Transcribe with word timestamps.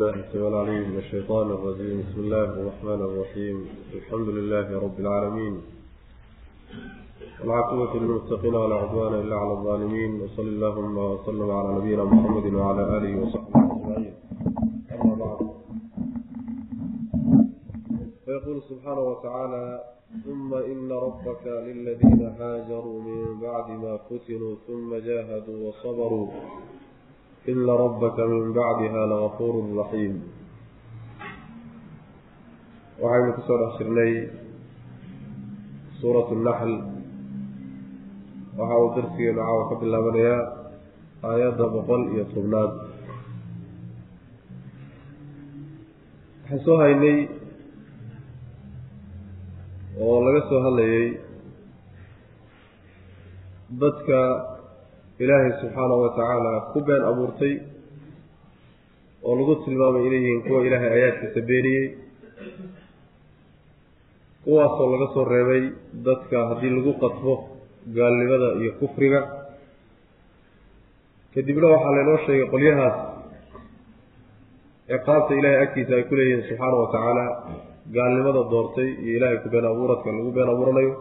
الله 0.00 0.44
والعلي 0.44 0.80
من 0.88 0.98
الشيطان 0.98 1.50
الرجيم 1.50 2.00
بسم 2.00 2.20
الله 2.20 2.44
الرحمن 2.44 3.00
الرحيم 3.08 3.66
الحمد 3.94 4.28
لله 4.28 4.78
رب 4.80 5.00
العالمين 5.00 5.60
العاقبة 7.44 7.94
للمتقين 8.00 8.54
ولا 8.54 8.74
عدوان 8.74 9.14
إلا 9.14 9.36
على 9.36 9.52
الظالمين 9.52 10.20
وصل 10.20 10.42
اللهم 10.42 10.98
وسلم 10.98 11.50
على 11.50 11.68
نبينا 11.78 12.04
محمد 12.04 12.54
وعلى 12.54 12.82
آله 12.96 13.22
وصحبه 13.22 13.60
أجمعين 13.72 14.14
أما 14.92 15.14
بعد 15.14 15.38
فيقول 18.24 18.62
سبحانه 18.68 19.00
وتعالى 19.00 19.80
ثم 20.24 20.54
إن 20.54 20.92
ربك 20.92 21.46
للذين 21.46 22.22
هاجروا 22.40 23.00
من 23.02 23.40
بعد 23.40 23.70
ما 23.70 23.96
فتنوا 23.96 24.54
ثم 24.66 24.94
جاهدوا 24.94 25.68
وصبروا 25.68 26.28
ina 27.50 27.72
rabbaka 27.82 28.22
min 28.32 28.44
bacdiha 28.56 29.00
lagafuurun 29.12 29.68
raxiim 29.80 30.14
waxaynu 33.02 33.30
ku 33.36 33.40
soo 33.46 33.58
dhex 33.62 33.72
jirnay 33.78 34.12
suuratu 36.00 36.34
naxl 36.46 36.72
waxa 38.58 38.74
uu 38.82 38.90
darsigeenu 38.96 39.40
caawa 39.46 39.62
ka 39.68 39.74
bilaabanayaa 39.80 40.42
aayadda 41.28 41.64
boqol 41.74 42.02
iyo 42.14 42.24
tobnaad. 42.34 42.72
Waxaan 46.42 46.60
soo 46.66 46.76
haynay 46.82 47.18
oo 50.04 50.16
laga 50.24 50.40
soo 50.48 50.60
hadlayay 50.66 51.06
dadka 53.80 54.18
ilaahay 55.22 55.52
subxaanahu 55.60 56.00
wa 56.04 56.10
tacaala 56.16 56.52
ku 56.72 56.78
been 56.88 57.02
abuurtay 57.10 57.54
oo 59.26 59.34
lagu 59.38 59.54
tilmaamay 59.64 60.02
inay 60.08 60.20
yihiin 60.24 60.42
kuwa 60.46 60.60
ilaahay 60.66 60.90
aayaadkiisa 60.92 61.40
beeniyey. 61.48 61.86
Kuwaasoo 64.44 64.88
laga 64.92 65.06
soo 65.14 65.24
reebay 65.32 65.62
dadka 66.06 66.36
haddii 66.48 66.72
lagu 66.76 66.92
qadfo 67.02 67.32
gaalnimada 67.96 68.48
iyo 68.60 68.72
kufriga. 68.80 69.20
Kadibna 71.34 71.66
waxaa 71.74 71.94
laynoo 71.96 72.18
sheegay 72.26 72.46
qolyahaas 72.52 72.96
ciqaabta 74.90 75.32
ilaahay 75.38 75.60
agtiisa 75.64 75.92
ay 75.98 76.04
ku 76.08 76.14
leeyihiin 76.18 76.44
subxaana 76.48 76.76
wa 76.82 76.88
tacaala 76.94 77.24
gaalnimada 77.96 78.42
doortay 78.52 78.88
iyo 79.04 79.12
ilaahay 79.18 79.38
ku 79.42 79.48
been 79.54 79.66
abuuradka 79.72 80.08
lagu 80.18 80.30
been 80.36 80.48
abuuranayo 80.54 80.92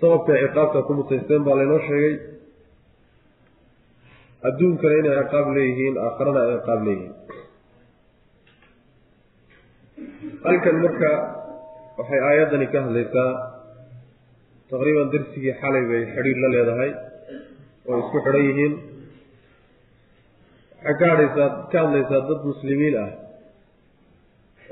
sababkay 0.00 0.38
ciqaabta 0.44 0.78
ku 0.86 0.92
mutaysteen 0.98 1.42
baa 1.46 1.56
laynoo 1.58 1.80
sheegay. 1.88 2.14
Adduunkana 4.48 4.94
inay 5.00 5.14
ciqaab 5.22 5.46
leeyihiin 5.56 5.94
aakharana 6.06 6.40
ay 6.44 6.50
ciqaab 6.60 6.80
leeyihiin. 6.86 7.14
Halkan 10.46 10.76
marka 10.84 11.10
waxay 11.98 12.20
aayaddani 12.28 12.66
ka 12.72 12.78
hadlaysaa 12.86 13.30
taqriiban 14.70 15.08
darsigii 15.12 15.54
xalay 15.62 15.84
bay 15.90 16.02
xidhiir 16.14 16.38
la 16.42 16.48
leedahay 16.54 16.90
oo 17.88 17.96
isku 18.02 18.16
xidhan 18.24 18.44
yihiin. 18.48 18.74
Waxay 20.84 20.96
ka 21.00 21.06
hadhaysaa 21.12 21.48
ka 21.72 21.76
hadlaysaa 21.84 22.20
dad 22.28 22.40
muslimiin 22.50 22.96
ah 23.04 23.10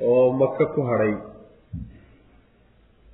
oo 0.09 0.25
maka 0.41 0.65
ku 0.75 0.81
hadhay 0.91 1.13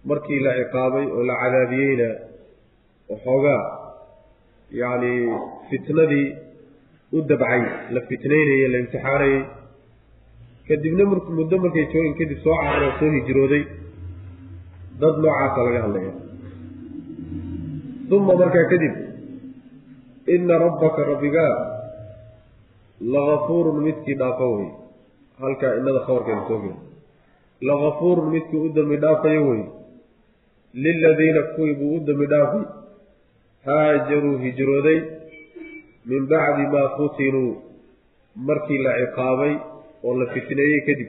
markii 0.09 0.41
la 0.47 0.53
ciqaabay 0.59 1.07
oo 1.17 1.23
la 1.31 1.35
cadaabiyeyna 1.43 2.09
waxoogaa 3.11 3.63
yacni 4.81 5.13
fitnadii 5.71 6.29
u 7.17 7.19
dabcay 7.31 7.63
la 7.95 8.01
fitnaynayey 8.09 8.69
la 8.73 8.79
imtixaanayey 8.83 9.41
kadibna 10.69 11.03
m 11.11 11.13
muddo 11.39 11.57
markay 11.65 11.85
joogeen 11.93 12.15
kadib 12.21 12.39
soo 12.45 12.57
carar 12.63 12.83
oo 12.89 12.93
soo 12.99 13.11
hijrooday 13.17 13.65
dad 15.01 15.15
noocaasa 15.23 15.61
laga 15.67 15.81
hadlaya 15.85 16.13
uma 18.17 18.33
markaa 18.41 18.67
kadib 18.73 18.95
ina 20.35 20.55
rabbaka 20.65 21.01
rabbigaa 21.13 21.53
lagafuurun 23.15 23.77
midkii 23.87 24.15
dhaafo 24.21 24.47
wey. 24.57 24.71
Halkaa 25.41 25.73
inada 25.81 26.01
khabarkeeda 26.07 26.43
soo 26.49 26.59
gela 26.63 26.79
lagafuurun 27.69 28.27
midkii 28.35 28.61
u 28.67 28.69
dambi 28.77 28.97
dhaafayo 29.05 29.43
wey 29.51 29.63
liladiina 30.75 31.43
kuwii 31.55 31.75
buu 31.75 31.95
u 31.97 32.01
dambi 32.01 32.27
dhaafay 32.27 32.65
haajaruu 33.65 34.37
hijrooday 34.39 35.01
min 36.11 36.27
bacdi 36.33 36.67
maa 36.75 36.89
futinuu 36.97 37.51
markii 38.49 38.79
la 38.85 38.93
ciqaabay 39.01 39.55
oo 40.05 40.15
la 40.21 40.27
fitneeyey 40.35 40.81
kadib 40.87 41.09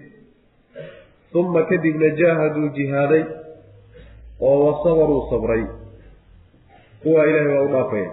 uma 1.42 1.62
kadibna 1.70 2.10
jaahaduu 2.22 2.70
jihaaday 2.78 3.24
oo 4.40 4.58
wasabaruu 4.66 5.22
sabray 5.30 5.64
kuwaa 7.04 7.26
ilaahay 7.26 7.54
waa 7.58 7.64
u 7.68 7.72
dhaafaya 7.76 8.12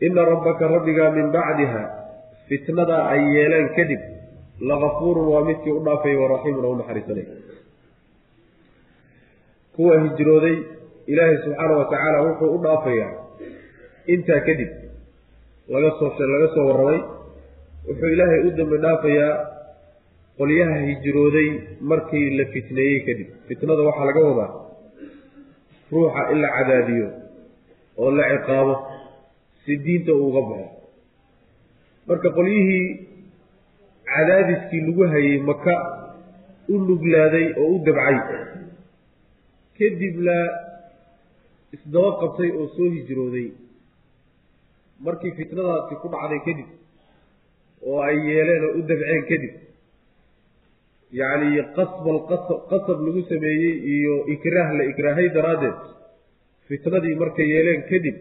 ina 0.00 0.24
rabbaka 0.32 0.68
rabbigaa 0.74 1.10
min 1.10 1.30
bacdiha 1.38 1.82
fitnadaa 2.48 3.02
ay 3.14 3.22
yeeleen 3.36 3.68
kadib 3.78 4.00
lagafuurun 4.70 5.28
waa 5.34 5.44
midkii 5.48 5.72
u 5.78 5.84
dhaafaya 5.88 6.18
waraxiimun 6.24 6.64
oo 6.64 6.70
u 6.70 6.76
naxariisanay 6.80 7.26
kuwa 9.76 9.94
hijrooday 10.04 10.56
ilaahay 11.12 11.36
subxaana 11.44 11.74
wa 11.80 11.84
tacaala 11.92 12.18
wuxuu 12.26 12.50
u 12.56 12.62
dhaafayaa 12.64 13.12
intaa 14.14 14.40
kadib 14.48 14.70
laga 15.74 15.90
soo 15.98 16.10
laga 16.34 16.48
soo 16.54 16.66
warramay 16.70 17.00
wuxuu 17.88 18.10
ilaahay 18.14 18.40
u 18.48 18.50
dambi 18.58 18.78
dhaafayaa 18.84 19.32
qolyaha 20.38 20.76
hijrooday 20.88 21.48
markii 21.90 22.26
la 22.38 22.44
fitneeyey 22.52 23.00
kadib. 23.06 23.28
Fitnada 23.48 23.82
waxaa 23.88 24.04
laga 24.10 24.20
wadaa 24.28 24.50
ruuxa 25.92 26.22
in 26.32 26.38
la 26.44 26.48
cadaadiyo 26.56 27.08
oo 28.02 28.10
la 28.18 28.24
ciqaabo 28.32 28.74
si 29.64 29.72
diinta 29.84 30.12
uuga 30.22 30.40
baxo. 30.48 30.68
Marka 32.08 32.28
qolyihii 32.36 32.84
cadaadiskii 34.10 34.80
lagu 34.86 35.02
hayay 35.12 35.38
maka 35.50 35.74
u 36.68 36.78
nuglaaday 36.88 37.46
oo 37.60 37.68
u 37.74 37.78
dabcay 37.86 38.16
kadibna 39.78 40.36
isdaba 41.76 42.10
qabtay 42.20 42.50
oo 42.58 42.66
soo 42.76 42.88
hijrooday. 42.96 43.48
Markii 45.06 45.32
fitnadaasi 45.38 45.94
ku 46.02 46.06
dhacday 46.14 46.40
kadib 46.46 46.68
oo 47.88 47.98
ay 48.08 48.16
yeeleen 48.28 48.62
oo 48.68 48.72
u 48.78 48.82
dabceen 48.90 49.22
kadib 49.30 49.54
yacni 51.20 51.48
qasbal 51.76 52.18
qasab 52.70 52.98
lagu 53.06 53.20
sameeyey 53.30 53.74
iyo 53.94 54.14
ikraah 54.34 54.68
la 54.78 54.84
ikraahay 54.92 55.28
daraaddeed 55.36 55.78
fitnadii 56.68 57.14
markay 57.22 57.46
yeeleen 57.54 57.82
kadib 57.90 58.16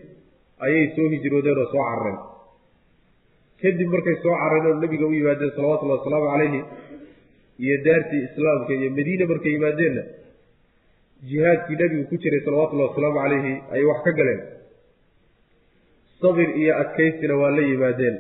ayay 0.66 0.86
soo 0.96 1.08
hijroodeen 1.14 1.58
oo 1.64 1.68
soo 1.74 1.84
carareen. 1.90 2.18
Kadib 3.62 3.88
markay 3.96 4.16
soo 4.24 4.36
carareen 4.42 4.68
oo 4.72 4.76
nabiga 4.84 5.06
u 5.12 5.14
yimaadeen 5.20 5.52
salawatullahi 5.58 6.00
wasalaamu 6.00 6.28
calayhi 6.34 6.62
iyo 7.64 7.76
daartii 7.88 8.22
islaamka 8.28 8.72
iyo 8.80 8.90
madiina 8.98 9.26
markay 9.32 9.52
yimaadeenna 9.58 10.04
jihaadkii 11.30 11.76
nabigu 11.82 12.04
ku 12.10 12.16
jiray 12.24 12.42
salawatullahi 12.46 12.90
wasalaamu 12.90 13.20
calayhi 13.24 13.54
ayay 13.74 13.86
wax 13.90 14.00
ka 14.06 14.12
galeen. 14.20 14.42
Sabir 16.22 16.50
iyo 16.62 16.74
adkaysina 16.82 17.36
waa 17.42 17.52
la 17.58 17.62
yimaadeen 17.70 18.16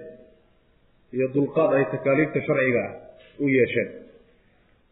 iyo 1.16 1.27
dulqaad 1.35 1.71
ay 1.77 1.85
takaaliifta 1.93 2.39
sharciga 2.47 2.81
ah 2.88 2.91
u 3.39 3.47
yeesheen. 3.55 3.89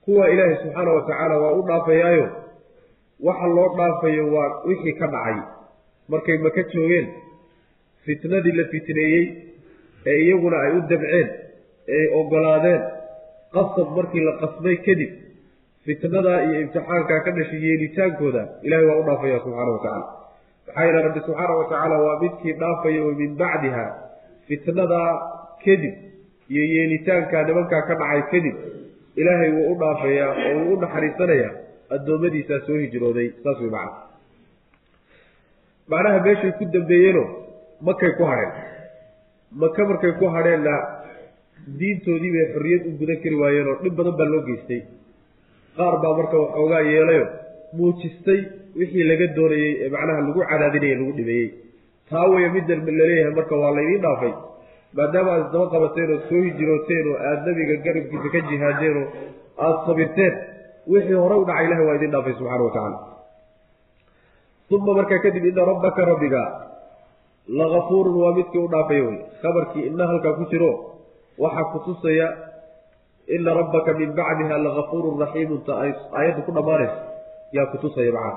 Kuwa 0.05 0.29
ilaahay 0.29 0.55
subxaana 0.63 0.91
wa 0.97 1.01
tacaala 1.07 1.35
waa 1.43 1.53
u 1.59 1.61
dhaafayaayo. 1.67 2.27
Waxa 3.27 3.47
loo 3.55 3.69
dhaafayo 3.77 4.23
waa 4.35 4.49
wixii 4.67 4.93
ka 4.99 5.07
dhacay. 5.07 5.37
Markay 6.09 6.37
maka 6.45 6.61
joogeen 6.73 7.07
fitnadii 8.05 8.51
la 8.59 8.65
fitneeyey 8.73 9.23
ee 10.05 10.17
iyaguna 10.25 10.57
ay 10.65 10.71
u 10.77 10.81
dabceen 10.91 11.27
ee 11.87 11.99
ay 12.01 12.07
ogolaadeen. 12.19 12.81
Qasab 13.53 13.87
markii 13.97 14.23
la 14.27 14.33
qasbay 14.41 14.77
kadib 14.85 15.11
fitnadaa 15.85 16.39
iyo 16.47 16.57
imtixaankaa 16.63 17.19
ka 17.25 17.31
dhashay 17.37 17.61
yeelitaankooda 17.67 18.41
ilahay 18.67 18.85
waa 18.89 18.99
u 19.01 19.03
dhaafaya 19.09 19.39
subxaana 19.45 19.71
wa 19.75 19.79
tacaala. 19.83 20.05
Maxaa 20.67 20.83
yeele 20.85 21.01
rabbi 21.07 21.19
subxaana 21.27 21.53
wa 21.59 21.65
tacaala 21.71 21.95
waa 22.05 22.19
midkii 22.23 22.53
dhaafaya 22.61 22.99
oo 23.07 23.11
min 23.21 23.31
bacdiha 23.41 23.85
fitnadaa 24.47 25.09
kadib 25.65 25.93
iyo 26.53 26.63
yeelitaankaa 26.75 27.43
nimankaa 27.49 27.81
ka 27.89 27.93
dhacay 28.01 28.21
kadib 28.31 28.55
ilaahay 29.21 29.49
wuu 29.57 29.67
u 29.73 29.75
dhaafayaa 29.83 30.31
oo 30.45 30.53
wuu 30.59 30.73
u 30.77 30.79
naxariisanayaa 30.85 31.51
addoommadiisaa 31.95 32.59
soo 32.67 32.77
hijrooday. 32.83 33.27
Saas 33.43 33.59
way 33.63 33.69
macana 33.75 34.01
macnaha 35.91 36.19
meeshay 36.25 36.51
ku 36.59 36.65
dambeeyeenoo 36.75 37.27
makay 37.87 38.11
ku 38.17 38.23
hadheen. 38.31 38.51
Maka 39.61 39.81
markay 39.89 40.13
ku 40.19 40.25
hadheenna 40.35 40.73
diintoodii 41.79 42.31
bay 42.35 42.45
xorriyad 42.53 42.83
u 42.89 42.97
gudan 42.99 43.17
kari 43.23 43.35
waayeenoo 43.43 43.75
dhib 43.83 43.93
badan 43.99 44.15
baa 44.19 44.29
loo 44.33 44.41
geystay 44.47 44.81
qaar 45.77 45.95
baa 46.03 46.13
marka 46.19 46.37
waxoogaa 46.43 46.81
yeelayo 46.91 47.25
muujistay 47.77 48.39
wixii 48.79 49.05
laga 49.11 49.27
doonayey 49.37 49.71
ee 49.83 49.89
macnaha 49.95 50.19
lagu 50.27 50.41
cadaadinaya 50.51 50.95
lagu 51.01 51.13
dhibeeyey. 51.19 51.49
Taa 52.09 52.25
waya 52.33 52.49
midda 52.55 52.73
la 52.87 52.91
leeyahay 52.99 53.33
marka 53.39 53.53
waa 53.61 53.71
laydiin 53.77 54.01
dhaafay. 54.05 54.33
Maadaama 54.97 55.29
aad 55.35 55.41
isdaba 55.45 55.65
qabateen 55.73 56.09
oo 56.15 56.19
soo 56.29 56.41
hijirooteen 56.47 57.05
oo 57.11 57.17
aada 57.27 57.41
nabiga 57.47 57.75
garabkiisa 57.85 58.29
ka 58.33 58.39
jihaadeen 58.49 58.97
oo 59.01 59.07
aada 59.65 59.79
sabirteen 59.87 60.33
wixii 60.93 61.17
hore 61.23 61.35
u 61.41 61.45
dhacay 61.49 61.65
ilahay 61.67 61.85
waa 61.89 61.97
idin 61.99 62.11
dhaafay 62.15 62.33
subxana 62.39 62.63
wa 62.67 62.71
tacaala. 62.75 62.97
Uma 64.75 64.91
markaa 64.99 65.19
kadib 65.25 65.45
ina 65.51 65.63
rabbaka 65.71 66.01
rabbiga 66.11 66.41
lagafuurun 67.59 68.15
waa 68.23 68.33
midkii 68.37 68.61
u 68.65 68.69
dhaafaya 68.73 69.03
wey 69.07 69.17
khabarkii 69.41 69.83
ina 69.89 70.03
halkaa 70.11 70.33
ku 70.39 70.43
jiro 70.51 70.71
waxaa 71.43 71.65
kutusaya 71.73 72.27
ina 73.27 73.53
rabbaka 73.53 73.93
min 73.93 74.09
bacdiha 74.19 74.57
lagafuurun 74.57 75.19
raxiimun 75.23 75.63
ta 75.65 75.73
ay 75.83 75.91
aayadda 76.17 76.41
ku 76.45 76.51
dhammaanayso 76.51 76.99
yaa 77.55 77.65
kutusaya 77.71 78.11
macaa 78.11 78.35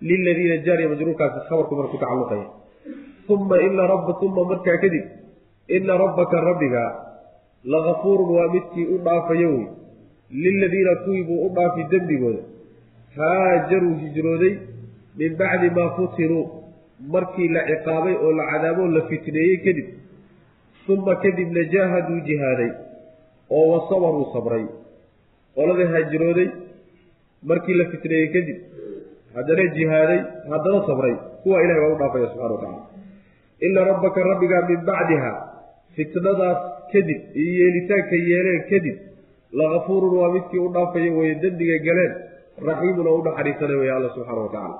liladiina 0.00 0.56
jaariya 0.66 0.88
majruurkaasi 0.92 1.40
khabarku 1.48 1.74
marka 1.76 1.92
ku 1.92 1.98
tacalluqaya 2.02 2.46
uma 3.28 3.56
ina 3.66 3.86
raba 3.92 4.12
uma 4.28 4.44
markaa 4.50 4.78
kadib 4.82 5.04
ina 5.76 5.92
rabbaka 6.04 6.40
rabbiga 6.48 6.84
lagafuurun 7.64 8.30
waa 8.36 8.48
midkii 8.54 8.86
u 8.94 8.98
dhaafayo 9.06 9.48
wey 9.56 9.66
liladiina 10.30 10.96
kuwii 11.04 11.22
buu 11.24 11.46
u 11.46 11.48
dhaafi 11.56 11.84
dembigooda. 11.90 12.42
Haajaruu 13.16 13.94
hijrooday 13.94 14.54
min 15.18 15.36
bacdi 15.36 15.70
maa 15.70 15.90
futinuu 15.96 16.44
markii 17.12 17.48
la 17.48 17.60
ciqaabay 17.68 18.14
oo 18.14 18.32
la 18.32 18.44
cadaaboo 18.50 18.86
la 18.96 19.02
fitneeyey 19.08 19.56
kadib 19.64 19.86
uma 20.88 21.14
kadibna 21.24 21.62
jaahaduu 21.74 22.20
jihaaday 22.28 22.70
oo 23.50 23.66
wasabaruu 23.72 24.26
sabray. 24.34 24.64
Qolada 25.54 25.84
haajirooday 25.92 26.48
markii 27.50 27.74
la 27.80 27.84
fitneeyey 27.92 28.28
kadib 28.36 28.58
haddana 29.36 29.64
jihaaday 29.76 30.20
haddana 30.52 30.80
sabray 30.88 31.14
kuwa 31.42 31.62
ilahay 31.64 31.80
waa 31.84 31.94
u 31.94 31.98
dhaafaya 32.02 32.26
subxana 32.32 32.54
wa 32.54 32.60
tacala 32.60 32.82
ina 33.66 33.84
rabbaka 33.90 34.20
rabbigaa 34.30 34.62
min 34.68 34.80
bacdiha 34.88 35.32
fitnadaas 35.96 36.58
kadib 36.92 37.20
iyo 37.42 37.52
yeelitaanka 37.60 38.16
yeeleen 38.30 38.62
kadib 38.70 38.96
lagafuurun 39.60 40.18
waa 40.20 40.32
midkii 40.36 40.58
u 40.66 40.68
dhaafaya 40.76 41.12
weye 41.18 41.34
dembiga 41.44 41.78
galeen 41.86 42.12
raxiimun 42.68 43.06
oo 43.06 43.16
u 43.20 43.24
naxariisanay 43.28 43.76
wey 43.82 43.90
alla 43.96 44.08
subxaana 44.14 44.40
wa 44.46 44.48
tacaala 44.54 44.78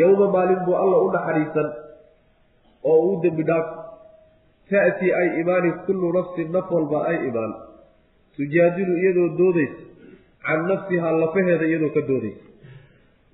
yowma 0.00 0.26
maalin 0.36 0.60
buu 0.66 0.76
alla 0.82 0.96
u 1.06 1.10
naxariisan 1.16 1.68
oo 2.90 2.98
uu 3.08 3.16
dembi 3.22 3.42
dhaaf 3.50 3.66
ta'tii 4.70 5.12
ay 5.20 5.28
imaani 5.42 5.70
kullu 5.86 6.08
nafsin 6.18 6.48
naf 6.56 6.66
walba 6.76 6.98
ay 7.10 7.16
imaan 7.28 7.52
tujaadilu 8.36 8.94
iyadoo 9.02 9.28
doodaysa 9.40 9.80
can 10.46 10.60
nafsihaa 10.70 11.12
lafaheeda 11.22 11.64
iyadoo 11.70 11.92
ka 11.96 12.02
doodaysa. 12.10 12.44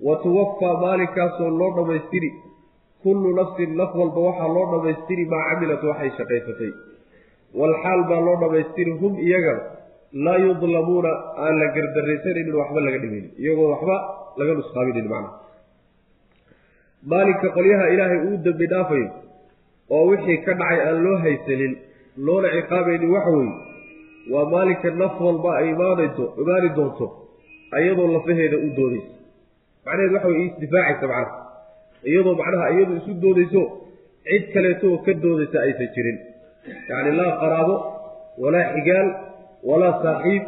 Wa 0.05 0.13
tuwafaa 0.23 0.73
maalinkaasoo 0.83 1.49
loo 1.59 1.71
dhammaystiri 1.77 2.29
kullu 3.03 3.29
nafsin 3.39 3.71
naf 3.81 3.91
walba 4.01 4.19
waxaa 4.27 4.49
loo 4.55 4.65
dhammaystiri 4.71 5.25
maa 5.33 5.43
camilat 5.49 5.83
waxay 5.89 6.11
shaqaysatay 6.17 6.71
walxaal 7.59 8.01
baa 8.09 8.21
loo 8.27 8.35
dhammaystiri 8.43 8.91
hum 9.01 9.13
iyaga 9.27 9.53
laa 10.25 10.37
yudlamuuna 10.45 11.11
aan 11.45 11.55
la 11.61 11.67
gardaraysanaynin 11.75 12.55
waxba 12.61 12.79
laga 12.87 12.99
dhimaynin 13.03 13.31
iyagoo 13.43 13.67
waxba 13.73 13.95
laga 14.39 14.53
nusqaaminin 14.59 15.07
macna 15.13 15.29
maalinka 17.11 17.47
qolyaha 17.57 17.85
ilaahay 17.93 18.19
uu 18.27 18.37
dembi 18.45 18.65
dhaafayo 18.73 19.07
oo 19.95 20.03
wixii 20.11 20.37
ka 20.45 20.51
dhacay 20.59 20.79
aan 20.87 20.97
loo 21.05 21.17
haysanin 21.25 21.73
loona 22.25 22.47
ciqaabaynin 22.55 23.11
waxa 23.15 23.31
weeye 23.37 23.55
waa 24.33 24.45
maalinka 24.53 24.89
naf 25.01 25.15
walba 25.25 25.49
ay 25.59 25.67
imaanayso 25.75 26.25
imaani 26.41 26.69
doonto 26.77 27.05
ayadoo 27.77 28.07
lafaheeda 28.15 28.57
u 28.65 28.69
doodaysa 28.77 29.11
macnaheed 29.85 30.11
waxa 30.15 30.27
wey 30.33 30.43
isdifaacaysa 30.49 31.05
macnaha 31.13 31.31
iyadoo 32.11 32.35
macnaha 32.41 32.65
iyadu 32.75 32.93
isu 33.01 33.11
doodayso 33.23 33.61
cid 34.29 34.43
kaleeto 34.53 34.85
oo 34.93 34.99
ka 35.05 35.11
doodaysa 35.23 35.57
aysan 35.67 35.89
jirin. 35.95 36.17
Yacni 36.89 37.11
laa 37.19 37.31
qaraabo 37.41 37.75
walaa 38.43 38.65
xigaal 38.75 39.07
walaa 39.69 39.93
saaxiib. 40.03 40.43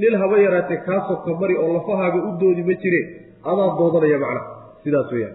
Nin 0.00 0.14
haba 0.20 0.36
yaraatee 0.44 0.78
kaasoo 0.86 1.16
ka 1.24 1.30
mari 1.40 1.54
oo 1.62 1.70
lafahaaga 1.76 2.18
u 2.28 2.30
doodi 2.40 2.62
ma 2.68 2.74
jire 2.82 3.00
adaa 3.50 3.68
doodanaya 3.78 4.18
macnaha 4.24 4.48
sidaas 4.84 5.08
weyaan 5.14 5.34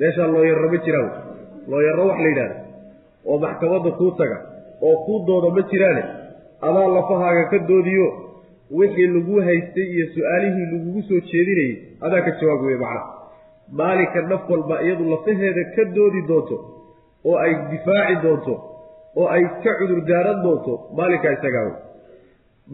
meeshaa 0.00 0.28
looyarro 0.34 0.68
ma 0.74 0.78
jiraan 0.86 1.08
looyarro 1.72 2.04
wax 2.10 2.18
la 2.24 2.28
yidhahda 2.32 2.56
oo 3.30 3.38
maxkamadda 3.44 3.90
kuu 3.98 4.10
taga 4.20 4.38
oo 4.86 4.96
kuu 5.06 5.18
dooda 5.28 5.48
ma 5.56 5.62
jiraane. 5.70 6.02
Adaa 6.66 6.88
lafahaaga 6.96 7.44
ka 7.50 7.58
doodiyo 7.68 8.06
wixii 8.78 9.06
lagu 9.16 9.34
haystay 9.48 9.86
iyo 9.94 10.06
su'aalihii 10.14 10.66
lagugu 10.72 11.00
soo 11.08 11.20
jeedinayay 11.30 11.72
adaa 12.06 12.22
ka 12.26 12.30
jawaab 12.40 12.60
weye 12.66 12.78
macnaha 12.84 13.06
maalinka 13.80 14.20
naf 14.30 14.42
walba 14.52 14.76
iyadu 14.84 15.04
lafaheeda 15.12 15.62
ka 15.76 15.82
doodi 15.96 16.20
doonto 16.30 16.56
oo 17.28 17.36
ay 17.44 17.52
difaaci 17.72 18.16
doonto 18.24 18.54
oo 19.20 19.26
ay 19.34 19.42
ka 19.64 19.70
cudur 19.78 20.00
daaran 20.10 20.38
doonto 20.44 20.72
maalinkaa 20.98 21.32
isagaa 21.38 21.64
wey. 21.68 21.76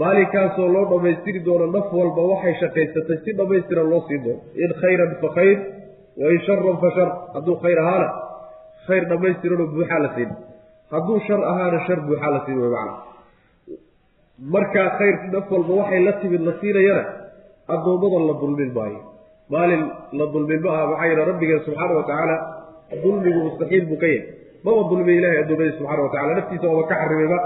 Maalinkaasoo 0.00 0.68
loo 0.74 0.84
dhammaystiri 0.90 1.40
doono 1.46 1.66
naf 1.76 1.92
walba 1.98 2.22
waxay 2.30 2.54
shaqaysatay 2.60 3.18
si 3.24 3.30
dhammaystiran 3.38 3.88
loo 3.92 4.00
siin 4.08 4.22
doono. 4.24 4.40
In 4.64 4.70
khayran 4.80 5.12
fa 5.22 5.28
khayr 5.36 5.58
wain 6.22 6.40
sharan 6.46 6.76
fa 6.82 6.88
shar 6.96 7.08
hadduu 7.34 7.56
khayr 7.64 7.78
ahaana 7.84 8.08
khayr 8.86 9.04
dhammaystiranoo 9.10 9.66
buuxaa 9.74 10.00
la 10.04 10.10
siin. 10.14 10.30
Hadduu 10.92 11.18
shar 11.26 11.40
ahaana 11.50 11.78
shar 11.86 11.98
buuxaa 12.06 12.30
la 12.36 12.40
siin 12.46 12.58
wey 12.62 12.72
markaa 14.38 14.88
khayr 14.98 15.30
naf 15.32 15.50
walba 15.50 15.74
waxay 15.74 16.00
la 16.04 16.12
timid 16.20 16.40
la 16.40 16.52
siinayana 16.60 17.04
addoommada 17.68 18.18
la 18.26 18.34
dulmin 18.40 18.70
maayo 18.74 19.00
maalin 19.48 19.82
la 20.12 20.26
dulmin 20.32 20.60
ma 20.60 20.70
aha 20.74 20.86
maxaa 20.90 21.06
yeele 21.06 21.24
rabbigeen 21.24 21.60
subxaana 21.66 21.94
wa 21.94 22.02
tacaala 22.02 22.36
dulmigu 23.02 23.40
mustaxiil 23.46 23.86
buu 23.86 23.96
ka 23.96 24.06
yahay 24.06 24.26
maba 24.64 24.82
dulmiya 24.90 25.18
ilahay 25.18 25.38
addoommadiis 25.42 25.76
subxana 25.78 26.02
wa 26.02 26.10
tacala 26.14 26.34
naftiisa 26.34 26.66
ooba 26.66 26.84
ka 26.88 26.94
xarimayba 27.00 27.38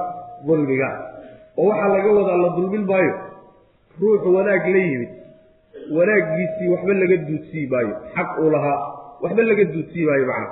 dulmiga. 0.47 0.89
Oo 1.59 1.69
waxaa 1.69 1.89
laga 1.95 2.11
wadaa 2.19 2.39
la 2.45 2.49
dulmin 2.57 2.85
maayo 2.91 3.15
ruuxu 4.01 4.29
wanaag 4.37 4.65
la 4.75 4.81
yimid. 4.89 5.11
Wanaaggiisii 5.97 6.69
waxba 6.73 6.93
laga 6.95 7.17
duudsii 7.29 7.67
maayo 7.73 7.95
xaq 8.17 8.31
uu 8.41 8.51
lahaa 8.51 8.79
waxba 9.23 9.43
laga 9.43 9.65
duudsii 9.65 10.05
maayo 10.09 10.27
macna 10.31 10.49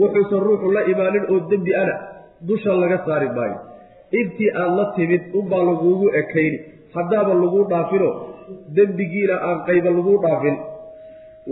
wuxuusan 0.00 0.40
ruuxu 0.46 0.68
la 0.76 0.82
imaanin 0.92 1.24
oo 1.32 1.40
dembi 1.50 1.72
ana 1.82 1.94
dusha 2.48 2.72
laga 2.82 2.98
saari 3.06 3.28
maayo. 3.36 3.56
Intii 4.18 4.50
aad 4.62 4.72
la 4.78 4.84
timid 4.96 5.22
unbaa 5.38 5.62
laguugu 5.68 6.06
ekayni. 6.20 6.58
Haddaaba 6.94 7.32
laguu 7.42 7.64
dhaafino 7.70 8.08
dembigiina 8.76 9.34
aan 9.48 9.58
qayba 9.68 9.90
laguu 9.96 10.16
dhaafin. 10.24 10.56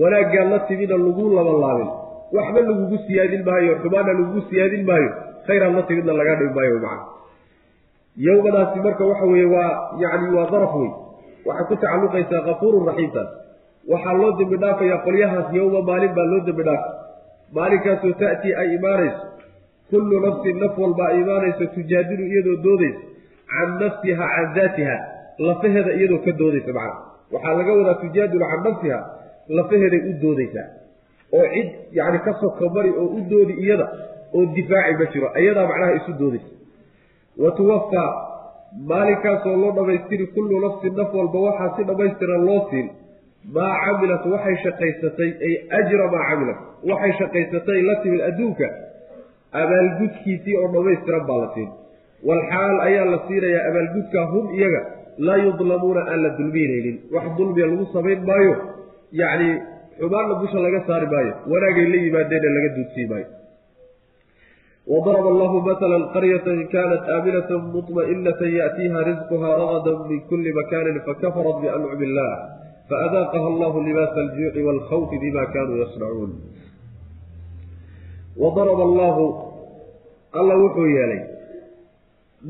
Wanaaggaad 0.00 0.49
la 0.55 0.59
timidna 0.69 0.97
laguu 1.06 1.29
labalaabin. 1.37 1.91
Waxba 2.37 2.61
lagugu 2.69 2.97
siyaadin 3.06 3.43
maayo 3.49 3.73
xumaana 3.83 4.12
lagugu 4.19 4.41
siyaadin 4.51 4.83
maayo. 4.91 5.11
Khayraad 5.47 5.75
la 5.79 5.83
timidna 5.89 6.12
lagaa 6.21 6.37
dhimi 6.41 6.55
maayo 6.59 6.77
macna 6.85 7.05
yowmadaasi 8.27 8.79
marka 8.85 9.05
waxa 9.11 9.25
weeye 9.33 9.47
waa 9.55 9.70
yacni 10.03 10.29
waa 10.37 10.46
daraf 10.53 10.72
wey 10.81 10.91
waxay 11.46 11.67
ku 11.69 11.75
tacalluqaysaa 11.82 12.43
kafuurun 12.49 12.87
raxiimtaas 12.91 13.29
waxaa 13.93 14.15
loo 14.20 14.31
dembi 14.39 14.56
dhaafayaa 14.63 14.99
qolyahaas 15.06 15.49
yowma 15.58 15.81
maalin 15.89 16.13
baa 16.17 16.27
loo 16.32 16.41
dembi 16.49 16.63
dhaafa 16.69 16.89
maalinkaasoo 17.56 18.12
ta'tii 18.22 18.55
ay 18.62 18.69
imaanayso 18.78 19.22
kullu 19.90 20.20
nafsin 20.26 20.56
naf 20.62 20.78
walba 20.84 21.05
ay 21.10 21.20
imaanayso 21.24 21.67
tujaadilu 21.76 22.24
iyadoo 22.32 22.56
doodaysa 22.67 23.00
can 23.52 23.70
nafsiha 23.82 24.24
can 24.34 24.48
daatiha 24.56 24.96
lafaheeda 25.48 25.93
iyadoo 25.98 26.20
ka 26.26 26.32
doodaysa 26.40 26.72
macna 26.78 26.94
waxaa 27.32 27.55
laga 27.60 27.72
wadaa 27.78 27.96
tujaadilu 28.05 28.44
can 28.50 28.62
nafsiha 28.69 28.98
lafaheeday 29.56 30.02
u 30.10 30.12
doodaysaa. 30.22 30.69
Oo 31.36 31.46
cid 31.55 31.69
yacni 31.98 32.19
ka 32.26 32.32
soka 32.40 32.69
mari 32.74 32.90
oo 33.00 33.06
u 33.17 33.20
doodi 33.31 33.55
iyada 33.64 33.86
oo 34.36 34.44
difaaci 34.56 34.94
ma 35.00 35.06
jiro 35.12 35.28
iyadaa 35.43 35.67
macnaha 35.70 35.93
isu 35.98 36.12
doodaysa. 36.20 36.50
Wa 37.43 37.50
tuwafaa 37.58 38.10
maalinkaasoo 38.90 39.56
loo 39.62 39.72
dhammaystiri 39.76 40.26
kullu 40.36 40.60
nafsin 40.64 40.94
naf 41.00 41.14
walba 41.14 41.38
waxaa 41.46 41.70
si 41.76 41.84
dhammaystiran 41.88 42.44
loo 42.48 42.60
siin 42.70 42.88
maa 43.57 43.75
camilat 43.85 44.25
waxay 44.35 44.57
shaqaysatay 44.65 45.31
ay 45.47 45.55
ajra 45.81 46.05
maa 46.15 46.25
camilat 46.31 46.59
waxay 46.91 47.13
shaqaysatay 47.21 47.79
la 47.89 47.95
timid 48.03 48.21
adduunka 48.31 48.67
abaalgudkiisii 49.63 50.57
oo 50.63 50.69
dhammaystiran 50.75 51.25
baa 51.31 51.39
la 51.45 51.49
siin. 51.55 51.71
Walxaal 52.29 52.77
ayaa 52.89 53.07
la 53.13 53.19
siinayaa 53.29 53.65
abaalgudka 53.71 54.21
hum 54.33 54.45
iyaga 54.59 54.81
laa 55.27 55.39
yudlamuuna 55.47 56.03
aan 56.11 56.21
la 56.25 56.31
dulmiynaynin 56.39 56.97
wax 57.15 57.27
dulmiya 57.39 57.67
lagu 57.71 57.87
samayn 57.95 58.21
maayo 58.31 58.55
yacni 59.21 59.49
xumaanna 60.01 60.35
dusha 60.43 60.59
laga 60.67 60.81
saari 60.89 61.07
maayo 61.15 61.33
wanaagay 61.53 61.87
la 61.93 61.99
yimaadeenna 62.05 62.51
laga 62.57 62.69
duudsii 62.77 63.07
maayo. 63.13 63.29
Wadaraba 64.93 65.29
allahu 65.35 65.57
matala 65.69 65.97
qaryatan 66.17 66.59
kaanat 66.73 67.05
aaminatan 67.15 67.61
mutma'inatan 67.77 68.51
yaatiiha 68.61 68.99
risquhaa 69.11 69.55
ragadan 69.63 69.99
min 70.11 70.21
kulli 70.31 70.51
makaanin 70.59 71.01
fakafarat 71.09 71.57
biancumi 71.63 72.05
illah 72.09 72.31
faadaaqaha 72.91 73.47
allahu 73.53 73.79
libaasa 73.89 74.19
aljuuci 74.27 74.61
waalkhawfi 74.69 75.17
bima 75.25 75.43
kanuu 75.55 75.79
yasnacuun 75.85 76.33
wadaraba 78.43 78.83
allahu 78.91 79.25
alla 80.41 80.55
wuxuu 80.65 80.87
yeelay 80.97 81.23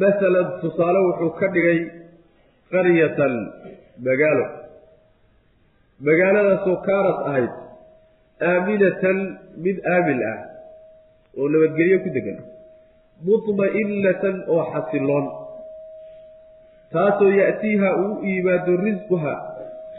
masalan 0.03 0.47
tusaale 0.63 1.01
wuxuu 1.09 1.31
ka 1.41 1.47
dhigay 1.55 1.79
qaryatan 2.75 3.35
magaalo 4.09 4.47
magaaladaasoo 6.09 6.77
kaanad 6.89 7.19
ahayd 7.31 7.53
aaminatan 8.51 9.19
mid 9.67 9.77
aamin 9.95 10.21
ah 10.33 10.39
oo 11.39 11.49
nabadgelyo 11.55 11.99
ku 12.05 12.11
degan 12.17 12.39
mutma'inatan 13.29 14.37
oo 14.53 14.63
xasiloon 14.73 15.27
taasoo 16.95 17.33
ya'tiiha 17.41 17.89
uu 18.05 18.15
iimaado 18.31 18.77
risquha 18.87 19.35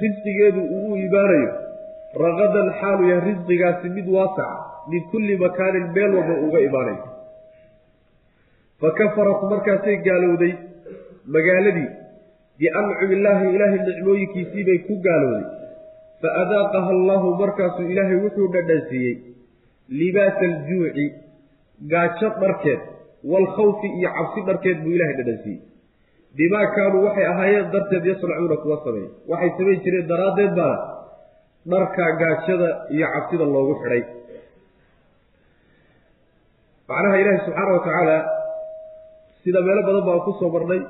risqigeedu 0.02 0.62
uu 0.78 0.88
u 0.94 0.98
imaanayo 1.08 1.52
raqadan 2.26 2.68
xaalu 2.80 3.04
yahay 3.12 3.24
risqigaasi 3.30 3.90
mid 3.98 4.08
waasaca 4.16 4.48
min 4.92 5.02
kulli 5.12 5.38
makaanin 5.46 5.86
meel 5.96 6.12
walba 6.18 6.36
uga 6.48 6.60
imaanayo 6.68 7.04
fa 8.82 8.90
kafarat 9.00 9.42
markaasay 9.54 9.98
gaalowday 10.08 10.54
magaaladii. 11.36 11.90
Biancumi 12.60 13.16
illaahi 13.16 13.50
ilaahay 13.56 13.80
nicmooyinkiisii 13.88 14.64
bay 14.68 14.78
ku 14.88 14.96
gaalowday. 15.06 15.46
Fa 16.22 16.30
adaaqaha 16.44 16.90
allahu 16.98 17.28
markaasuu 17.42 17.86
ilaahay 17.94 18.18
wuxuu 18.24 18.48
dhadhansiiyey 18.56 19.16
libaasa 20.00 20.44
aljuuci 20.52 21.06
gaajo 21.92 22.30
dharkeed 22.42 22.82
waalkhawfi 23.32 23.88
iyo 24.00 24.10
cabsi 24.18 24.42
dharkeed 24.50 24.78
buu 24.84 24.96
ilahay 24.98 25.16
dhadhansiiyey 25.20 25.62
bimaa 26.38 26.68
kaanuu 26.76 27.04
waxay 27.08 27.26
ahaayeen 27.34 27.68
darteed 27.74 28.06
yasnacuuna 28.12 28.58
kuwa 28.64 28.78
sameeya 28.86 29.10
waxay 29.32 29.50
samayn 29.58 29.80
jireen 29.86 30.08
daraaddeed 30.12 30.54
baana 30.60 30.78
dharka 31.72 32.04
gaajada 32.22 32.70
iyo 32.96 33.08
cabsida 33.16 33.46
loogu 33.56 33.74
xidhay 33.82 34.02
macnaha 36.90 37.16
ilaahi 37.22 37.40
subxaana 37.46 37.72
wa 37.78 37.82
tacaala 37.86 38.16
sida 39.44 39.60
meelo 39.68 39.82
badan 39.88 40.04
baan 40.08 40.22
ku 40.28 40.32
soo 40.40 40.50
marnay 40.56 40.82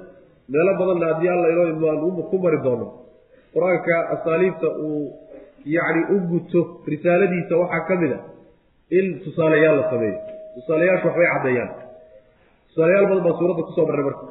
meelo 0.53 0.71
badanna 0.79 1.05
haddii 1.11 1.31
alla 1.35 1.47
inoo 1.53 1.67
idmo 1.71 2.21
ku 2.31 2.35
mari 2.43 2.59
doono 2.65 2.85
qur'aanka 3.53 3.95
asaaliibta 4.15 4.67
uu 4.85 5.01
yacni 5.75 6.01
u 6.13 6.17
guto 6.31 6.59
risaaladiisa 6.91 7.53
waxaa 7.61 7.87
ka 7.89 7.95
mid 8.01 8.11
a 8.17 8.19
in 8.97 9.05
tusaalayaal 9.23 9.75
la 9.79 9.85
sameeyo. 9.91 10.17
Tusaalayaashu 10.55 11.05
waxbay 11.07 11.27
caddeeyaan 11.33 11.69
tusaalayaal 12.69 13.05
badan 13.09 13.23
baan 13.25 13.37
suuradda 13.39 13.63
ku 13.67 13.71
soo 13.77 13.85
marnay 13.89 14.05
marka 14.09 14.23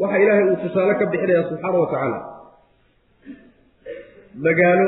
waxa 0.00 0.16
ilaahay 0.22 0.44
uu 0.50 0.56
tusaale 0.64 0.94
ka 1.00 1.06
bixinayaa 1.12 1.48
subxaana 1.50 1.78
wa 1.82 1.88
tacaala 1.92 2.18
magaalo 4.46 4.86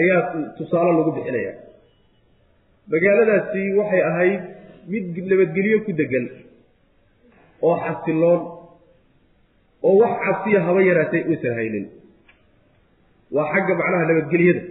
ayaa 0.00 0.22
tusaale 0.58 0.90
lagu 0.98 1.12
bixinaya 1.18 1.52
magaaladaasi 2.92 3.62
waxay 3.78 4.02
ahayd 4.10 4.40
mid 4.92 5.04
nabadgelyo 5.30 5.78
ku 5.86 5.92
degan 6.00 6.26
oo 7.66 7.76
xasiloon 7.86 8.40
oo 9.86 9.94
wax 10.02 10.12
cabsiya 10.24 10.60
haba 10.66 10.80
yaraatay 10.88 11.22
uysan 11.30 11.54
haynin. 11.58 11.86
Waa 13.34 13.46
xagga 13.52 13.74
macnaha 13.80 14.04
nabadgelyada. 14.10 14.62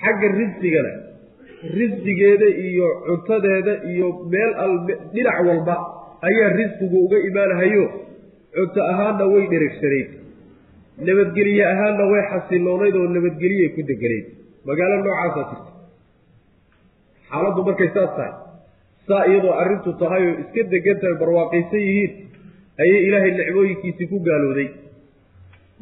Xagga 0.00 0.26
risqigana 0.40 0.92
risqigeeda 1.78 2.48
iyo 2.66 2.86
cuntadeeda 3.06 3.72
iyo 3.92 4.06
meel 4.32 4.50
al 4.64 4.72
dhinac 5.14 5.38
walba 5.48 5.74
ayaa 6.28 6.50
risqigu 6.60 6.96
uga 7.06 7.18
imaanahayo 7.28 7.84
cunto 8.54 8.80
ahaanna 8.92 9.24
way 9.32 9.44
dheregsanayd 9.52 10.08
nabadgelye 11.08 11.64
ahaanna 11.72 12.04
way 12.12 12.22
xasiloonayd 12.32 12.94
oo 13.00 13.06
nabadgeliyay 13.16 13.68
ku 13.76 13.80
deganayd. 13.90 14.26
Magaalo 14.68 14.94
noocaasaa 15.04 15.44
jirta 15.50 15.70
xaaladdu 17.30 17.60
markay 17.68 17.88
saas 17.96 18.10
tahay 18.16 18.32
saa 19.08 19.22
iyadoo 19.30 19.54
arrintu 19.62 19.90
tahay 20.02 20.22
oo 20.30 20.34
iska 20.42 20.62
degan 20.72 20.96
tahay 21.02 21.16
barwaaqaysan 21.22 21.82
yihiin 21.88 22.12
ayay 22.82 23.00
ilaahay 23.08 23.32
nicmooyinkiisii 23.38 24.08
ku 24.12 24.18
gaalowday 24.28 24.68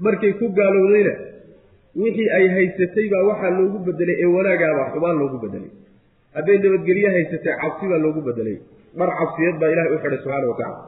markay 0.06 0.32
ku 0.40 0.46
gaalowdayna 0.58 1.14
wixii 2.02 2.28
ay 2.38 2.46
haysatay 2.56 3.06
baa 3.14 3.25
waxaa 3.30 3.52
loogu 3.58 3.78
bedelay 3.87 4.16
ee 4.25 4.30
wanaagaabaa 4.37 4.87
xumaan 4.94 5.16
loogu 5.22 5.38
bedelay 5.44 5.70
hadday 6.37 6.58
nabadgelye 6.64 7.08
haysatay 7.16 7.54
cabsi 7.62 7.84
baa 7.92 8.00
loogu 8.06 8.20
bedelay 8.28 8.56
dhar 8.98 9.10
cabsiyeed 9.20 9.56
baa 9.62 9.70
ilahay 9.75 9.90
u 9.94 9.98
xidhay 10.02 10.18
subxaana 10.22 10.46
wa 10.52 10.56
tacala 10.60 10.78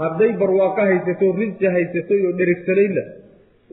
hadday 0.00 0.30
barwaaqo 0.42 0.80
haysato 0.90 1.26
risqi 1.40 1.66
haysatay 1.76 2.20
oo 2.28 2.32
dheregsanaydna 2.40 3.02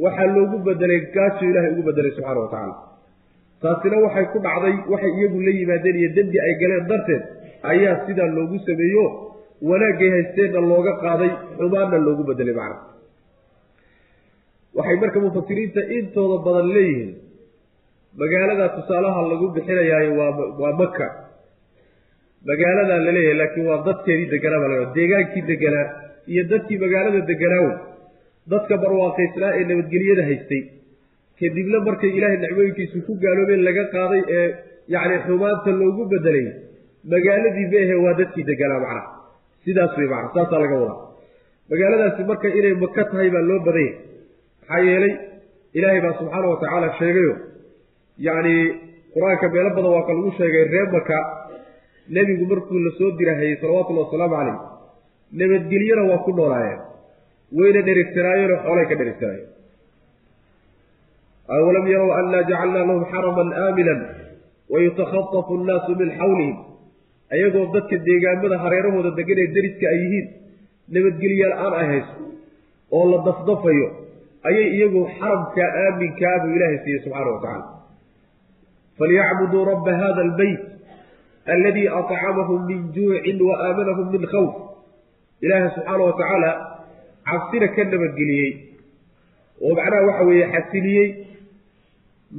waxaa 0.05 0.29
loogu 0.35 0.57
bedelay 0.67 0.99
gaajo 1.15 1.43
ilaahay 1.51 1.71
ugu 1.73 1.83
bedelay 1.89 2.11
subxaana 2.17 2.39
wa 2.45 2.49
tacaala. 2.53 2.75
Taasina 3.63 3.97
waxay 4.05 4.25
ku 4.33 4.37
dhacday 4.45 4.75
waxay 4.93 5.11
iyagu 5.19 5.39
la 5.47 5.51
yimaadeen 5.59 5.95
iyo 6.01 6.09
dembi 6.17 6.37
ay 6.45 6.53
galeen 6.61 6.85
darteed 6.91 7.23
ayaa 7.71 7.95
sidaa 8.07 8.29
loogu 8.37 8.57
sameeyo 8.67 9.05
wanaaggay 9.69 10.09
haysteenna 10.15 10.61
looga 10.71 10.93
qaaday 11.03 11.31
xumaanna 11.59 11.97
loogu 12.07 12.23
bedelay 12.29 12.55
macna 12.59 12.77
waxay 14.77 14.97
marka 15.03 15.19
mufasiriinta 15.25 15.81
intooda 15.97 16.37
badan 16.45 16.67
leeyihiin 16.75 17.11
magaalada 18.21 18.65
tusaalaha 18.77 19.19
lagu 19.31 19.45
bixinayaayo 19.55 20.11
waa 20.19 20.31
waa 20.61 20.73
maka 20.81 21.07
magaaladaa 22.49 22.99
la 23.05 23.11
leeyahay 23.17 23.37
laakiin 23.41 23.65
waa 23.71 23.79
dadkeedii 23.87 24.29
deganaa 24.33 24.59
baa 24.63 24.71
laga 24.73 24.85
deegaankii 24.97 25.43
deganaa 25.51 25.85
iyo 26.31 26.43
dadkii 26.51 26.77
magaalada 26.83 27.21
deganaawo 27.31 27.71
dadka 28.51 28.73
barwaaqaysnaa 28.83 29.51
ee 29.59 29.63
nabadgelyada 29.71 30.23
haystay. 30.29 30.61
Kadibna 31.39 31.77
markay 31.87 32.11
ilaahay 32.17 32.37
nicmooyinkiisu 32.43 32.97
ku 33.07 33.13
gaaloobeen 33.23 33.61
laga 33.67 33.83
qaaday 33.95 34.21
ee 34.37 34.47
yacni 34.95 35.17
xumaanta 35.25 35.69
loogu 35.81 36.03
bedelay 36.13 36.45
magaaladii 37.13 37.67
meehe 37.73 37.95
waa 38.05 38.13
dadkii 38.19 38.45
deganaa 38.51 38.79
macnaha. 38.85 39.03
Sidaas 39.65 39.93
wey 39.99 40.07
macna 40.13 40.29
saasaa 40.35 40.59
laga 40.63 40.75
wadaa. 40.83 40.99
Magaaladaasi 41.71 42.21
marka 42.29 42.47
inay 42.59 42.73
maka 42.83 43.01
tahay 43.11 43.29
baa 43.35 43.43
loo 43.49 43.59
badanya 43.67 43.93
maxaa 44.61 44.81
yeelay 44.89 45.13
ilaahay 45.77 46.01
baa 46.05 46.13
subxaana 46.19 46.47
wa 46.53 46.57
tacaala 46.63 46.87
sheegayo 46.99 47.33
yacni 48.27 48.55
qur'aanka 49.13 49.45
meelo 49.53 49.69
badan 49.77 49.91
waa 49.95 50.05
ka 50.07 50.13
lagu 50.17 50.31
sheegay 50.39 50.63
reer 50.73 50.87
maka 50.97 51.17
nebigu 52.15 52.45
markuu 52.51 52.79
la 52.85 52.91
soo 52.99 53.09
dirahayey 53.19 53.55
salawatullahi 53.61 54.05
wasalaamu 54.07 54.35
calayh 54.39 54.57
nabadgelyana 55.41 56.03
waa 56.11 56.23
ku 56.25 56.31
noolaayeen 56.39 56.81
wayna 57.57 57.81
dheregsanaayeenoo 57.87 58.59
xoolay 58.65 58.85
ka 58.91 58.95
dheregsanaayeen 59.01 59.49
awalam 61.57 61.85
yarow 61.93 62.11
annaa 62.19 62.43
jacalnaa 62.51 62.85
lahum 62.89 63.03
xaraman 63.13 63.49
aaminan 63.63 63.99
wayutakhatafu 64.73 65.51
annaasu 65.59 65.91
min 66.01 66.09
xawlihim. 66.19 66.57
Ayagoo 67.35 67.65
dadka 67.75 67.95
deegaamada 68.07 68.57
hareerahooda 68.63 69.11
degan 69.19 69.37
ee 69.43 69.49
deriska 69.55 69.85
ay 69.93 69.99
yihiin 70.03 70.27
nabadgelyaal 70.95 71.53
aan 71.63 71.73
ay 71.81 71.85
hayso 71.91 72.15
oo 72.95 73.03
la 73.11 73.17
dafdafayo 73.27 73.87
ayay 74.49 74.67
iyagu 74.77 75.01
xaramkaa 75.17 75.69
aaminkaa 75.83 76.35
buu 76.43 76.51
ilaahay 76.57 76.79
siiyey 76.83 77.01
subxaana 77.05 77.31
wa 77.35 77.39
tacaala. 77.43 77.65
Falyacbuduu 78.99 79.63
rabba 79.71 79.93
hada 80.01 80.21
albeyt 80.27 80.61
alladii 81.55 81.87
acamahum 81.99 82.59
min 82.71 82.79
juucin 82.95 83.37
wa 83.49 83.55
aamanahum 83.67 84.07
min 84.15 84.23
khawf 84.33 84.53
ilaahay 85.45 85.69
subxaana 85.75 86.03
wa 86.09 86.13
tacaala 86.19 86.51
cabsina 87.29 87.67
ka 87.75 87.83
nabadgeliyey. 87.93 88.51
oo 89.65 89.73
macnaha 89.79 90.05
waxa 90.09 90.23
weeye 90.29 90.45
xasiliyey. 90.55 91.07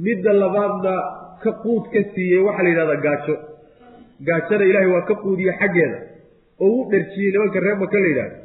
midda 0.05 0.31
labaadna 0.43 0.93
ka 1.43 1.51
quud 1.63 1.83
ka 1.93 1.99
siiyey 2.13 2.41
waxaa 2.47 2.63
la 2.65 2.69
yidhahdaa 2.69 3.01
gaajo. 3.05 3.35
Gaajona 4.27 4.65
ilaahay 4.69 4.89
waa 4.95 5.05
ka 5.09 5.15
quudiye 5.23 5.53
xaggeeda. 5.61 5.97
oo 6.63 6.71
u 6.81 6.89
dherjiyey 6.91 7.31
nimanka 7.33 7.59
reer 7.65 7.77
maka 7.83 7.97
la 8.03 8.07
yidhahdo. 8.11 8.37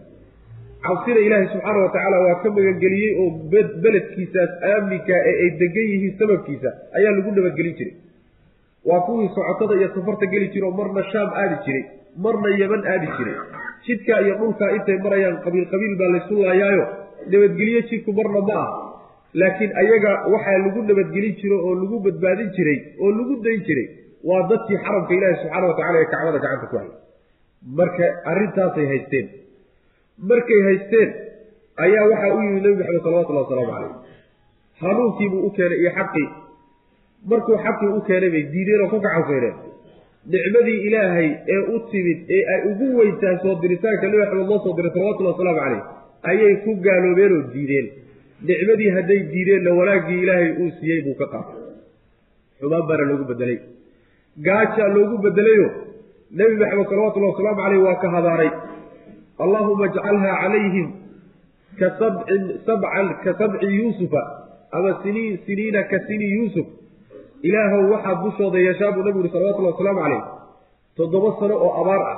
cabsina 0.86 1.20
ilaahay 1.26 1.48
subxaana 1.54 1.78
wa 1.84 1.90
tacaala 1.94 2.18
waa 2.26 2.36
ka 2.42 2.48
magangeliyey 2.56 3.10
oo 3.22 3.28
beledkiisaas 3.82 4.52
aaminka 4.72 5.14
ee 5.30 5.34
ay 5.44 5.50
degan 5.62 5.86
yihiin 5.92 6.14
sababkiisa 6.20 6.70
ayaa 6.98 7.12
lagu 7.16 7.30
nabadgelin 7.38 7.74
jiray. 7.78 7.94
waa 8.88 9.00
kuwii 9.06 9.28
socotada 9.36 9.74
iyo 9.80 9.88
safarta 9.94 10.26
geli 10.32 10.46
jira 10.54 10.66
oo 10.68 10.74
marna 10.80 11.02
shaam 11.12 11.30
aadi 11.42 11.56
jiray 11.66 11.82
marna 12.24 12.48
yeman 12.60 12.82
aadi 12.92 13.08
jiray 13.18 13.36
jidkaa 13.86 14.20
iyo 14.24 14.34
dhulkaa 14.40 14.70
intay 14.76 14.98
marayaan 15.06 15.36
qabiil 15.44 15.66
qabiil 15.72 15.94
baa 16.00 16.10
laysu 16.14 16.34
laayaayo 16.44 16.84
nabadgelyo 17.32 17.80
jidku 17.90 18.10
marna 18.18 18.40
ma 18.48 18.56
ah 18.64 18.68
laakiin 19.40 19.72
ayaga 19.82 20.12
waxaa 20.34 20.58
lagu 20.64 20.80
nabadgelin 20.90 21.34
jiro 21.40 21.56
oo 21.68 21.74
lagu 21.82 21.96
badbaadin 22.06 22.48
jiray 22.56 22.78
oo 23.04 23.10
lagu 23.18 23.34
dayn 23.46 23.60
jiray 23.68 23.86
waa 24.28 24.40
dadkii 24.52 24.78
xaramka 24.84 25.12
ilaahi 25.18 25.36
subxaana 25.42 25.66
wa 25.70 25.76
tacala 25.80 25.98
ee 26.02 26.08
kacbada 26.14 26.38
gacanta 26.44 26.66
ku 26.72 26.76
hayay 26.80 26.92
marka 27.80 28.04
arrintaasay 28.30 28.86
haysteen 28.92 29.26
markay 30.32 30.60
haysteen 30.68 31.08
ayaa 31.86 32.04
waxaa 32.12 32.32
u 32.36 32.40
yimid 32.46 32.62
nebi 32.66 32.76
maxamed 32.80 33.02
salawatullahi 33.06 33.44
wasalaamu 33.46 33.72
calayh 33.74 33.92
hanuunkiibuu 34.82 35.40
u 35.46 35.50
keenay 35.56 35.78
iyo 35.82 35.90
xaqii. 35.98 36.26
Markuu 37.30 37.56
xaqii 37.64 37.88
u 37.98 38.00
keenay 38.08 38.30
bay 38.34 38.42
diideen 38.52 38.82
oo 38.84 38.88
ku 38.92 38.98
gacansayneen 39.06 39.56
nicmadii 40.26 40.80
ilaahay 40.86 41.28
ee 41.54 41.60
u 41.74 41.78
timid 41.90 42.18
ee 42.36 42.42
ay 42.54 42.60
ugu 42.70 42.86
weyntahay 42.98 43.36
soo 43.42 43.54
diritaanka 43.62 44.06
nebi 44.06 44.18
maxamed 44.22 44.48
loo 44.50 44.58
soo 44.64 44.74
diray 44.76 44.92
salawatullahi 44.94 45.34
wasalaamu 45.34 45.60
calayh 45.64 45.82
ayay 46.30 46.54
ku 46.64 46.70
gaaloobeen 46.86 47.32
oo 47.36 47.42
diideen. 47.54 47.86
Nicmadii 48.48 48.90
hadday 48.96 49.20
diideenna 49.32 49.70
wanaaggii 49.80 50.20
ilaahay 50.24 50.50
uu 50.62 50.70
siiyey 50.80 51.00
buu 51.06 51.14
ka 51.20 51.26
qaatay 51.32 51.60
xumaan 52.60 52.84
baana 52.88 53.04
loogu 53.10 53.24
bedelay. 53.30 53.58
Gaajaa 54.46 54.88
loogu 54.96 55.16
bedelayo 55.24 55.68
nebi 56.38 56.54
maxamed 56.62 56.86
salawatullahi 56.92 57.32
wasalaamu 57.34 57.60
caleyh 57.62 57.82
waa 57.86 57.98
ka 58.02 58.08
habaaray 58.16 58.50
allaahuma 59.44 59.84
ajcalhaa 59.88 60.36
calayhim 60.42 60.88
ka 61.80 61.88
sabcin 62.00 62.42
sabcan 62.66 63.08
ka 63.24 63.30
sabci 63.40 63.66
yuusufa 63.80 64.22
ama 64.76 64.90
siniin 65.02 65.38
siniina 65.46 65.82
ka 65.90 65.98
sini 66.08 66.26
yuusuf 66.36 66.66
ilaahow 67.48 67.82
waxaad 67.92 68.18
dushooda 68.24 68.58
yeeshaa 68.66 68.92
buu 68.94 69.02
nabigu 69.06 69.24
yihi 69.24 69.32
salawatullahi 69.36 69.74
wasalaamu 69.74 70.00
calayh. 70.04 70.22
Toddoba 70.96 71.28
sano 71.40 71.54
oo 71.66 71.72
abaar 71.80 72.02
ah 72.12 72.16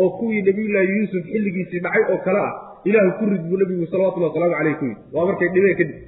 oo 0.00 0.08
kuwii 0.18 0.42
nabiyullaahi 0.48 0.88
yuusuf 0.98 1.24
xilligiisii 1.32 1.80
dhacay 1.84 2.04
oo 2.12 2.18
kale 2.26 2.40
ah 2.48 2.52
ilaahu 2.88 3.10
ku 3.18 3.24
rid 3.32 3.42
buu 3.50 3.58
nabigu 3.62 3.86
salawatulli 3.92 4.26
wasalaamu 4.28 4.54
caleyh 4.58 4.74
ku 4.80 4.84
yidhi. 4.90 5.00
Waa 5.14 5.26
markay 5.30 5.48
dhibeen 5.54 5.76
kadib 5.80 5.98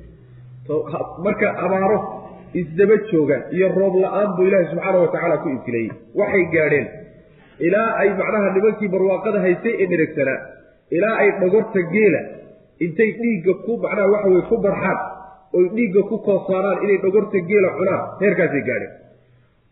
marka 1.26 1.46
abaaro 1.64 1.98
isdaba 2.60 2.96
jooga 3.10 3.36
iyo 3.56 3.68
roob 3.78 3.94
la'aan 4.04 4.28
buu 4.36 4.46
ilaahi 4.48 4.66
subxaana 4.72 4.98
wa 5.04 5.08
tacaala 5.14 5.36
ku 5.42 5.48
ibtileeyey 5.56 5.90
waxay 6.20 6.44
gaadheen 6.54 6.86
ilaa 7.66 7.90
ay 8.02 8.08
macnaha 8.20 8.48
nimankii 8.56 8.88
barwaaqada 8.94 9.38
haystay 9.44 9.74
ee 9.82 9.86
dheregsanaa 9.92 10.38
ilaa 10.96 11.14
ay 11.22 11.30
dhagorta 11.40 11.80
geela 11.94 12.20
intay 12.86 13.10
dhiigga 13.20 13.52
ku 13.66 13.72
macnaha 13.84 14.06
waxa 14.14 14.28
weye 14.32 14.42
ku 14.50 14.56
barxaan 14.66 14.98
oy 15.58 15.64
dhiigga 15.76 16.02
ku 16.10 16.16
koosaaraan 16.26 16.78
inay 16.84 16.98
dhagorta 17.04 17.38
geela 17.50 17.68
cunaan 17.78 18.02
heerkaasay 18.22 18.62
gaadheen 18.68 18.92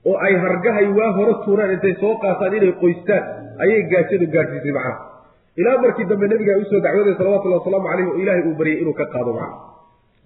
oo 0.08 0.16
ay 0.26 0.34
hargahay 0.44 0.86
waa 0.98 1.10
hore 1.18 1.34
tuuraan 1.44 1.70
intay 1.76 1.94
soo 2.02 2.14
qaataan 2.24 2.52
inay 2.58 2.72
qoystaan 2.82 3.24
ayay 3.64 3.80
gaajadu 3.92 4.26
gaadhsiisay 4.34 4.72
macnaha. 4.78 4.98
Ilaa 5.60 5.76
markii 5.84 6.06
dambe 6.10 6.26
nabiga 6.32 6.52
ay 6.56 6.60
u 6.62 6.66
soo 6.70 6.80
dacwaday 6.84 7.14
salawatullhi 7.20 7.56
wasalaamu 7.60 7.86
caleyh 7.90 8.06
oo 8.10 8.16
ilaahay 8.22 8.42
uu 8.48 8.54
baryay 8.60 8.78
inuu 8.82 8.94
ka 9.00 9.04
qaado 9.14 9.32
macna 9.38 9.56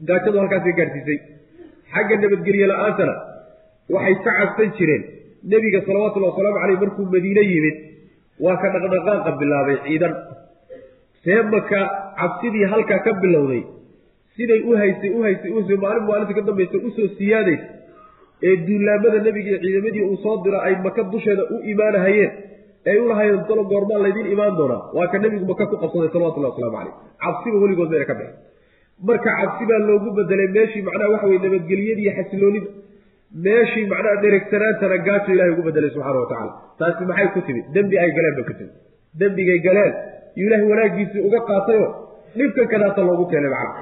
gaajadu 0.08 0.36
halkaasay 0.42 0.74
gaadhsiisay. 0.80 1.18
Xagga 1.94 2.14
nabadgelye 2.22 2.66
la'aantana 2.72 3.14
waxay 3.94 4.14
ka 4.26 4.30
cabsan 4.38 4.68
jireen. 4.78 5.02
Nebiga 5.52 5.80
salawatullhi 5.88 6.28
wasalaamu 6.32 6.58
caleyh 6.62 6.78
markuu 6.82 7.04
madiine 7.14 7.42
yimid 7.52 7.76
waa 8.44 8.56
ka 8.62 8.66
dhaqdhaqaaqa 8.74 9.30
bilaabay 9.40 9.76
ciidan. 9.86 10.14
See 11.24 11.40
maka 11.54 11.80
cabsidii 12.20 12.66
halkaa 12.72 13.00
ka 13.06 13.12
bilowday 13.24 13.62
siday 14.36 14.60
u 14.70 14.76
haysay 14.80 15.10
u 15.18 15.22
haysay 15.26 15.50
u 15.52 15.56
haysay 15.60 15.78
maalin 15.84 16.04
maalinta 16.10 16.34
ka 16.38 16.42
dambaysa 16.48 16.76
u 16.88 16.90
soo 16.96 17.08
siyaadaysa 17.18 17.66
ee 18.48 18.54
duulaamada 18.68 19.18
nebiga 19.26 19.48
iyo 19.50 19.58
ciidamadii 19.64 20.04
uu 20.10 20.16
soo 20.24 20.36
diro 20.44 20.58
ay 20.66 20.74
maka 20.86 21.02
dusheeda 21.12 21.42
u 21.54 21.56
imaanahayeen 21.72 22.32
ay 22.90 22.96
u 23.02 23.04
lahayeen 23.10 23.42
talo 23.50 23.62
goormaan 23.72 24.02
laydiin 24.06 24.28
imaan 24.34 24.54
doonaa 24.60 24.80
waa 24.98 25.06
ka 25.12 25.18
nebigu 25.24 25.44
maka 25.52 25.64
ku 25.72 25.76
qabsaday 25.82 26.10
salawatullahi 26.14 26.52
waslamu 26.54 26.76
caleyh 26.78 26.94
cabsiba 27.24 27.56
weligood 27.64 27.90
bayna 27.94 28.06
ka 28.10 28.14
bixin 28.20 28.34
marka 29.08 29.30
cabsi 29.40 29.64
baa 29.70 29.80
loogu 29.90 30.10
bedelay 30.18 30.48
meeshii 30.56 30.82
macnaha 30.88 31.10
waxa 31.14 31.26
weye 31.30 31.40
nabadgelyadii 31.46 32.10
xasiloonida 32.18 32.68
meeshii 33.46 33.86
macnaha 33.92 34.16
dheregsanaantana 34.24 34.96
gaajo 35.06 35.30
ilahay 35.36 35.52
ugu 35.54 35.62
bedelay 35.68 35.90
subxaana 35.94 36.20
wa 36.24 36.28
tacala 36.32 36.52
taasi 36.80 37.02
maxay 37.10 37.28
ku 37.36 37.40
timid? 37.46 37.64
Dembi 37.74 37.96
ay 38.02 38.10
galeen 38.16 38.34
bay 38.38 38.44
ku 38.50 38.54
timid. 38.58 38.74
Dembigay 39.20 39.58
galeen. 39.66 39.92
Iyo 40.36 40.44
ilaahay 40.48 40.66
wanaaggiisii 40.72 41.22
uga 41.28 41.40
qaatayoo 41.50 41.88
dhibkan 42.38 42.66
kadaata 42.72 43.00
loogu 43.08 43.24
keenay 43.32 43.50
macna 43.54 43.72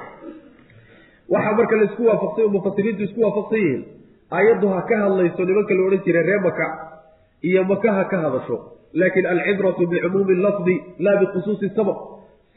waxaa 1.33 1.53
marka 1.59 1.75
la 1.79 1.83
isku 1.89 2.01
waafaqsay 2.09 2.43
oo 2.45 2.51
mufasiriintu 2.55 3.01
isku 3.07 3.19
waafaqsan 3.25 3.59
yihiin 3.63 3.81
aayaddu 4.37 4.67
ha 4.73 4.79
ka 4.89 4.95
hadlayso 5.03 5.41
nimanka 5.49 5.73
la 5.77 5.81
odhan 5.87 6.01
jiray 6.05 6.23
ree 6.29 6.39
maka 6.47 6.65
iyo 7.49 7.61
maka 7.71 7.89
ha 7.97 8.03
ka 8.11 8.17
hadasho. 8.23 8.55
Laakin 8.99 9.25
alcibratu 9.33 9.87
bicumuumi 9.91 10.35
lafdi 10.45 10.75
laa 11.05 11.15
bikhusuusi 11.21 11.69
sabab. 11.77 11.97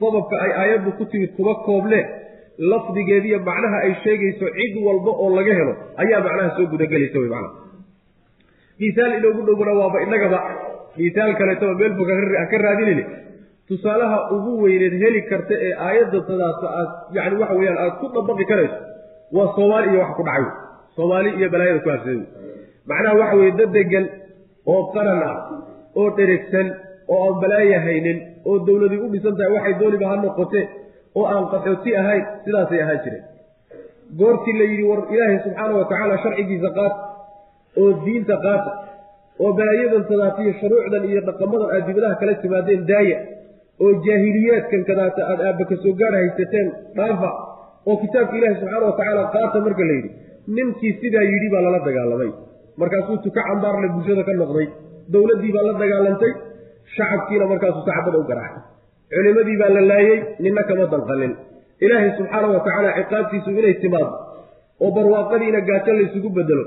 Sababka 0.01 0.37
ay 0.45 0.53
aayaddu 0.63 0.91
ku 0.99 1.05
timid 1.13 1.31
kuma 1.37 1.55
koobne. 1.67 2.01
Lafdigeediiyo 2.71 3.39
macnaha 3.49 3.79
ay 3.87 3.93
sheegayso 4.05 4.47
cid 4.57 4.75
walba 4.87 5.11
oo 5.23 5.31
laga 5.37 5.53
helo 5.59 5.73
ayaa 6.03 6.21
macnaha 6.27 6.51
soo 6.57 6.67
gudagelaysa 6.73 7.19
wey 7.23 7.31
macnaha. 7.35 7.55
Misaal 8.81 9.13
inoogu 9.19 9.43
dhowna 9.49 9.73
waaba 9.81 9.99
innagaba. 10.05 10.39
Misaal 11.01 11.33
kaleetaba 11.41 11.75
meel 11.81 11.93
fog 11.99 12.11
ka 12.53 12.57
raadinayne 12.65 13.05
tusaalaha 13.69 14.19
ugu 14.37 14.53
weyneed 14.65 14.95
heli 15.03 15.21
karta 15.31 15.55
ee 15.67 15.73
aayadda 15.87 16.19
tadaasa 16.31 16.67
aad 16.81 16.91
yani 17.19 17.35
waxa 17.43 17.55
weyaan 17.61 17.79
aad 17.85 17.95
ku 18.03 18.07
dabaqi 18.17 18.45
karayso 18.51 18.79
waa 19.37 19.49
soomaali 19.57 19.89
iyo 19.93 20.01
wax 20.05 20.13
ku 20.19 20.23
dhacay. 20.29 20.45
Soomaali 20.97 21.29
iyo 21.39 21.49
balaayada 21.55 21.81
ku 21.85 21.89
habsada 21.95 22.25
macnaha 22.91 23.15
waxa 23.21 23.37
weye 23.41 23.53
dad 23.61 23.71
degan 23.77 24.05
oo 24.73 24.83
qaran 24.95 25.21
ah 25.31 25.37
oo 26.01 26.09
dheregsan 26.19 26.67
oo 27.15 27.19
aan 27.27 27.35
balaaya 27.43 27.79
haynin 27.87 28.19
oo 28.49 28.57
dowladii 28.67 29.01
u 29.05 29.09
dhisan 29.15 29.35
tahay 29.39 29.53
waxay 29.57 29.75
dooniba 29.81 30.07
ha 30.11 30.17
noqote 30.25 30.61
oo 31.19 31.25
aan 31.35 31.45
qaxooti 31.53 31.91
ahayn 32.03 32.23
sidaasay 32.45 32.81
ahaan 32.85 33.01
jireen. 33.05 33.25
Goortii 34.21 34.55
la 34.61 34.65
yidhi 34.71 34.85
war 34.91 35.01
ilaahay 35.15 35.39
subxaana 35.47 35.73
wa 35.81 35.85
tacaala 35.91 36.17
sharcigiisa 36.25 36.71
qaata 36.79 36.99
oo 37.81 37.91
diinta 38.05 38.37
qaata 38.47 38.71
oo 39.43 39.51
balaayadan 39.59 40.05
tadaatiyo 40.11 40.53
shuruucdan 40.61 41.03
iyo 41.11 41.21
dhaqamadan 41.29 41.69
aad 41.77 41.85
dibadaha 41.89 42.15
kala 42.21 42.35
timaadeen 42.45 42.83
daaya 42.93 43.17
oo 43.85 43.93
jaahiliyaadkan 44.07 44.83
kadaata 44.91 45.21
aada 45.31 45.43
aabba 45.51 45.65
ka 45.71 45.77
soo 45.85 45.95
gaar 46.01 46.13
haysateen 46.21 46.69
dhaafa 46.99 47.31
oo 47.89 47.97
kitaabka 48.03 48.35
ilaahi 48.41 48.57
subxaana 48.61 48.87
wa 48.91 48.95
tacaala 49.01 49.23
qaata 49.35 49.59
marka 49.67 49.85
la 49.91 49.95
yidhi 49.99 50.11
ninkii 50.57 50.93
sidaa 51.03 51.25
yidhi 51.33 51.49
baa 51.55 51.63
lala 51.67 51.81
dagaalamay. 51.89 52.31
Markaasuu 52.81 53.17
tuka 53.25 53.41
cambaarle 53.49 53.89
bulshada 53.95 54.23
ka 54.29 54.33
noqday 54.41 54.67
dowladdii 55.15 55.53
baa 55.57 55.65
la 55.69 55.73
dagaalantay 55.83 56.33
shacabkiina 56.97 57.45
markaasuu 57.53 57.83
sacbada 57.89 58.19
u 58.23 58.25
garaacay. 58.31 58.63
Culimadii 59.15 59.57
baa 59.63 59.71
la 59.77 59.83
laayey 59.91 60.19
ninna 60.45 60.63
kama 60.69 60.85
danqalin. 60.93 61.33
Ilaahay 61.85 62.11
subxaana 62.19 62.47
wa 62.55 62.61
tacaala 62.67 62.91
ciqaabtiisu 62.99 63.51
inay 63.61 63.75
timaado 63.83 64.11
oo 64.85 64.91
barwaaqadiina 64.97 65.61
gaajo 65.69 65.93
laysugu 65.99 66.31
bedelo 66.39 66.65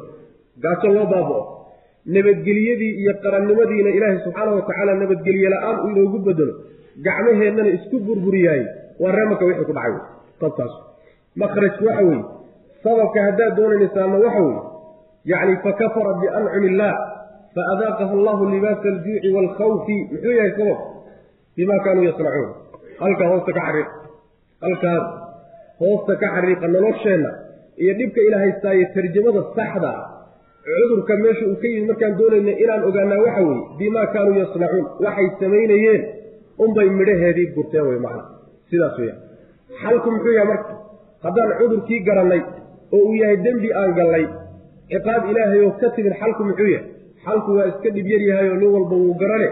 gaajo 0.64 0.88
loo 0.96 1.06
baaba'o 1.14 1.42
nabadgelyadii 2.16 2.92
iyo 3.02 3.14
qarannimadiina 3.24 3.90
ilaahay 3.98 4.20
subxaana 4.26 4.52
wa 4.58 4.64
tacaala 4.68 4.92
nabadgelye 5.02 5.50
la'aan 5.54 5.78
inoogu 5.92 6.20
bedelo 6.28 6.54
gacmaheennana 7.06 7.70
isku 7.78 7.98
burburiyaay 8.08 8.64
waa 9.02 9.12
reemaka 9.18 9.46
wixii 9.50 9.68
ku 9.70 9.74
dhacay 9.78 9.96
tabtaas 10.42 10.74
makhrajku 11.42 11.86
waxa 11.90 12.04
weeye 12.10 12.24
sababka 12.84 13.20
haddaad 13.28 13.52
doonaysaana 13.60 14.18
waxa 14.26 14.42
weeye 14.48 14.62
yacni 15.32 15.56
fakafara 15.66 16.12
biancumi 16.22 16.68
illaah 16.72 16.96
faadaaqaha 17.56 18.14
allahu 18.20 18.44
libaasa 18.56 18.88
aljuuci 18.94 19.30
waalkhawfi 19.36 19.98
muxuu 20.12 20.34
yahay 20.40 20.52
sabab? 20.60 20.80
Bimaa 21.58 21.80
kaanuu 21.86 22.04
yasnacuun. 22.10 22.50
Halkaa 23.04 23.28
hoosta 23.32 23.52
ka 23.58 23.62
xariiq. 23.68 23.90
Halkaas 24.66 25.06
hoosta 25.82 26.14
ka 26.22 26.28
xariiqa 26.36 26.68
nolosheenna 26.76 27.30
iyo 27.84 27.94
dhibka 28.00 28.20
ila 28.28 28.38
haystaaye 28.44 28.86
tarjamada 28.96 29.42
saxda 29.58 29.90
ah. 29.90 30.06
Cudurka 30.68 31.14
meesha 31.24 31.46
uu 31.52 31.58
ka 31.62 31.68
yimid 31.74 31.88
markaan 31.90 32.14
doonayna 32.20 32.54
inaan 32.64 32.84
ogaanaa 32.90 33.20
waxa 33.26 33.42
weeye 33.50 33.64
bimaa 33.80 34.08
kaanuu 34.14 34.36
yasnacuun. 34.44 34.86
Waxay 35.06 35.28
samaynayeen 35.42 36.02
unbay 36.64 36.88
midhaheedii 37.00 37.48
gurteen 37.56 37.86
wey 37.90 38.00
macna. 38.06 38.24
Sidaas 38.70 38.96
weyaan 39.00 39.20
xalku 39.82 40.08
muxuu 40.14 40.34
yahay 40.38 40.48
marka 40.52 40.74
haddaan 41.26 41.52
cudurkii 41.60 42.00
garannay 42.08 42.42
oo 42.96 43.02
uu 43.08 43.16
yahay 43.22 43.38
dembi 43.46 43.70
aan 43.82 43.92
gallay 44.00 44.26
ciqaab 44.92 45.24
ilaahay 45.32 45.60
oo 45.68 45.72
ka 45.82 45.88
timid 45.96 46.14
xalku 46.22 46.42
muxuu 46.50 46.70
yahay? 46.76 46.86
Xalku 47.26 47.50
waa 47.58 47.68
iska 47.72 47.90
dhib 47.96 48.08
yar 48.14 48.24
yahay 48.30 48.48
oo 48.52 48.58
nin 48.62 48.70
walba 48.76 48.96
wuu 49.04 49.16
garane. 49.22 49.50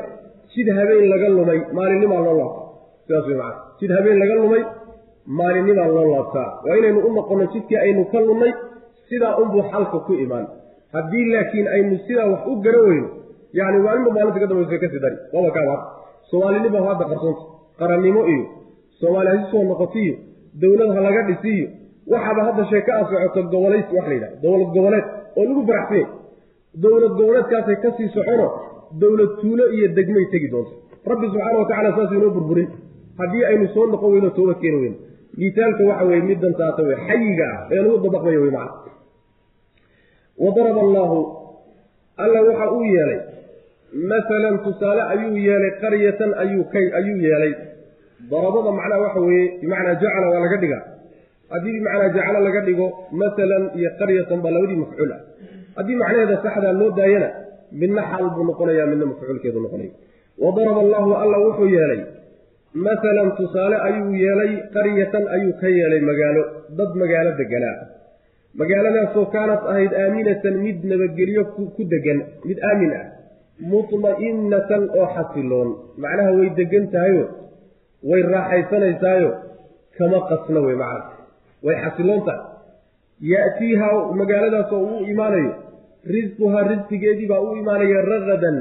Sid 0.53 0.67
habeen 0.77 1.05
laga 1.13 1.27
lumay 1.37 1.59
maalinnimaa 1.77 2.21
loo 2.25 2.35
laabtaa. 2.39 2.65
Sidaas 3.05 3.25
wey 3.29 3.37
macana 3.41 3.61
sid 3.79 3.91
habeen 3.97 4.17
laga 4.23 4.35
lumay 4.41 4.63
maalinnimaa 5.39 5.87
loo 5.95 6.07
laabtaa. 6.13 6.49
Waa 6.65 6.75
inaynu 6.79 6.99
u 7.07 7.09
noqonno 7.17 7.45
jidkii 7.53 7.77
aynu 7.85 8.05
ka 8.11 8.19
lunnay 8.27 8.51
sidaa 9.09 9.33
unbuu 9.41 9.63
xalka 9.71 9.97
ku 10.07 10.13
imaan. 10.25 10.45
Haddii 10.95 11.25
laakiin 11.33 11.67
aynu 11.75 11.95
sidaa 12.07 12.27
wax 12.31 12.41
u 12.51 12.55
gara 12.65 12.79
weyno 12.87 13.07
yacni 13.59 13.79
maalinba 13.85 14.11
maalinta 14.17 14.39
ka 14.43 14.47
dambaysa 14.51 14.77
ka 14.83 14.87
sii 14.93 15.01
dari. 15.05 15.17
Waaba 15.33 15.49
kaabaad 15.57 15.81
soomaalinima 16.31 16.79
hadda 16.89 17.03
qarsoonta 17.11 17.43
qarannimo 17.79 18.21
iyo 18.33 18.45
soomaali 18.99 19.29
hasi 19.33 19.45
soo 19.53 19.63
noqoti 19.71 19.99
iyo 20.07 20.15
dowlad 20.61 20.89
ha 20.95 21.01
laga 21.07 21.21
dhisi 21.29 21.51
iyo 21.57 21.67
waxaaba 22.13 22.41
hadda 22.47 22.63
sheeka 22.71 22.91
a 22.99 23.03
socoto 23.09 23.41
gobolaysi 23.53 23.91
wax 23.97 24.05
la 24.09 24.13
yidhaha 24.15 24.35
dowlad 24.45 24.69
goboleed 24.75 25.05
oo 25.39 25.43
lagu 25.49 25.61
faraxsanya 25.69 26.07
dowlad 26.83 27.11
goboleedkaasay 27.19 27.77
ka 27.83 27.89
sii 27.97 28.09
socono 28.15 28.47
dowlad 29.01 29.31
tuulo 29.41 29.63
iyo 29.77 29.87
degmay 29.97 30.25
tegi 30.33 30.47
doonto. 30.53 30.73
Rabbi 31.11 31.25
subxaana 31.31 31.57
wa 31.61 31.65
tacala 31.69 31.89
saasuu 31.97 32.17
inoo 32.19 32.31
burburin. 32.35 32.69
Haddii 33.19 33.43
aynu 33.49 33.65
soo 33.73 33.85
noqon 33.91 34.09
weyno 34.13 34.29
tooba 34.37 34.53
keeni 34.61 34.77
weyno. 34.83 34.97
Miitaalka 35.39 35.83
waxa 35.89 36.05
weye 36.09 36.21
middan 36.29 36.53
taata 36.59 36.81
wey 36.87 36.97
xayiga 37.07 37.45
ah 37.53 37.59
ee 37.73 37.81
lagu 37.83 37.97
dabaqmayo 38.05 38.39
wey 38.43 38.51
macana 38.57 38.91
wadaraba 40.43 40.81
allaahu 40.87 41.17
alla 42.23 42.39
waxa 42.47 42.65
uu 42.75 42.83
yeelay 42.95 43.19
masalan 43.93 44.55
tusaale 44.65 45.01
ayuu 45.13 45.37
yeelay 45.37 45.71
qaryatan 45.83 46.31
ayuu 46.43 46.63
kay 46.73 46.85
ayuu 46.99 47.17
yeelay. 47.27 47.53
Darabada 48.31 48.71
macnaha 48.71 49.01
waxa 49.05 49.19
weeye 49.21 49.45
bimacnaa 49.61 49.95
jacala 50.01 50.27
waa 50.33 50.43
laga 50.45 50.57
dhigaa. 50.63 50.83
Haddii 51.53 51.73
bimacnaa 51.77 52.09
jacalo 52.15 52.39
laga 52.47 52.61
dhigo 52.67 52.87
masalan 53.11 53.63
iyo 53.79 53.89
qaryatan 53.99 54.37
baa 54.43 54.51
labadii 54.55 54.79
mafcuul 54.83 55.11
ah. 55.11 55.19
Haddii 55.77 55.95
macnaheeda 56.01 56.35
saxdaa 56.43 56.73
loo 56.81 56.91
daayana 56.99 57.29
midna 57.71 58.01
xaal 58.11 58.27
buu 58.35 58.45
noqonayaa 58.49 58.87
midna 58.91 59.05
mafcuulkeedu 59.11 59.59
noqonaya 59.65 59.91
wadaraba 60.43 60.79
allaahu 60.85 61.11
alla 61.23 61.37
wuxuu 61.45 61.69
yeelay 61.77 62.01
masalan 62.87 63.29
tusaale 63.39 63.77
ayuu 63.89 64.11
yeelay 64.23 64.51
qaryatan 64.75 65.23
ayuu 65.35 65.53
ka 65.61 65.67
yeelay 65.77 66.01
magaalo 66.09 66.43
dad 66.77 66.91
magaalo 67.01 67.31
deganaa 67.39 67.77
magaaladaasoo 68.59 69.25
kaanat 69.35 69.61
ahayd 69.71 69.93
aaminatan 70.03 70.55
mid 70.65 70.77
nabadgelyo 70.91 71.43
ku 71.75 71.83
degan 71.93 72.19
mid 72.49 72.59
aamin 72.69 72.91
ah 72.99 73.05
mutma'innatan 73.71 74.83
oo 74.99 75.07
xasiloon. 75.15 75.69
Macnaha 76.03 76.31
way 76.39 76.49
degan 76.59 76.85
tahayo 76.93 77.23
way 78.09 78.21
raaxaysanaysaayo 78.33 79.29
kama 79.97 80.19
qasna 80.29 80.59
wey 80.67 80.75
macna 80.81 81.05
way 81.65 81.75
xasiloon 81.83 82.21
tahay 82.27 82.43
ya'tiihaa 83.31 84.13
magaaladaasoo 84.19 84.81
uu 84.91 85.05
imaanayo 85.13 85.53
risquhaa 86.15 86.63
risqigeedii 86.71 87.27
baa 87.31 87.41
u 87.47 87.55
imaanaya 87.61 88.01
ragadan 88.13 88.57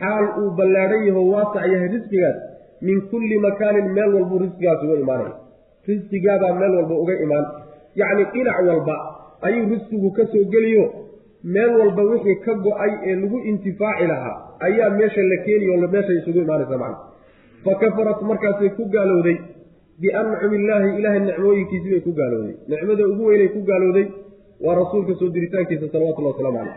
xaal 0.00 0.24
uu 0.40 0.50
ballaadhan 0.58 1.06
yaho 1.08 1.22
waasac 1.32 1.64
yahay 1.72 1.88
risqigaas 1.96 2.36
min 2.86 2.98
kulli 3.10 3.38
makaanin 3.46 3.86
meel 3.96 4.10
walbuu 4.16 4.38
risqigaas 4.44 4.82
uga 4.86 4.96
imaanaya 5.04 5.34
risqigaabaa 5.90 6.52
meel 6.60 6.72
walba 6.78 6.94
uga 7.04 7.14
imaan. 7.24 7.46
Yacni 8.00 8.24
dhinac 8.32 8.58
walba 8.68 8.96
ayuu 9.46 9.64
risqigu 9.74 10.08
ka 10.16 10.24
soo 10.32 10.44
geliyo 10.54 10.84
meel 11.44 11.70
walba 11.80 12.02
wixii 12.02 12.36
ka 12.44 12.54
go'ay 12.54 12.92
ee 13.08 13.14
lagu 13.22 13.38
intifaaci 13.50 14.06
lahaa 14.12 14.36
ayaa 14.66 14.90
meesha 14.90 15.22
la 15.22 15.36
keeniyo 15.44 15.76
meeshay 15.94 16.16
isugu 16.20 16.38
imaanaysa 16.38 16.78
macna 16.82 16.98
fa 17.64 17.74
kafarat 17.82 18.22
markaasay 18.30 18.70
ku 18.78 18.84
gaalowday 18.94 19.36
biancumi 20.00 20.56
illaahi 20.60 20.90
ilaahay 20.98 21.20
nicmooyinkiisii 21.28 21.90
bay 21.90 22.00
ku 22.00 22.12
gaalowday 22.20 22.54
nicmada 22.72 23.02
ugu 23.12 23.24
weynay 23.30 23.48
ku 23.56 23.60
gaalowday 23.70 24.06
waa 24.64 24.74
rasuulka 24.82 25.12
soo 25.20 25.30
diritaankiisa 25.36 25.88
salawatullahi 25.92 26.34
waslamu 26.34 26.58
caleyh 26.58 26.76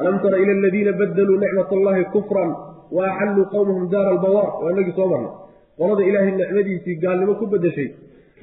alam 0.00 0.16
tara 0.22 0.36
ila 0.42 0.52
aladiina 0.58 0.92
badaluu 0.92 1.38
nicmat 1.44 1.72
allahi 1.78 2.04
kufran 2.16 2.50
wa 2.96 3.02
axalluu 3.10 3.46
qowmahum 3.54 3.90
daara 3.94 4.10
albawaar 4.16 4.50
waa 4.62 4.70
inagii 4.72 4.96
soo 4.98 5.08
marnay. 5.12 5.32
Qolada 5.78 6.02
ilaahay 6.10 6.32
nicmadiisii 6.40 6.96
gaalnimo 7.02 7.34
ku 7.40 7.46
bedeshay 7.46 7.88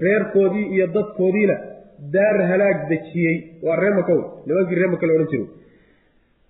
reerkoodii 0.05 0.65
iyo 0.75 0.87
dadkoodiina 0.87 1.55
daar 2.13 2.37
halaag 2.49 2.77
dejiyey. 2.89 3.35
Waa 3.65 3.75
ree 3.81 3.93
makow 3.97 4.19
nimankii 4.45 4.75
ree 4.79 4.89
maka 4.93 5.05
la 5.07 5.13
odhan 5.19 5.45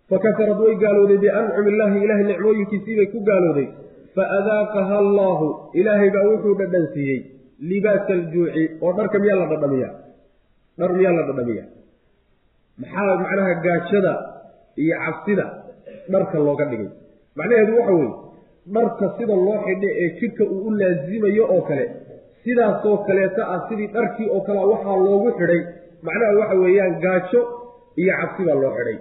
fa 0.09 0.17
kafarad 0.23 0.59
way 0.65 0.75
gaalowday 0.83 1.17
biancumi 1.23 1.69
illaahi 1.73 1.97
ilaahay 2.05 2.25
nicmooyinkiisiibay 2.31 3.07
ku 3.13 3.19
gaalowday 3.29 3.67
fa 4.15 4.23
adaaqaha 4.37 4.95
allaahu. 5.03 5.47
Ilaahay 5.79 6.09
baa 6.15 6.25
wuxuu 6.31 6.55
dhadhansiiyey 6.59 7.19
libaasa 7.69 8.11
aljuuci 8.19 8.63
oo 8.81 8.93
dharka 8.97 9.17
miyaa 9.23 9.39
la 9.41 9.47
dhadhamiyaa? 9.53 9.93
Dhar 10.79 10.91
miyaa 10.99 11.13
la 11.17 11.23
dhadhamiyaa? 11.29 11.67
Maxaa 12.81 13.15
macnaha 13.21 13.53
gaajada 13.65 14.13
iyo 14.83 14.95
cabsida 15.05 15.45
dharka 16.13 16.37
looga 16.47 16.65
dhigay? 16.71 16.89
Macnaheedu 17.37 17.73
waxa 17.79 17.93
weeye 17.99 18.13
dharka 18.75 19.05
sida 19.17 19.35
loo 19.47 19.57
xidho 19.65 19.89
ee 20.01 20.09
jidhka 20.19 20.43
uu 20.53 20.61
u 20.67 20.71
laasimayo 20.79 21.43
oo 21.55 21.61
kale 21.69 21.85
sidaasoo 22.45 22.97
kaleeta 23.07 23.41
ah 23.53 23.59
sidii 23.69 23.89
dharkii 23.95 24.27
oo 24.35 24.41
kalea 24.47 24.65
waxaa 24.73 24.97
loogu 25.05 25.29
xidhay. 25.39 25.61
Macnaha 26.07 26.33
waxa 26.41 26.55
weeyaan 26.63 26.95
gaajo 27.05 27.41
iyo 28.01 28.13
cabsi 28.21 28.41
baa 28.47 28.57
loo 28.63 28.71
xidhay. 28.77 28.97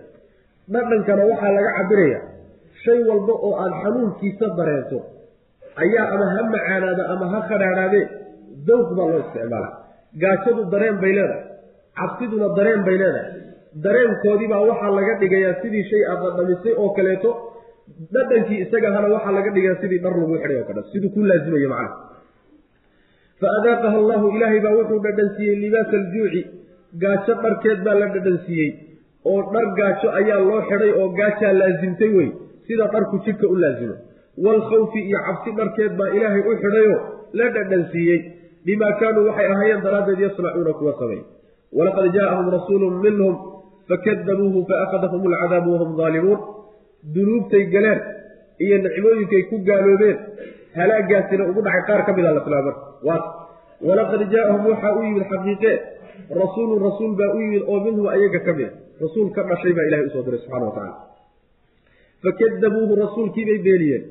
Dhadhankana 0.72 1.22
waxaa 1.30 1.52
laga 1.56 1.70
cabiraya 1.78 2.20
shay 2.84 3.00
walba 3.08 3.34
oo 3.46 3.52
aad 3.64 3.74
xanuunkiisa 3.82 4.46
dareento 4.58 4.98
ayaa 5.84 6.06
ama 6.14 6.26
ha 6.34 6.40
macaanaada 6.54 7.02
ama 7.12 7.26
ha 7.32 7.38
khadhaadhaadee 7.48 8.04
dawq 8.68 8.88
baa 8.98 9.08
loo 9.12 9.20
isticmaala 9.24 9.68
gaajadu 10.22 10.62
dareen 10.74 10.96
bay 11.02 11.12
leedahay 11.18 11.42
cabsiduna 11.98 12.48
dareen 12.58 12.82
bay 12.88 12.96
leedahay. 13.02 13.32
Dareenkoodiibaa 13.84 14.62
waxaa 14.70 14.90
laga 14.98 15.12
dhigayaa 15.22 15.54
sidii 15.62 15.84
shay 15.90 16.02
aad 16.12 16.20
dhadhamisay 16.26 16.74
oo 16.82 16.88
kaleeto 16.98 17.30
dhadhankii 18.14 18.58
isagahana 18.64 19.08
waxaa 19.14 19.32
laga 19.38 19.50
dhigayaa 19.56 19.80
sidii 19.82 20.00
dhar 20.04 20.14
lagu 20.20 20.34
xidhay 20.42 20.58
oo 20.60 20.66
kale. 20.68 20.80
Siduu 20.92 21.10
ku 21.14 21.20
laasimayo 21.30 21.68
macnaha 21.74 21.96
fa 23.40 23.48
adaaqaha 23.58 23.96
allahu 24.02 24.26
ilaahay 24.36 24.60
baa 24.66 24.74
wuxuu 24.78 25.00
dhadhansiiyey 25.06 25.56
libaasa 25.64 25.94
aljuuci 26.02 26.42
gaajo 27.02 27.34
dharkeed 27.44 27.78
baa 27.86 27.96
la 28.02 28.06
dhadhansiiyey 28.16 28.70
oo 29.32 29.40
dhar 29.54 29.66
gaajo 29.80 30.08
ayaa 30.20 30.40
loo 30.48 30.60
xidhay 30.70 30.92
oo 31.00 31.08
gaajaa 31.20 31.52
laasimtay 31.60 32.10
wey 32.18 32.28
sida 32.68 32.86
dharku 32.94 33.16
jidhka 33.26 33.46
u 33.54 33.56
laasimo 33.64 33.96
waalkhawfi 34.46 35.00
iyo 35.08 35.18
cabsi 35.28 35.50
dharkeed 35.60 35.92
baa 36.00 36.10
ilaahay 36.18 36.42
u 36.50 36.56
xidhayoo 36.62 36.98
la 37.40 37.46
dhadhansiiyey 37.56 38.18
bimaa 38.66 38.92
kaanuu 39.00 39.26
waxay 39.28 39.48
ahaayeen 39.54 39.82
daraaddeed 39.86 40.20
yasnacuuna 40.26 40.72
kuwa 40.80 40.92
samay 41.00 41.20
walaqad 41.78 42.06
jaaahum 42.16 42.46
rasuulun 42.56 42.94
minhum 43.06 43.34
fakadabuuhu 43.90 44.60
faakadahum 44.70 45.22
alcadaabu 45.30 45.72
wahum 45.74 45.90
daalimuun 46.00 46.40
dunuubtay 47.14 47.64
galeen 47.74 48.00
iyo 48.64 48.76
nicmooyinkay 48.84 49.42
ku 49.50 49.56
gaaloobeen 49.68 50.18
halaagaasina 50.78 51.44
ugu 51.50 51.60
dhacay 51.66 51.82
qaar 51.88 52.00
ka 52.06 52.12
mid 52.16 52.26
a 52.30 52.32
la 52.36 52.40
tilmaama 52.46 52.72
waat 52.72 52.93
walaqad 53.88 54.20
jaaahum 54.34 54.62
waxaa 54.70 54.92
u 54.98 55.02
yimid 55.06 55.24
xaqiiqee 55.32 55.74
rasuulun 56.42 56.78
rasuul 56.88 57.12
baa 57.20 57.30
u 57.36 57.38
yimid 57.44 57.62
oo 57.72 57.78
minhum 57.86 58.06
ayaga 58.16 58.40
ka 58.46 58.52
mid 58.58 58.70
rasuul 59.04 59.28
ka 59.36 59.42
dhashay 59.50 59.72
baa 59.78 59.86
ilahay 59.88 60.06
u 60.08 60.10
soo 60.14 60.22
diray 60.26 60.40
subxana 60.44 60.64
wa 60.68 60.74
tacala 60.76 60.94
fakadabuuhu 62.24 62.92
rasuulkiibay 63.04 63.58
beeniyeen 63.66 64.04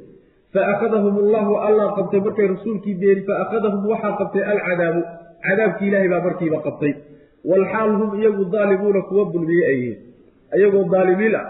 faakadahum 0.55 1.15
allahu 1.23 1.53
allah 1.67 1.87
qabtay. 1.97 2.19
Markay 2.27 2.47
rasuulkii 2.55 2.95
beeni 3.01 3.21
faakadahum 3.29 3.81
waxaa 3.91 4.13
qabtay 4.21 4.43
alcadaabu. 4.53 5.01
Cadaabkii 5.45 5.87
ilaahay 5.89 6.09
baa 6.13 6.21
markiiba 6.27 6.59
qabtay. 6.67 6.91
Walxaal 7.51 7.91
hum 8.01 8.09
iyagu 8.19 8.43
daalimuuna 8.53 9.01
kuwa 9.09 9.23
dulmiye 9.33 9.63
ay 9.71 9.77
yihiin. 9.81 9.97
Iyagoo 10.57 10.83
daalimiin 10.93 11.35
ah 11.39 11.45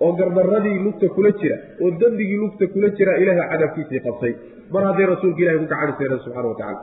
oo 0.00 0.12
gardaradii 0.18 0.78
lugta 0.86 1.06
kula 1.16 1.30
jira 1.40 1.56
oo 1.82 1.90
dembigii 2.00 2.38
lugta 2.44 2.64
kula 2.72 2.88
jira 2.96 3.12
ilahay 3.22 3.48
cadaabkiisii 3.52 4.00
qabtay 4.06 4.32
mar 4.74 4.82
hadday 4.88 5.06
rasuulka 5.14 5.40
ilahay 5.42 5.58
ku 5.62 5.66
gacanseereen 5.72 6.20
subxana 6.24 6.48
wa 6.52 6.56
tacala 6.60 6.80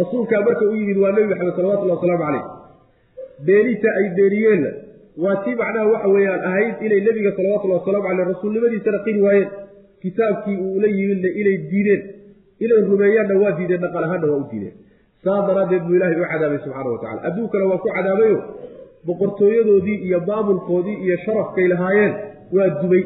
rasuulkaa 0.00 0.40
marka 0.48 0.64
u 0.72 0.74
yimid 0.80 0.98
waa 1.04 1.12
nebi 1.16 1.28
maxamed 1.32 1.54
salawatullhi 1.58 1.94
wasalaamu 1.96 2.24
caleyh 2.26 2.44
beenita 3.48 3.88
ay 4.00 4.06
beeniyeenna 4.18 4.70
waa 5.24 5.36
tii 5.44 5.54
macnaha 5.62 5.86
waxa 5.92 6.08
weeyaan 6.14 6.42
ahayd 6.50 6.74
inay 6.86 7.00
nebiga 7.08 7.30
salawatullahi 7.38 7.80
wasalaamu 7.80 8.06
caleyh 8.08 8.26
rasuulnimadiisana 8.32 8.98
qiri 9.06 9.20
waayeen. 9.26 9.50
Kitaabkii 10.02 10.56
uu 10.64 10.72
ula 10.78 10.88
yimidna 10.98 11.28
inay 11.40 11.56
diideen 11.70 12.02
inay 12.64 12.80
rumeeyaanna 12.90 13.34
waa 13.42 13.52
diideen 13.58 13.80
dhaqan 13.84 14.04
ahaanna 14.08 14.26
waa 14.32 14.40
u 14.42 14.46
diideen. 14.52 14.74
Saas 15.24 15.42
daraaddeed 15.48 15.82
buu 15.86 15.94
ilaahay 15.98 16.20
u 16.22 16.26
cadaabay 16.32 16.58
subxaana 16.64 16.90
wa 16.94 16.98
tacala 17.02 17.20
adduunkana 17.28 17.64
waa 17.70 17.78
ku 17.84 17.88
cadaabayo 17.96 18.38
boqortooyadoodii 19.06 19.96
iyo 20.06 20.18
maamulkoodii 20.28 20.96
iyo 21.04 21.16
sharafkay 21.24 21.66
lahaayeen 21.72 22.12
waa 22.56 22.68
dubay 22.82 23.02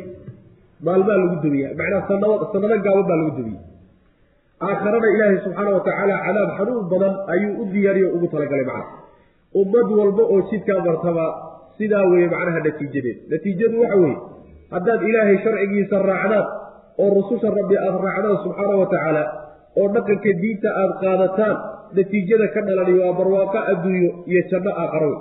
maalmaa 0.87 1.19
lagu 1.23 1.37
dubiya 1.45 1.69
macnaha 1.81 2.03
sanado 2.11 2.35
sanado 2.53 2.77
gaaban 2.87 3.05
baa 3.11 3.19
lagu 3.21 3.33
dubiyey. 3.39 3.61
Aakharana 4.67 5.09
ilaahay 5.15 5.39
subxaana 5.45 5.71
wa 5.77 5.83
tacaala 5.87 6.15
cadaab 6.27 6.51
xanuun 6.59 6.85
badan 6.93 7.15
ayuu 7.35 7.53
u 7.63 7.65
diyaariyo 7.73 8.09
ugu 8.17 8.27
talagalay 8.35 8.67
macna 8.71 8.87
ummad 9.61 9.89
walba 9.99 10.23
oo 10.35 10.41
jidkaa 10.51 10.81
martaba 10.89 11.25
sidaa 11.79 12.05
weeye 12.11 12.29
macnaha 12.35 12.59
natiijadeed. 12.67 13.19
Natiijadu 13.33 13.77
waxa 13.83 13.97
weeye 14.03 14.17
haddaad 14.75 15.01
ilaahay 15.11 15.37
sharcigiisa 15.45 15.97
raacdaan 16.11 16.47
oo 17.03 17.09
rususha 17.19 17.49
rabbi 17.59 17.75
aada 17.85 17.99
raacdaan 18.07 18.39
subxaana 18.45 18.75
wa 18.83 18.87
tacaala 18.95 19.23
oo 19.81 19.89
dhaqanka 19.95 20.31
diinta 20.43 20.69
aada 20.81 20.95
qaadataan 21.03 21.57
natiijada 21.99 22.47
ka 22.55 22.61
dhalani 22.67 22.93
waa 23.03 23.13
barwaaqo 23.19 23.59
adduunyo 23.73 24.11
iyo 24.31 24.43
janno 24.51 24.71
aakhara 24.83 25.07
wey 25.13 25.19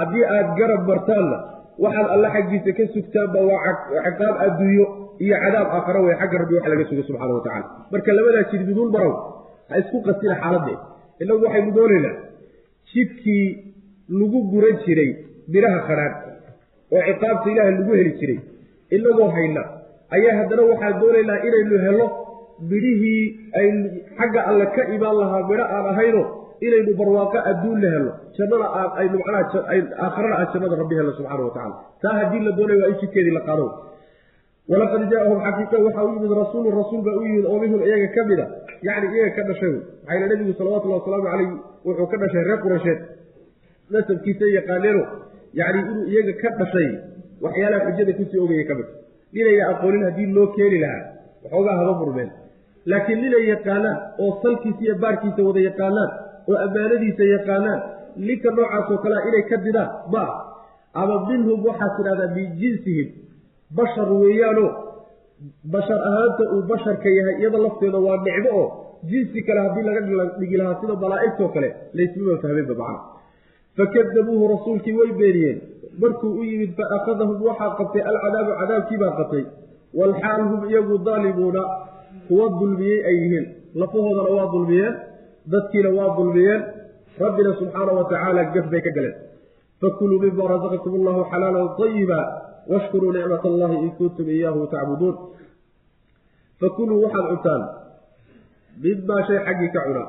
haddii 0.00 0.24
aada 0.36 0.50
garab 0.58 0.82
martaanna 0.90 1.38
waxaad 1.78 2.08
alle 2.14 2.28
xaggiisa 2.34 2.72
ka 2.78 2.84
sugtaanba 2.94 3.40
waa 3.50 3.72
ciqaab 4.06 4.36
adduunyo 4.46 4.86
iyo 5.24 5.36
cadaab 5.44 5.68
aakhara 5.76 6.00
wey 6.06 6.14
xagga 6.20 6.38
rabbi 6.42 6.54
wax 6.54 6.66
laga 6.72 6.84
subxana 6.90 7.32
wa 7.38 7.42
tacala 7.46 7.66
marka 7.92 8.10
labadaa 8.12 8.44
jid 8.50 8.62
miduun 8.68 8.90
marow 8.94 9.12
ha 9.68 9.78
isku 9.82 9.98
qasina 10.06 10.34
xaaladdeed 10.42 10.80
innagu 11.22 11.44
waxaynu 11.46 11.70
doonaynaa 11.78 12.16
jidkii 12.92 13.46
lagu 14.20 14.38
guran 14.52 14.76
jiray 14.84 15.10
biraha 15.52 15.78
khadhaan 15.88 16.14
oo 16.94 17.02
ciqaabta 17.08 17.48
ilaahay 17.52 17.74
lagu 17.78 17.92
heli 18.00 18.12
jiray 18.20 18.38
inagoo 18.96 19.28
hayna 19.36 19.62
ayaa 20.16 20.36
haddana 20.40 20.62
waxaan 20.72 21.00
doonaynaa 21.02 21.38
inaynu 21.48 21.76
helo 21.86 22.06
midhihii 22.70 23.22
aynu 23.60 23.80
xagga 24.18 24.40
alle 24.50 24.66
ka 24.76 24.82
imaan 24.96 25.16
lahaa 25.20 25.42
midho 25.50 25.64
aan 25.76 25.86
ahayno 25.92 26.22
inaynu 26.66 26.92
barwaaqo 27.00 27.38
adduun 27.50 27.78
la 27.84 27.88
helo 27.94 28.10
jannada 28.38 28.66
aynu 29.00 29.16
macnaha 29.20 29.60
aakharana 30.04 30.34
aan 30.40 30.48
jannada 30.54 30.76
rabbi 30.82 30.94
helno 30.98 31.12
subxana 31.18 31.42
wa 31.48 31.52
tacala 31.56 31.76
taa 32.02 32.14
haddii 32.20 32.42
la 32.46 32.52
doonaya 32.58 32.80
waa 32.84 32.90
in 32.92 32.98
jidkeedii 33.02 33.34
la 33.38 33.42
qaado. 33.48 33.66
Walaqad 34.70 35.02
jaaahum 35.12 35.38
xaqiiqa 35.46 35.76
waxaa 35.86 36.04
u 36.08 36.10
yimid 36.14 36.32
rasuulun 36.42 36.72
rasuul 36.80 37.00
baa 37.06 37.16
u 37.20 37.22
yimid 37.26 37.44
oo 37.52 37.58
minhum 37.62 37.80
iyaga 37.88 38.08
ka 38.16 38.22
mid 38.30 38.40
a 38.44 38.46
yacni 38.86 39.06
iyaga 39.16 39.32
ka 39.36 39.42
dhashay. 39.48 39.74
Maxaa 39.74 40.14
yile 40.16 40.26
nebigu 40.32 40.52
salawatullahi 40.58 41.00
wasalaamu 41.02 41.26
caleyh 41.32 41.50
wuxuu 41.86 42.06
ka 42.12 42.16
dhashay 42.22 42.42
reer 42.48 42.58
quraysheed. 42.64 43.00
Nasabkiisa 43.94 44.46
yaqaaneeno 44.58 45.02
yacni 45.60 45.80
inuu 45.90 46.04
iyaga 46.12 46.32
ka 46.42 46.48
dhashay 46.60 46.88
waxyaalaha 47.44 47.80
xujada 47.88 48.12
ku 48.18 48.24
sii 48.30 48.40
ogaya 48.44 48.64
ka 48.70 48.74
mid. 48.78 48.88
Ninayna 49.34 49.64
aqoonin 49.72 50.02
haddii 50.08 50.28
loo 50.36 50.46
keeni 50.56 50.78
lahaa 50.84 51.02
waxoogaa 51.44 51.76
haba 51.80 51.92
murmeen 52.00 52.30
laakiin 52.90 53.18
ninay 53.24 53.44
yaqaanaan 53.52 53.96
oo 54.24 54.30
salkiisa 54.42 54.80
iyo 54.86 54.94
baarkiisa 55.02 55.40
wada 55.48 55.60
yaqaanaan 55.68 56.10
oo 56.50 56.56
ammaanadiisa 56.66 57.24
yaqaanaan 57.34 57.80
ninka 58.28 58.48
noocaasoo 58.56 58.98
kalea 59.04 59.20
inay 59.28 59.44
ka 59.50 59.56
didaan 59.66 59.90
ma 60.12 60.22
ah 60.28 60.38
ama 61.02 61.14
minhum 61.28 61.58
waxaad 61.68 61.92
tidhahdaa 61.98 62.30
min 62.38 62.46
jinsihim 62.60 63.08
bashar 63.78 64.08
weeyaanoo 64.22 64.70
bashar 65.74 66.00
ahaanta 66.10 66.44
uu 66.54 66.62
basharka 66.72 67.08
yahay 67.18 67.36
iyada 67.40 67.58
lafteeda 67.66 67.98
waa 68.06 68.18
nicmo 68.26 68.50
oo 68.60 68.66
jinsi 69.10 69.42
kale 69.46 69.60
haddii 69.66 69.84
laga 69.88 70.00
dhigi 70.40 70.56
lahaa 70.60 70.80
sida 70.80 70.94
malaa'igtoo 71.04 71.48
kale 71.54 71.68
laysmama 71.98 72.36
fahmeenba 72.42 72.74
macna. 72.80 73.00
Fakadabuuhu 73.76 74.48
rasuulkii 74.54 74.92
way 74.98 75.10
beeniyeen. 75.20 75.58
Markuu 76.02 76.30
u 76.40 76.44
yimid 76.44 76.72
fa 76.78 76.84
akhadahum 76.96 77.42
waxaa 77.48 77.70
qabtay 77.78 78.02
alcadaabu 78.10 78.52
cadaabkiibaa 78.60 79.12
qabtay. 79.18 79.44
Walxaal 80.00 80.42
hum 80.50 80.60
iyagu 80.70 80.98
daalimuuna 81.06 81.62
kuwa 82.28 82.46
dulmiyey 82.60 83.00
ay 83.08 83.16
yihiin. 83.22 83.46
Lafahoodana 83.74 84.30
waa 84.38 84.46
dulmiyeen 84.54 84.94
dadkiina 85.46 85.90
waa 85.98 86.16
dulmiyeen 86.16 86.62
rabbina 87.18 87.50
subxaana 87.60 87.92
wa 87.98 88.04
tacaala 88.10 88.44
gaf 88.54 88.66
bay 88.70 88.80
ka 88.86 88.90
galeen. 88.96 89.16
Fakuluu 89.80 90.18
mima 90.22 90.44
rasaqakum 90.54 90.92
allahu 91.00 91.20
xalaalan 91.32 91.68
ayiba 91.86 92.18
washkuruu 92.72 93.12
nicmat 93.12 93.44
allahi 93.50 93.76
in 93.84 93.90
kuntum 93.98 94.26
iyaahu 94.30 94.66
tacbuduun 94.70 95.16
fakuluu 96.60 97.02
waxaad 97.04 97.26
cuntaan 97.30 97.62
midmaa 98.84 99.22
shay 99.26 99.38
xaggii 99.46 99.70
ka 99.74 99.80
cuna. 99.86 100.04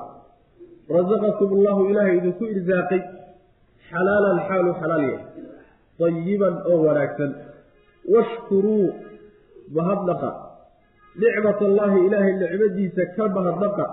Rasaqakum 0.97 1.49
allahu 1.57 1.81
ilaahay 1.89 2.15
idinku 2.21 2.43
irsaaqay 2.53 3.01
xalaalan 3.89 4.37
xaalu 4.47 4.69
xalaal 4.81 5.03
yahay 5.09 5.25
dayiban 5.99 6.55
oo 6.69 6.77
wanaagsan. 6.85 7.31
Washkuruu 8.13 8.85
mahadnaqa. 9.75 10.29
Nicmat 11.23 11.59
allaahi 11.69 11.97
ilaahay 12.07 12.33
nicmadiisa 12.41 13.03
ka 13.15 13.25
mahadnaqa 13.37 13.85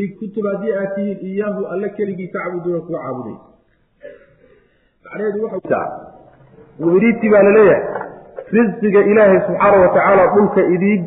in 0.00 0.08
kuntum 0.18 0.44
haddii 0.52 0.72
aad 0.80 0.90
tihiin 0.96 1.18
iyaahu 1.30 1.66
alle 1.74 1.88
keligii 1.96 2.28
tacbuduuna 2.36 2.80
kuwa 2.86 3.00
caabuday 3.04 3.36
macnaheedu 5.04 5.44
waxawiriiti 5.46 7.28
baa 7.32 7.42
la 7.48 7.52
leeyahay 7.58 7.82
risqiga 8.56 9.00
ilaahay 9.12 9.40
subxaana 9.48 9.76
wa 9.84 9.88
tacaala 9.96 10.24
dhulka 10.34 10.60
idiin 10.76 11.02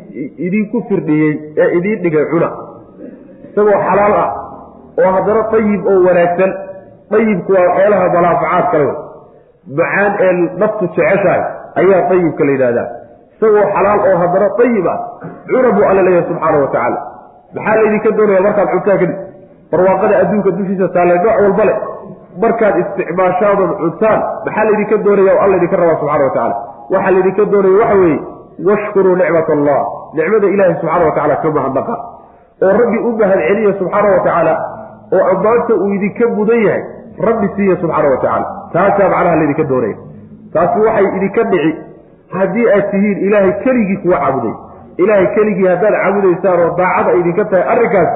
idiinku 0.46 0.82
firdhiyey 0.88 1.32
ee 1.62 1.68
idiin 1.78 2.02
dhigay 2.04 2.24
cuna. 2.32 2.48
Isagoo 3.50 3.78
xalaal 3.88 4.14
ah 4.22 4.30
oo 5.02 5.10
haddana 5.16 5.42
dayib 5.52 5.86
oo 5.92 5.98
wanaagsan 6.06 6.52
dayibku 7.10 7.52
waa 7.56 7.64
waxyaalaha 7.68 8.06
malaafacaad 8.16 8.66
kale 8.72 8.88
macaan 9.80 10.12
ee 10.26 10.32
naftu 10.62 10.84
jeceshahay 10.96 11.42
ayaa 11.82 12.00
dayibka 12.10 12.44
la 12.48 12.52
yidhahdaa 12.56 12.88
isagoo 13.36 13.66
xalaal 13.76 14.00
oo 14.10 14.16
haddana 14.22 14.48
dayib 14.60 14.86
ah 14.94 14.98
cuna 15.52 15.70
buu 15.76 15.86
alla 15.90 16.02
leeyahay 16.08 16.28
subxaana 16.30 16.58
wa 16.64 16.68
tacaala 16.74 16.98
maxaa 17.56 17.76
laydinka 17.80 18.10
doonaya 18.18 18.40
markaad 18.46 18.68
cuntaa 18.74 18.96
kadib 19.00 19.12
barwaaqada 19.72 20.14
adduunka 20.22 20.50
dushiisa 20.58 20.88
taalle 20.94 21.14
nooc 21.24 21.36
walba 21.44 21.64
leh. 21.68 21.78
Markaad 22.42 22.74
isticmaashaadood 22.82 23.72
cuntaan 23.82 24.20
maxaa 24.46 24.64
laydinka 24.68 24.96
doonaya 25.04 25.32
oo 25.34 25.40
alla 25.44 25.56
idinka 25.60 25.76
rabaa 25.82 25.98
subxana 26.00 26.24
wa 26.24 26.30
tacala 26.36 26.56
waxaa 26.94 27.14
laydinka 27.16 27.44
doonaya 27.52 27.78
waxa 27.82 27.96
weeye 28.02 28.18
washkuruu 28.68 29.16
nicmat 29.22 29.48
allah 29.56 29.80
nicmada 30.18 30.46
ilaahi 30.54 30.74
subxaana 30.80 31.04
wa 31.08 31.14
tacala 31.16 31.36
ka 31.42 31.48
mahadnaqa 31.58 31.94
oo 32.64 32.72
rabbi 32.80 32.98
u 33.08 33.10
mahad 33.20 33.40
subxaana 33.80 34.08
wa 34.14 34.20
tacaala 34.26 34.54
oo 35.16 35.24
ammaanta 35.32 35.74
uu 35.74 35.90
idinka 35.96 36.28
mudan 36.36 36.60
yahay 36.66 36.82
rabbi 37.28 37.46
siiya 37.56 37.76
subxaana 37.82 38.08
wa 38.14 38.16
tacaala. 38.22 38.46
Taasaa 38.72 39.08
macnaha 39.14 39.36
laydinka 39.40 39.64
doonaya 39.72 39.96
taasi 40.54 40.78
waxay 40.86 41.06
idinka 41.16 41.42
dhici. 41.52 41.72
Haddii 42.36 42.66
aad 42.74 42.90
tihiin 42.90 43.18
ilaahay 43.26 43.52
keligii 43.64 43.96
kuwa 44.02 44.18
caabuday 44.18 44.54
ilaahay 45.02 45.26
keligii 45.36 45.68
haddaad 45.72 45.94
caabudaysaan 46.02 46.60
oo 46.64 46.70
daacada 46.80 47.12
idinka 47.20 47.44
tahay 47.50 47.64
arrinkaas 47.74 48.10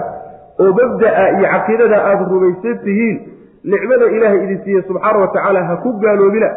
oo 0.63 0.71
mabda'a 0.81 1.25
iyo 1.37 1.47
caqiidada 1.55 1.97
aada 2.11 2.25
rumaysan 2.33 2.79
tihiin 2.85 3.17
nicmada 3.73 4.07
ilaahay 4.17 4.41
idin 4.45 4.61
siiye 4.65 4.83
subxaana 4.89 5.19
wa 5.25 5.29
tacaala 5.35 5.65
ha 5.71 5.77
ku 5.85 5.93
gaaloobina 6.05 6.49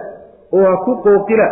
oo 0.58 0.66
ha 0.72 0.76
ku 0.86 0.92
qooqina 1.06 1.48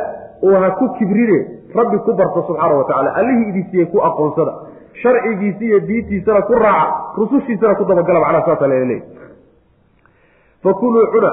oo 0.47 0.55
ha 0.63 0.69
ku 0.79 0.85
kibrine 0.97 1.39
rabbi 1.79 1.97
ku 2.05 2.13
barta 2.19 2.39
subxaana 2.49 2.73
wa 2.81 2.85
tacala 2.89 3.09
allihii 3.19 3.49
idin 3.51 3.65
siiye 3.71 3.85
ku 3.93 3.97
aqoonsada 4.09 4.53
sharcigiisi 5.01 5.65
iyo 5.69 5.79
diintiisana 5.89 6.41
ku 6.49 6.53
raaca 6.63 7.17
rusushiisana 7.17 7.75
ku 7.79 7.83
dabagala 7.91 8.19
macnaha 8.25 8.45
saasa 8.49 8.67
laleeyahy 8.71 9.01
fakuluu 10.63 11.07
cuna 11.13 11.31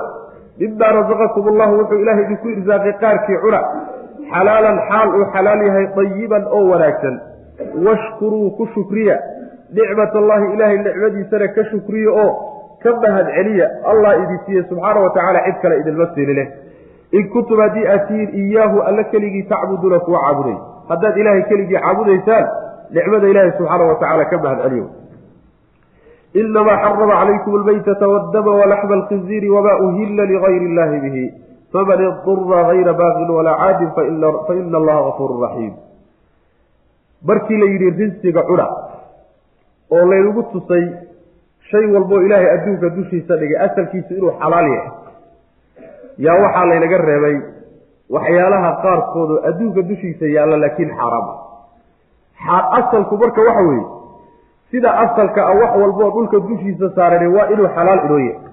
mimaa 0.61 0.92
rasaqakum 0.98 1.48
allahu 1.53 1.79
wuxuu 1.81 1.98
ilaahay 2.03 2.24
idinku 2.27 2.48
irsaaqay 2.55 2.92
qaarkii 3.03 3.38
cuna 3.44 3.61
xalaalan 4.35 4.79
xaal 4.88 5.09
uu 5.19 5.25
xalaal 5.35 5.61
yahay 5.69 5.87
dayiban 5.97 6.45
oo 6.57 6.64
wanaagsan. 6.73 7.14
Washkuruu 7.87 8.51
ku 8.57 8.67
shukriya. 8.75 9.17
Nicmat 9.79 10.14
allahi 10.21 10.47
ilaahay 10.55 10.79
nicmadiisana 10.87 11.49
ka 11.57 11.62
shukriya 11.71 12.11
oo 12.23 12.31
ka 12.83 12.91
mahad 13.03 13.27
celiya. 13.37 13.67
Allah 13.93 14.12
idin 14.23 14.38
siiye 14.47 14.62
subxaana 14.71 15.01
wa 15.05 15.11
tacaala 15.17 15.41
cid 15.47 15.57
kale 15.62 15.75
idinma 15.83 16.07
siini 16.14 16.35
leh. 16.38 16.49
In 17.19 17.29
kuntum 17.33 17.61
haddii 17.64 17.87
aad 17.88 18.07
tihiin 18.09 18.31
iyaahu 18.43 18.81
alla 18.88 19.05
keligii 19.12 19.45
tacbuduuna 19.53 19.99
kuwa 20.07 20.21
caabuday. 20.25 20.57
Haddaad 20.88 21.17
ilaahay 21.17 21.43
keligii 21.51 21.81
caabudaysaan 21.85 22.47
nicmada 22.97 23.27
ilaahay 23.33 23.53
subxaana 23.59 23.85
wa 23.91 23.95
tacaala 24.01 24.25
ka 24.25 24.38
mahad 24.45 24.59
celiyo. 24.64 24.87
Inamaa 26.35 26.77
xarama 26.85 27.14
calaykum 27.21 27.55
almaytata 27.61 28.09
waddama 28.09 28.51
walaxma 28.61 28.95
alkhinziiri 29.01 29.49
wamaa 29.51 29.77
uhilla 29.87 30.25
ligayri 30.33 30.64
illahi 30.71 31.01
bihi 31.05 31.25
faman 31.73 32.01
idura 32.09 32.61
gayra 32.71 32.93
baaqin 33.01 33.31
walaa 33.39 33.57
caadin 33.63 33.91
faina 34.49 34.77
allaha 34.81 35.01
gafuurun 35.09 35.41
raxiim 35.47 35.75
markii 37.31 37.59
la 37.63 37.67
yidhi 37.73 37.91
rinsiga 38.01 38.43
cuna 38.51 38.67
oo 39.97 40.05
laynagu 40.11 40.43
tusay 40.53 40.85
shay 41.71 41.85
walboo 41.95 42.21
ilaahay 42.27 42.51
adduunka 42.57 42.89
dushiisa 42.97 43.37
dhigay 43.41 43.59
asalkiisu 43.67 44.15
inuu 44.15 44.33
xalaal 44.41 44.69
yahay. 44.75 44.91
Yaa 46.27 46.39
waxaa 46.45 46.65
laynaga 46.71 46.99
reebay 47.09 47.37
waxyaalaha 48.17 48.71
qaarkoodu 48.85 49.35
adduunka 49.49 49.83
dushiisa 49.91 50.27
yaalla 50.37 50.57
laakiin 50.65 50.91
xaaraam. 50.99 51.27
Ah 52.57 52.65
asalku 52.81 53.17
marka 53.23 53.41
waxa 53.49 53.63
weeye 53.69 53.87
sida 54.71 54.91
asalka 55.05 55.41
ah 55.51 55.55
wax 55.61 55.73
walboo 55.83 56.11
dhulka 56.17 56.39
dushiisa 56.49 56.91
saarani 56.97 57.29
waa 57.37 57.47
inuu 57.53 57.69
xalaal 57.77 58.01
inoo 58.07 58.19
yahay 58.19 58.47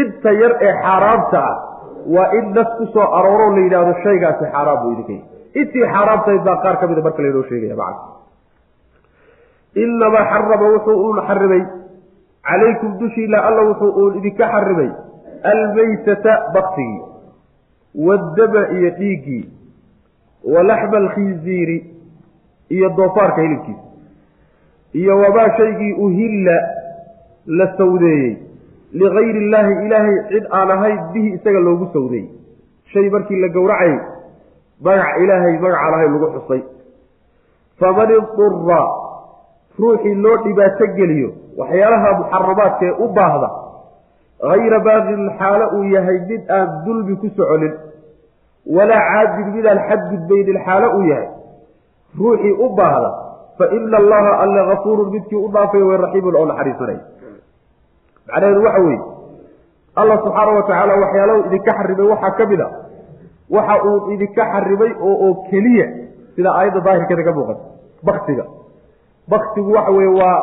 inta 0.00 0.32
yar 0.40 0.52
ee 0.66 0.72
xaaraamta 0.82 1.38
ah 1.50 1.56
waa 2.16 2.28
in 2.38 2.46
nas 2.56 2.68
ku 2.78 2.86
soo 2.94 3.06
arooro 3.18 3.46
la 3.56 3.60
yidhaahdo 3.64 3.94
shaygaasi 4.04 4.44
xaaraam 4.54 4.78
buu 4.82 4.92
idinka 4.92 5.16
intii 5.60 5.86
xaaraamtahayd 5.94 6.42
baa 6.48 6.56
qaar 6.64 6.76
ka 6.80 6.86
mida 6.90 7.02
marka 7.06 7.22
laynoo 7.22 7.42
sheegaya 7.50 7.76
macana 7.76 8.16
inamaa 9.84 10.24
xarama 10.30 10.66
wuxuu 10.74 10.96
uun 11.06 11.18
xarimay. 11.28 11.62
Calaykum 12.48 12.98
dushiila 13.00 13.38
alla 13.48 13.62
wuxuu 13.68 13.90
uun 14.02 14.16
idinka 14.18 14.46
xarimay. 14.54 14.90
Almaytata 15.52 16.32
baktigii 16.54 17.00
waddama 18.06 18.62
iyo 18.76 18.90
dhiiggii 18.98 19.44
wa 20.54 20.62
laxma 20.62 20.96
alkhinziiri 20.98 21.76
iyo 22.70 22.88
doofaarka 22.96 23.42
hilibkiisa. 23.42 23.82
Iyo 24.94 25.18
wamaa 25.18 25.56
shaygii 25.56 25.92
uhilla 25.92 26.56
la 27.46 27.66
sawdeeyey 27.76 28.36
ligayri 28.92 29.38
illaahi 29.44 29.72
ilaahay 29.86 30.16
cid 30.32 30.44
aan 30.58 30.70
ahayn 30.76 30.98
bihi 31.12 31.28
isaga 31.36 31.60
loogu 31.60 31.86
sawdeeyey 31.92 32.28
shay 32.92 33.10
markii 33.10 33.40
la 33.44 33.48
gowracayay 33.56 33.98
magac 34.86 35.12
ilaahay 35.24 35.54
magacaan 35.64 35.94
ahayn 35.98 36.12
lagu 36.14 36.28
xusay 36.36 36.62
faman 37.80 38.10
idura 38.18 38.80
ruuxii 39.80 40.14
loo 40.24 40.36
dhibaato 40.44 40.86
geliyo 40.98 41.30
waxyaalaha 41.60 42.08
muxaramaadka 42.20 42.84
ee 42.86 42.94
u 43.04 43.08
baahda 43.18 43.48
hayra 44.50 44.78
baaqin 44.88 45.22
xaalo 45.40 45.66
uu 45.76 45.84
yahay 45.94 46.18
mid 46.30 46.42
aan 46.56 46.68
dulmi 46.86 47.14
ku 47.22 47.28
soconin 47.36 47.74
walaa 48.76 49.02
caadin 49.12 49.48
midaan 49.56 49.80
xadgudbaynin 49.88 50.58
xaalo 50.66 50.88
uu 50.98 51.04
yahay 51.12 51.28
ruuxii 52.20 52.54
u 52.64 52.68
baahda 52.80 53.10
fa 53.58 53.66
ina 53.76 53.96
allaha 54.02 54.32
alle 54.44 54.60
kafuurun 54.70 55.08
midkii 55.14 55.40
u 55.46 55.48
dhaafay 55.54 55.82
way 55.88 55.96
raxiimun 56.04 56.34
oo 56.40 56.46
naxariisanay 56.50 56.98
macnaheedu 58.30 58.62
waxa 58.66 58.80
weeye 58.86 59.00
allah 60.00 60.16
subxaana 60.24 60.52
wa 60.58 60.62
tacaala 60.68 60.94
waxyaalahu 61.02 61.40
idinka 61.48 61.72
xarimay 61.78 62.06
waxaa 62.12 62.30
ka 62.38 62.44
mid 62.52 62.60
a. 62.60 62.68
Waxa 63.56 63.74
uu 63.88 64.10
idinka 64.14 64.42
xarimay 64.52 64.90
oo 65.08 65.14
oo 65.26 65.34
keliya 65.50 65.86
sida 66.36 66.50
aayadda 66.58 66.80
daahirkeeda 66.86 67.22
ka 67.28 67.32
muuqata 67.38 67.62
baktiga. 68.08 68.44
Baktigu 69.32 69.70
waxa 69.76 69.90
weeye 69.96 70.12
waa 70.20 70.36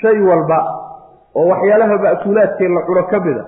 shay 0.00 0.18
walba 0.28 0.58
oo 1.38 1.46
waxyaalaha 1.52 1.94
ma'kuulaadkee 2.04 2.68
la 2.76 2.82
cuno 2.88 3.02
ka 3.12 3.18
mid 3.26 3.36
a 3.38 3.44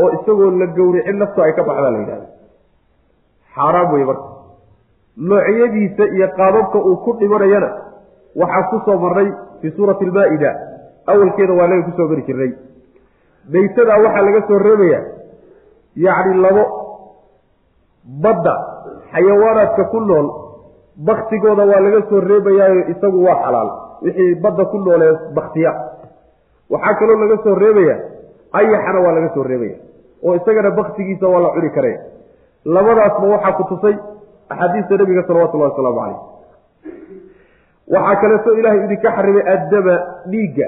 oo 0.00 0.08
isagoo 0.16 0.50
la 0.60 0.66
gowricin 0.78 1.16
naftu 1.22 1.42
ay 1.46 1.52
ka 1.58 1.62
baxdaa 1.68 1.90
la 1.94 1.98
yidhahda 2.02 2.26
xaaraam 3.54 3.92
weye 3.92 4.04
marka. 4.10 4.26
Noocyadiisa 5.30 6.04
iyo 6.16 6.26
qaababka 6.36 6.78
uu 6.88 6.96
ku 7.04 7.10
dhimanayana 7.20 7.68
waxaa 8.42 8.68
ku 8.70 8.76
soo 8.86 8.98
marnay 9.04 9.28
fii 9.60 9.70
suurati 9.76 10.04
almaa-ida. 10.08 10.50
Awalkeeda 11.10 11.52
waa 11.58 11.66
naga 11.70 11.82
ku 11.88 11.92
soo 11.98 12.08
mari 12.08 12.22
jirnay 12.28 12.50
maytadaa 13.52 13.98
waxaa 14.04 14.22
laga 14.26 14.40
soo 14.48 14.58
reebayaa 14.68 15.02
yacni 16.06 16.34
labo 16.44 16.64
badda 18.24 18.54
xayawaanaadka 19.12 19.84
ku 19.92 20.00
nool 20.00 20.26
baktigooda 21.08 21.64
waa 21.70 21.80
laga 21.86 22.00
soo 22.10 22.20
reebayaayo 22.20 22.82
isagu 22.92 23.18
waa 23.26 23.38
xalaal. 23.44 23.70
Wixii 24.04 24.34
badda 24.44 24.64
ku 24.72 24.78
noolee 24.84 25.12
baktiya 25.38 25.72
waxaa 26.70 26.94
kaloo 27.00 27.18
laga 27.22 27.36
soo 27.44 27.54
reebaya 27.62 27.96
ayaxana 28.60 28.98
waa 29.04 29.12
laga 29.16 29.28
soo 29.34 29.42
reebaya 29.50 29.76
oo 30.24 30.34
isagana 30.40 30.70
baktigiisa 30.70 31.26
waa 31.32 31.40
la 31.44 31.50
cuni 31.56 31.70
karaya 31.76 31.98
labadaasba 32.64 33.26
waxaa 33.34 33.52
ku 33.58 33.64
tusay 33.70 33.94
axaadiista 34.52 34.96
nabiga 35.00 35.22
salawatullahi 35.28 35.70
wasalaamu 35.72 35.98
calayh. 36.00 36.18
Waxaa 37.94 38.16
kaleeto 38.22 38.50
ilaahay 38.58 38.80
idinka 38.86 39.10
xarimay 39.16 39.44
addama 39.54 39.94
dhiigga 40.32 40.66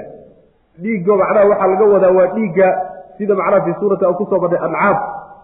dhiigga 0.81 1.13
macnaha 1.21 1.45
waxaa 1.51 1.67
laga 1.67 1.85
wadaa 1.93 2.11
waa 2.17 2.27
dhiigga 2.35 2.67
sida 3.17 3.35
macnaha 3.35 3.61
fii 3.65 3.75
suurati 3.79 4.05
aan 4.05 4.15
ku 4.15 4.25
soo 4.29 4.39
marnay 4.39 4.61
ancaam 4.67 4.97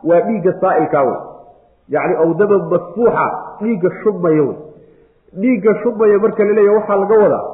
waa 0.04 0.22
dhiigga 0.28 0.52
saa'ilkaa 0.62 1.04
wey 1.04 1.20
yacni 1.90 2.16
aw 2.24 2.30
daman 2.34 2.62
masfuuxa 2.74 3.26
dhiigga 3.62 3.90
shubmaya 4.04 4.44
wey 4.50 4.58
dhiigga 5.42 5.72
shubmaya 5.84 6.20
marka 6.20 6.44
la 6.44 6.72
waxaa 6.78 7.00
laga 7.04 7.16
wadaa 7.24 7.46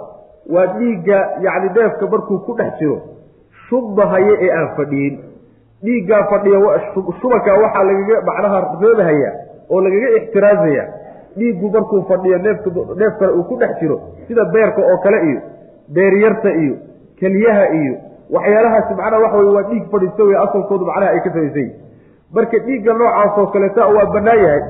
waa 0.54 0.68
dhiigga 0.78 1.18
yacni 1.42 1.70
neefka 1.76 2.08
markuu 2.08 2.40
ku 2.48 2.54
dhex 2.54 2.80
jiro 2.80 2.98
shubmahaya 3.70 4.34
ee 4.46 4.52
aan 4.52 4.70
fadhiyin. 4.78 5.16
Dhiiggaa 5.84 6.24
fadhiya 6.30 6.60
shubanka 6.94 7.52
waxaa 7.64 7.84
lagaga 7.84 8.22
macnaha 8.30 8.60
reebahayaa 8.82 9.34
oo 9.70 9.82
lagaga 9.82 10.08
ixtiraazaya 10.18 10.84
dhiiggu 11.38 11.70
markuu 11.70 12.02
fadhiyo 12.10 12.38
neefk 12.38 12.66
neef 12.96 13.14
kale 13.20 13.32
uu 13.34 13.44
ku 13.44 13.56
dhex 13.60 13.80
jiro 13.80 14.02
sida 14.28 14.46
beerka 14.54 14.82
oo 14.82 14.98
kale 15.04 15.18
iyo 15.30 15.42
beeryarta 15.94 16.50
iyo 16.64 16.76
keliyaha 17.19 17.65
iyo 17.80 17.93
waxyaalahaasi 18.36 18.93
macnaha 18.99 19.21
waxa 19.23 19.38
wey 19.38 19.54
waa 19.58 19.63
dhiig 19.69 19.86
fadhiisto 19.91 20.23
wey 20.30 20.38
asalkoodu 20.45 20.86
macnaha 20.89 21.12
ay 21.15 21.19
ka 21.25 21.30
samaysan 21.36 21.69
marka 22.36 22.58
dhiigga 22.67 22.93
noocaasoo 23.01 23.45
kaleeta 23.54 23.88
waa 23.95 24.06
bannaan 24.15 24.39
yahay 24.45 24.62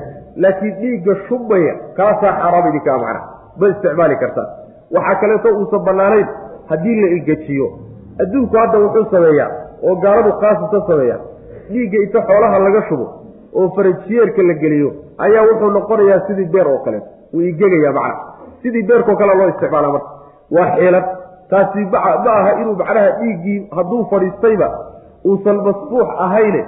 laakiin 0.44 0.74
dhiigga 0.80 1.14
shubmaya 1.28 1.74
kaasaa 1.98 2.32
xaaraam 2.40 2.68
idinkaa 2.70 2.98
macnaha. 3.04 3.24
Ma 3.60 3.68
isticmaali 3.72 4.16
kartaa. 4.22 4.48
Waxaa 4.94 5.20
kaleeto 5.20 5.48
uusan 5.58 5.82
bannaanayn 5.88 6.26
haddii 6.70 6.96
la 7.02 7.08
ilgejiyo 7.16 7.66
adduunku 8.22 8.56
hadda 8.62 8.78
wuxuu 8.84 9.06
sameeyaa 9.14 9.50
oo 9.88 9.94
gaaladu 10.04 10.32
khaasasa 10.42 10.80
sameeyaa. 10.90 11.20
Dhiigga 11.70 11.98
inta 12.04 12.20
xoolaha 12.28 12.58
laga 12.66 12.82
shubo 12.88 13.06
oo 13.58 13.68
farajiyeerka 13.76 14.42
la 14.50 14.54
geliyo 14.62 14.88
ayaa 15.26 15.44
wuxuu 15.50 15.70
noqonayaa 15.78 16.20
sidii 16.26 16.48
beer 16.54 16.68
oo 16.74 16.78
kaleeto. 16.84 17.06
Wuu 17.34 17.40
igegaya 17.50 17.92
macnaha. 17.92 18.34
Sidii 18.62 18.82
beerkao 18.90 19.16
kale 19.16 19.34
loo 19.38 19.48
isticmaala 19.48 19.88
marka. 19.94 20.10
Waa 20.56 20.70
xeelad 20.76 21.06
taasi 21.50 21.84
ma 21.92 21.98
aha 22.32 22.50
inuu 22.60 22.74
macnaha 22.80 23.10
dhiiggii 23.20 23.58
hadduu 23.76 24.04
fadhiistayba 24.10 24.68
uusan 25.30 25.56
masbuux 25.66 26.08
ahayne 26.26 26.62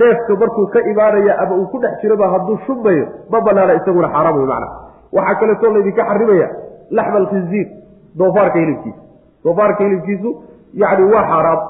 neefka 0.00 0.34
markuu 0.42 0.66
ka 0.74 0.80
imaanaya 0.92 1.38
ama 1.42 1.54
uu 1.60 1.66
ku 1.72 1.78
dhex 1.84 1.94
jiroba 2.02 2.28
hadduu 2.34 2.58
shubmayo 2.66 3.06
ma 3.30 3.40
banaana 3.40 3.74
isaguna 3.80 4.08
xaaraam 4.14 4.36
wey 4.38 4.46
macnaha. 4.46 4.76
Waxaa 5.16 5.34
kaleetoo 5.40 5.70
laydinka 5.74 6.04
xarimaya 6.10 6.48
laxma 6.90 7.16
alkhinziir 7.22 7.66
doofaarka 8.18 8.58
hilibkiisa. 8.58 9.00
Doofaarka 9.44 9.84
hilibkiisu 9.84 10.30
yacni 10.82 11.04
waa 11.14 11.24
xaaraam 11.30 11.60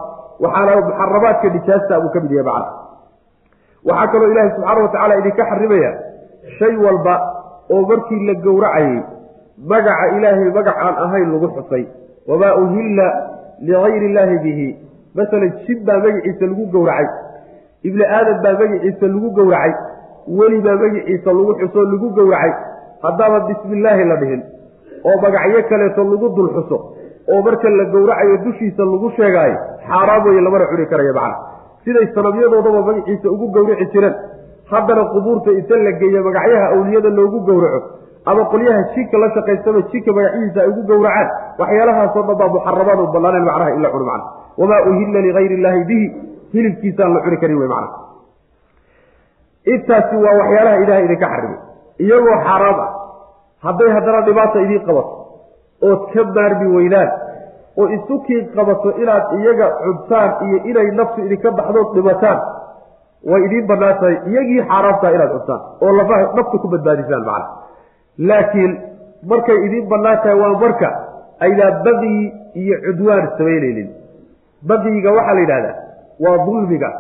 waxaana 0.44 0.76
muxaramaadka 0.88 1.48
nijaasta 1.54 2.00
buu 2.02 2.10
ka 2.14 2.20
mid 2.24 2.30
yahay 2.38 2.44
macnaha. 2.52 2.72
Waxaa 3.88 4.06
kaloo 4.12 4.30
ilaahay 4.32 4.50
subxaana 4.56 4.80
watacaala 4.82 5.14
idinka 5.20 5.44
xarimaya 5.50 5.90
shay 6.58 6.74
walba 6.84 7.14
oo 7.74 7.82
markii 7.90 8.20
la 8.28 8.34
gowracayey 8.44 9.00
magaca 9.72 10.04
ilaahay 10.16 10.50
magacaan 10.58 10.94
ahayn 11.04 11.28
lagu 11.32 11.48
xusay 11.56 11.84
wamaa 12.28 12.54
uhilla 12.62 13.06
ligayri 13.60 14.06
illaahi 14.10 14.38
bihi. 14.44 14.68
Masalan 15.14 15.52
jib 15.66 15.84
baa 15.86 15.98
magaciisa 16.04 16.46
lagu 16.46 16.66
gowracay. 16.74 17.06
Ibni 17.88 18.04
aadam 18.04 18.38
baa 18.44 18.52
magaciisa 18.60 19.06
lagu 19.14 19.30
gowracay. 19.38 19.72
Weli 20.38 20.60
baa 20.66 20.76
magaciisa 20.82 21.30
lagu 21.38 21.52
xusoo 21.60 21.84
lagu 21.92 22.08
gowracay. 22.18 22.52
Haddaaba 23.02 23.38
bismillaahi 23.48 24.04
la 24.10 24.16
dhihin 24.22 24.42
oo 25.08 25.16
magacyo 25.22 25.62
kaleeto 25.68 26.02
lagu 26.04 26.28
dul 26.36 26.48
xuso 26.56 26.76
oo 27.32 27.40
marka 27.46 27.68
la 27.78 27.84
gowracayo 27.94 28.36
dushiisa 28.44 28.82
lagu 28.84 29.08
sheegaayo 29.16 29.56
xaaraam 29.88 30.24
weeye 30.26 30.40
lamana 30.46 30.66
cuni 30.70 30.86
karayo 30.86 31.14
macna. 31.18 31.36
Siday 31.84 32.06
sanabyadoodaba 32.14 32.80
magaciisa 32.88 33.26
ugu 33.34 33.46
gowraci 33.56 33.86
jireen. 33.92 34.14
Haddana 34.70 35.02
qubuurta 35.12 35.50
inta 35.58 35.76
la 35.86 35.92
geeyo 36.00 36.20
magacyaha 36.28 36.66
awliyada 36.76 37.10
loogu 37.18 37.40
gowraco 37.48 37.80
ama 38.30 38.42
qolyaha 38.52 38.80
jidka 38.94 39.16
la 39.22 39.28
shaqaystaba 39.36 39.80
jidka 39.92 40.10
magacihiisa 40.18 40.60
ay 40.64 40.68
ugu 40.72 40.82
gowracaan. 40.90 41.28
Waxyaalahaasoo 41.60 42.22
dhan 42.28 42.36
baa 42.40 42.48
muxaramaad 42.56 42.98
u 43.00 43.06
banaaneen 43.14 43.44
macnaha 43.48 43.70
in 43.76 43.82
la 43.84 43.90
cuno 43.94 44.04
macna 44.10 44.24
wamaa 44.60 44.80
uhilla 44.90 45.20
ligayri 45.26 45.54
illaahi 45.58 45.84
bihi 45.90 46.06
hilibkiisaan 46.54 47.14
la 47.16 47.20
cuni 47.24 47.36
karin 47.42 47.58
wey 47.62 47.68
macna 47.74 47.88
intaasi 49.74 50.16
waa 50.24 50.34
waxyaalaha 50.40 50.76
ilaahay 50.84 51.04
idinka 51.08 51.26
xarimay 51.32 51.58
iyagoo 52.04 52.36
xaaraam 52.46 52.78
ah 52.84 52.90
hadday 53.66 53.90
haddana 53.96 54.20
dhibaata 54.28 54.58
idiin 54.66 54.82
qabato 54.88 55.12
ood 55.88 56.02
ka 56.14 56.22
maarmi 56.36 56.66
weydaan 56.76 57.08
oo 57.80 57.86
isukii 57.96 58.40
qabato 58.56 58.88
inaad 59.02 59.24
iyaga 59.38 59.66
cuntaan 59.84 60.30
iyo 60.46 60.58
inay 60.70 60.88
naftu 61.00 61.18
idinka 61.26 61.50
baxdood 61.58 61.88
dhimataan 61.96 62.38
way 63.30 63.40
idiin 63.48 63.66
bannaan 63.70 63.96
tahay 64.00 64.16
iyagii 64.32 64.62
xaaraamtaha 64.70 65.12
inaad 65.16 65.32
cuntaan 65.36 65.60
oo 65.84 65.92
lafaha 65.98 66.22
nafta 66.38 66.56
ku 66.62 66.68
badbaadisaan 66.74 67.24
macna 67.30 67.46
laakiin 68.18 68.72
markay 69.32 69.58
idiin 69.66 69.88
bannaan 69.88 70.18
tahay 70.22 70.38
waa 70.42 70.58
marka 70.64 70.88
aydaan 71.46 71.82
bagyi 71.86 72.32
iyo 72.62 72.76
cudwaan 72.86 73.28
samaynaynin 73.38 73.88
bagyiga 74.70 75.10
waxaa 75.16 75.34
la 75.34 75.40
yidhahdaa 75.40 75.74
waa 76.24 76.38
dulmiga. 76.46 76.90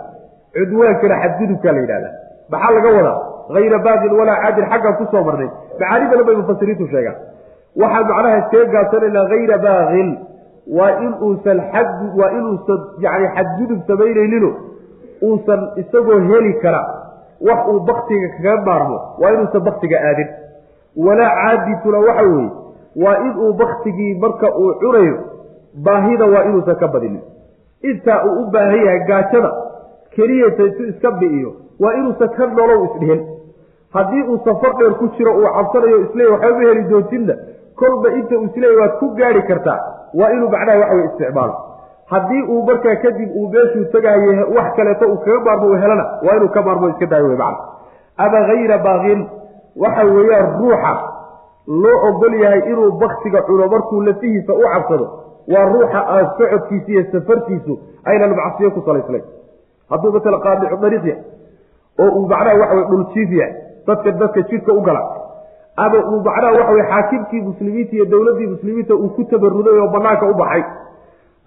Cudwaankana 0.56 1.16
xadgudubkaa 1.22 1.72
la 1.76 1.80
yidhahdaa. 1.84 2.12
Maxaa 2.52 2.70
laga 2.76 2.90
wadaa? 2.98 3.18
Hayra 3.54 3.78
baaqin 3.86 4.12
walaa 4.20 4.38
caadin 4.42 4.64
xaggaan 4.72 4.94
ku 4.98 5.04
soo 5.12 5.22
marnay. 5.28 5.48
Macaani 5.80 6.04
badan 6.10 6.24
bay 6.28 6.36
mufasiriintu 6.40 6.86
sheegaan 6.92 7.16
waxaan 7.82 8.06
macnaha 8.10 8.36
iskaga 8.42 8.66
gaabsanaynaa 8.74 9.26
hayra 9.32 9.56
baaqin 9.66 10.08
waa 10.78 10.90
in 11.06 11.12
uusan 11.26 11.58
xad 11.72 11.88
waa 12.20 12.30
inuusan 12.38 12.80
yani 13.04 13.26
xadgudub 13.36 13.80
samaynayninoo 13.90 14.52
uusan 15.28 15.60
isagoo 15.82 16.18
heli 16.30 16.52
kara. 16.62 16.82
Wax 17.48 17.60
uu 17.72 17.80
baktiga 17.90 18.28
kaga 18.36 18.54
maarmo 18.66 18.96
waa 19.22 19.30
inuusan 19.36 19.62
baktiga 19.68 19.96
aadin 20.08 20.28
walaa 20.96 21.30
caadituna 21.40 21.98
waxa 21.98 22.22
weeye 22.22 22.50
waa 23.04 23.18
inuu 23.26 23.52
baktigii 23.52 24.14
marka 24.14 24.48
uu 24.58 24.74
cunayo 24.80 25.18
baahida 25.84 26.24
waa 26.26 26.44
inuusan 26.44 26.76
ka 26.76 26.88
badinin. 26.88 27.22
Intaa 27.82 28.24
uu 28.24 28.42
u 28.42 28.50
baahan 28.50 28.84
yahay 28.86 28.98
gaajada 29.08 29.50
keliyata 30.14 30.62
intuu 30.62 30.86
iska 30.86 31.10
bi'iyo 31.10 31.52
waa 31.80 31.94
inuusan 31.94 32.28
ka 32.28 32.46
nolow 32.46 32.84
isdhihin. 32.84 33.20
Haddii 33.94 34.22
uu 34.22 34.38
safar 34.44 34.72
dheer 34.78 34.94
ku 34.94 35.08
jiro 35.16 35.32
uu 35.38 35.48
cabsanayo 35.56 36.00
isleey 36.04 36.28
waxbama 36.32 36.60
heli 36.68 36.82
doontinna 36.90 37.34
kolba 37.78 38.08
inta 38.18 38.38
uu 38.38 38.44
isleey 38.50 38.76
waad 38.80 38.92
ku 39.00 39.08
gaari 39.14 39.42
kartaa 39.42 39.78
waa 40.14 40.30
inuu 40.34 40.48
macnaha 40.50 40.78
waxa 40.78 40.94
wey 40.94 41.04
isticmaalo. 41.06 41.54
Haddii 42.10 42.42
uu 42.42 42.62
markaa 42.66 42.96
kadib 43.02 43.30
uu 43.36 43.48
meeshuu 43.48 43.84
tagahaye 43.92 44.44
wax 44.56 44.74
kaleeto 44.76 45.06
uu 45.12 45.18
kaga 45.24 45.40
maarmo 45.46 45.66
u 45.70 45.74
helana 45.82 46.04
waa 46.26 46.36
inuu 46.36 46.48
ka 46.48 46.62
maarmo 46.62 46.88
iska 46.88 47.06
daayo 47.06 47.26
wey 47.28 47.36
macna. 47.36 47.64
Ama 48.16 48.38
hayra 48.46 48.78
baaqin 48.78 49.26
waxa 49.76 50.04
weeyaan 50.04 50.48
ruuxa 50.60 50.92
loo 51.82 51.98
ogol 52.08 52.34
yahay 52.42 52.60
inuu 52.72 52.90
baktiga 53.02 53.42
cuno 53.48 53.68
markuu 53.68 54.00
lafihiisa 54.02 54.52
u 54.54 54.62
cabsado. 54.72 55.06
Waa 55.52 55.64
ruuxa 55.72 56.00
aan 56.14 56.26
socodkiisa 56.38 56.90
iyo 56.92 57.02
safartiisu 57.12 57.78
aynan 58.04 58.34
macsiyo 58.40 58.70
ku 58.70 58.80
salaysnayn. 58.86 59.24
Hadduu 59.90 60.12
masala 60.12 60.38
qaadicu 60.44 60.76
dariiq 60.82 61.04
yahay 61.04 61.24
oo 62.00 62.10
uu 62.18 62.26
macnaha 62.28 62.58
waxa 62.60 62.74
wey 62.76 62.84
dhuljiif 62.90 63.30
yahay 63.40 63.54
dadka 63.86 64.10
dadka 64.20 64.40
jidka 64.50 64.72
u 64.72 64.80
gala 64.88 65.02
ama 65.76 65.98
uu 66.10 66.20
macnaha 66.26 66.52
waxa 66.58 66.72
wey 66.76 66.84
xaakimkii 66.92 67.40
muslimiinta 67.48 67.92
iyo 67.96 68.04
dowladdii 68.12 68.46
muslimiinta 68.54 68.94
uu 68.94 69.08
ku 69.16 69.24
tabaruday 69.30 69.78
oo 69.82 69.88
banaanka 69.94 70.26
u 70.30 70.34
baxay 70.34 70.62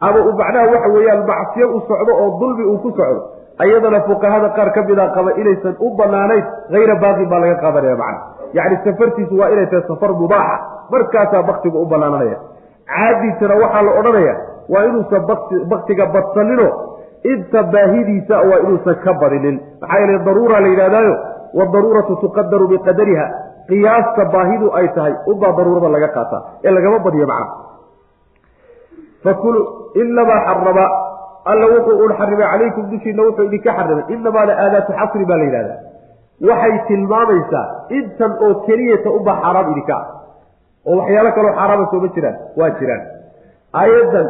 ama 0.07 0.19
uu 0.27 0.33
macnaha 0.41 0.65
waxa 0.73 0.89
weeyaan 0.95 1.21
macsiyo 1.31 1.67
u 1.77 1.79
socdo 1.89 2.11
oo 2.23 2.29
dulmi 2.41 2.63
uu 2.71 2.77
ku 2.83 2.89
socdo 2.99 3.21
ayadana 3.63 3.99
fuqahada 4.07 4.49
qaar 4.57 4.69
ka 4.75 4.81
mida 4.89 5.05
qaba 5.17 5.31
inaysan 5.41 5.75
u 5.79 5.87
banaanayn 5.99 6.43
hayra 6.75 6.95
baaqin 7.03 7.27
baa 7.31 7.39
laga 7.43 7.55
qaadanaya 7.63 7.95
macna. 8.03 8.19
Yacni 8.57 8.77
safartiisu 8.85 9.33
waa 9.41 9.49
inay 9.53 9.67
tahay 9.71 9.83
safar 9.89 10.11
mubaaxa 10.21 10.55
markaasaa 10.93 11.43
baktiga 11.49 11.77
u 11.79 11.85
banaananaya 11.93 12.37
caaditana 12.93 13.55
waxaa 13.63 13.83
la 13.87 13.91
odhanaya 13.99 14.33
waa 14.73 14.83
inuusan 14.89 15.21
baktiga 15.71 16.05
badsanino 16.15 16.67
inta 17.33 17.59
baahidiisa 17.73 18.35
waa 18.49 18.59
inuusan 18.65 18.95
ka 19.05 19.11
badinin. 19.21 19.55
Maxaa 19.81 19.99
yeele 20.01 20.19
daruura 20.27 20.59
la 20.63 20.67
yidhahdaayo 20.73 21.13
wadaruuratu 21.59 22.13
tuqadaru 22.23 22.65
biqadariha 22.73 23.25
qiyaasta 23.69 24.23
baahidu 24.33 24.67
ay 24.79 24.87
tahay 24.97 25.13
unbaa 25.31 25.51
daruurada 25.57 25.89
laga 25.95 26.09
qaataa 26.17 26.41
ee 26.65 26.71
lagama 26.77 26.99
badiyo 27.05 27.27
macna 27.31 27.47
fakulu 29.23 29.61
inamaa 30.01 30.39
xarama 30.47 30.85
alla 31.51 31.65
wuxuu 31.73 31.97
un 32.05 32.13
xarimay 32.19 32.47
calaykum 32.51 32.85
dushiina 32.91 33.23
wuxuu 33.27 33.45
idinka 33.49 33.71
xarimay 33.77 34.05
inamaa 34.15 34.45
la 34.49 34.53
aadaatu 34.65 34.91
xasri 34.99 35.25
baa 35.29 35.37
la 35.41 35.45
yidhahdaa 35.49 35.79
waxay 36.49 36.75
tilmaamaysaa 36.87 37.65
intan 37.99 38.31
oo 38.45 38.53
keliyata 38.67 39.09
unbaa 39.17 39.37
xaaraam 39.43 39.71
idinka 39.73 39.95
ah 39.99 40.05
oo 40.89 40.97
waxyaalo 40.99 41.31
kaloo 41.37 41.53
xaaraama 41.59 41.85
sooma 41.91 42.09
jiraan 42.15 42.37
waa 42.59 42.69
jiraan 42.79 43.01
aayaddan 43.81 44.27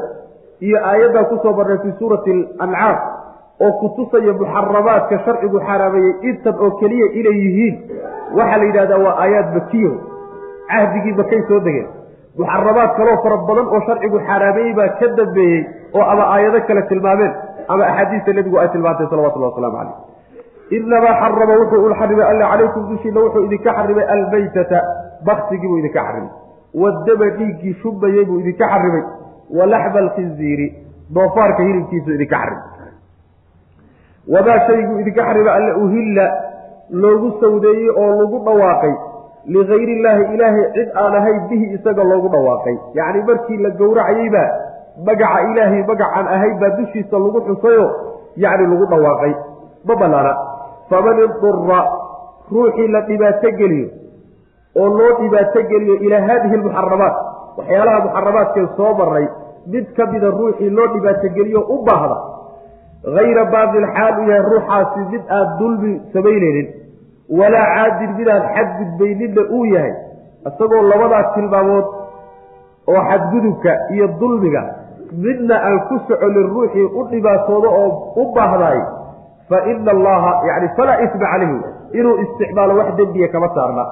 iyo 0.68 0.78
aayaddan 0.92 1.26
ku 1.32 1.36
soo 1.44 1.54
marnay 1.60 1.78
fii 1.84 1.94
suurati 2.00 2.34
ancaam 2.66 2.98
oo 3.66 3.72
kutusaya 3.82 4.34
muxaramaadka 4.42 5.16
sharcigu 5.26 5.60
xaaraameeyey 5.68 6.14
intan 6.30 6.56
oo 6.66 6.72
keliya 6.82 7.08
inay 7.20 7.38
yihiin 7.46 7.76
waxaa 8.38 8.58
la 8.62 8.66
yidhahdaa 8.70 9.00
waa 9.06 9.16
aayaad 9.24 9.50
makiyaho 9.58 9.98
cahdigii 10.72 11.16
makay 11.22 11.42
soo 11.50 11.60
degeen 11.68 11.88
muxaramaad 12.40 12.92
kaloo 12.98 13.18
fara 13.24 13.38
badan 13.50 13.68
oo 13.76 13.82
sharcigu 13.88 14.18
xaaraameeyey 14.28 14.74
baa 14.80 14.90
ka 15.00 15.08
dambeeyey 15.20 15.60
oo 15.98 16.04
ama 16.14 16.24
aayado 16.36 16.60
kale 16.68 16.82
tilmaameen 16.92 17.34
ama 17.74 17.84
axaadiista 17.92 18.34
nebigu 18.38 18.58
ay 18.62 18.68
tilmaantay 18.76 19.08
salawatullah 19.12 19.50
waslamu 19.52 19.78
calayh. 19.78 19.96
Inamaa 20.78 21.14
xarama 21.22 21.54
wuxuu 21.62 21.86
un 21.88 21.94
xarimay 22.00 22.26
alla 22.32 22.46
calaykum 22.52 22.84
dushiina 22.92 23.20
wuxuu 23.26 23.44
idinka 23.48 23.72
xarimay 23.78 24.06
almaytata 24.16 24.80
baktigii 25.28 25.68
buu 25.72 25.78
idinka 25.82 26.02
xarimay. 26.08 26.32
Wadama 26.82 27.28
dhiiggii 27.38 27.74
shubayey 27.82 28.26
buu 28.30 28.40
idinka 28.44 28.66
xarimay. 28.74 29.04
Wa 29.58 29.66
laxma 29.74 30.00
alkhinziiri 30.06 30.68
doofaarka 31.16 31.62
hilibkiisu 31.68 32.10
idinka 32.18 32.38
xarimay. 32.42 32.64
Wamaa 34.34 34.60
shayguu 34.68 35.00
idinka 35.04 35.24
xarimay 35.28 35.54
alla 35.58 35.72
uhilla 35.84 36.26
loogu 37.02 37.30
sawdeeyey 37.42 37.90
oo 38.02 38.10
lagu 38.20 38.38
dhawaaqay 38.46 38.94
ligayri 39.48 39.94
illaahi 40.00 40.24
ilaahay 40.36 40.66
cid 40.76 40.90
aan 41.04 41.14
ahayn 41.20 41.40
bihi 41.50 41.66
isaga 41.78 42.04
loogu 42.04 42.30
dhawaaqay. 42.36 42.76
Yacni 43.00 43.22
markii 43.30 43.58
la 43.66 43.70
gowracayeybaa 43.82 44.50
magaca 45.08 45.40
ilaahay 45.52 45.82
magacaan 45.90 46.28
ahayn 46.36 46.56
baa 46.62 46.72
dushiisa 46.80 47.18
lagu 47.26 47.40
xusayo 47.50 47.86
yacni 48.46 48.66
lagu 48.72 48.86
dhawaaqay. 48.94 49.34
Ma 49.88 49.96
banaana 50.02 50.34
faman 50.90 51.18
idura 51.26 51.80
ruuxii 52.52 52.88
la 52.96 53.02
dhibaato 53.10 53.52
geliyo 53.60 53.88
oo 54.82 54.90
loo 54.98 55.12
dhibaato 55.20 55.62
geliyo 55.72 55.96
ilaa 56.08 56.22
haadihi 56.28 56.56
almuxaramaat 56.60 57.16
waxyaalaha 57.58 58.00
muxaramaadkeen 58.06 58.68
soo 58.78 58.94
maray 59.00 59.28
mid 59.74 59.86
ka 59.98 60.06
mida 60.14 60.30
ruuxii 60.40 60.70
loo 60.78 60.88
dhibaatogeliyo 60.96 61.62
u 61.76 61.78
baahda 61.88 62.18
hayra 63.18 63.44
baadil 63.56 63.88
xaal 63.98 64.16
u 64.22 64.24
yahay 64.32 64.44
ruuxaasi 64.54 65.00
mid 65.14 65.24
aad 65.38 65.50
dulmi 65.60 65.94
samaynaynin 66.14 66.68
walaa 67.30 67.66
caadin 67.76 68.12
midaad 68.20 68.44
xadgudbayninna 68.56 69.42
uu 69.58 69.66
yahay 69.66 69.94
isagoo 70.50 70.82
labadaas 70.92 71.34
tilmaamood 71.36 71.86
oo 72.94 73.02
xadgudubka 73.10 73.72
iyo 73.96 74.08
dulmiga 74.20 74.64
midna 75.26 75.56
aan 75.68 75.80
ku 75.90 76.00
soconin 76.08 76.50
ruuxii 76.54 76.84
u 77.00 77.04
dhibaatoodo 77.12 77.70
oo 77.82 77.90
u 78.22 78.26
baahdaay 78.36 78.80
fa 79.50 79.58
ina 79.72 79.92
allaha 79.92 80.32
yani 80.48 80.68
falaa 80.78 80.98
isma 81.06 81.26
calayhi 81.32 81.60
inuu 82.00 82.16
isticmaalo 82.24 82.74
wax 82.80 82.96
dembiya 82.98 83.28
kama 83.28 83.50
saarna. 83.56 83.84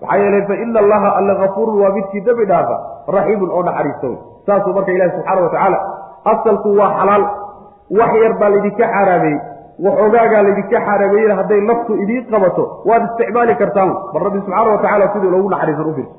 Maxaa 0.00 0.16
yeelay 0.22 0.42
fa 0.48 0.54
ina 0.64 0.78
allaha 0.80 1.08
alla 1.18 1.34
kafuurun 1.42 1.80
waa 1.82 1.92
midkii 1.96 2.20
dembi 2.20 2.44
dhaafa 2.46 2.76
raxiimun 3.16 3.50
oo 3.50 3.62
naxariista 3.62 4.06
wey 4.06 4.18
saasuu 4.46 4.74
marka 4.74 4.92
ilahi 4.92 5.10
subxaana 5.16 5.40
wa 5.42 5.48
tacaala 5.50 5.78
asalku 6.32 6.76
waa 6.78 6.90
xalaal 6.98 7.24
wax 7.98 8.12
yar 8.22 8.34
baa 8.40 8.48
laydinka 8.54 8.84
xaaraameeyey 8.94 9.40
waxoogaagaa 9.82 10.42
laydinka 10.42 10.80
xaaraameeyena 10.86 11.34
hadday 11.40 11.60
naftu 11.60 11.96
idiin 12.02 12.26
qabato 12.30 12.82
waad 12.88 13.02
isticmaali 13.08 13.54
kartaan. 13.54 13.90
Bal 14.12 14.22
rabbi 14.24 14.38
subxaana 14.40 14.70
wa 14.70 14.78
tacala 14.78 15.12
siduu 15.12 15.30
loogu 15.30 15.48
naxariisan 15.50 15.86
u 15.90 15.94
firso 15.94 16.14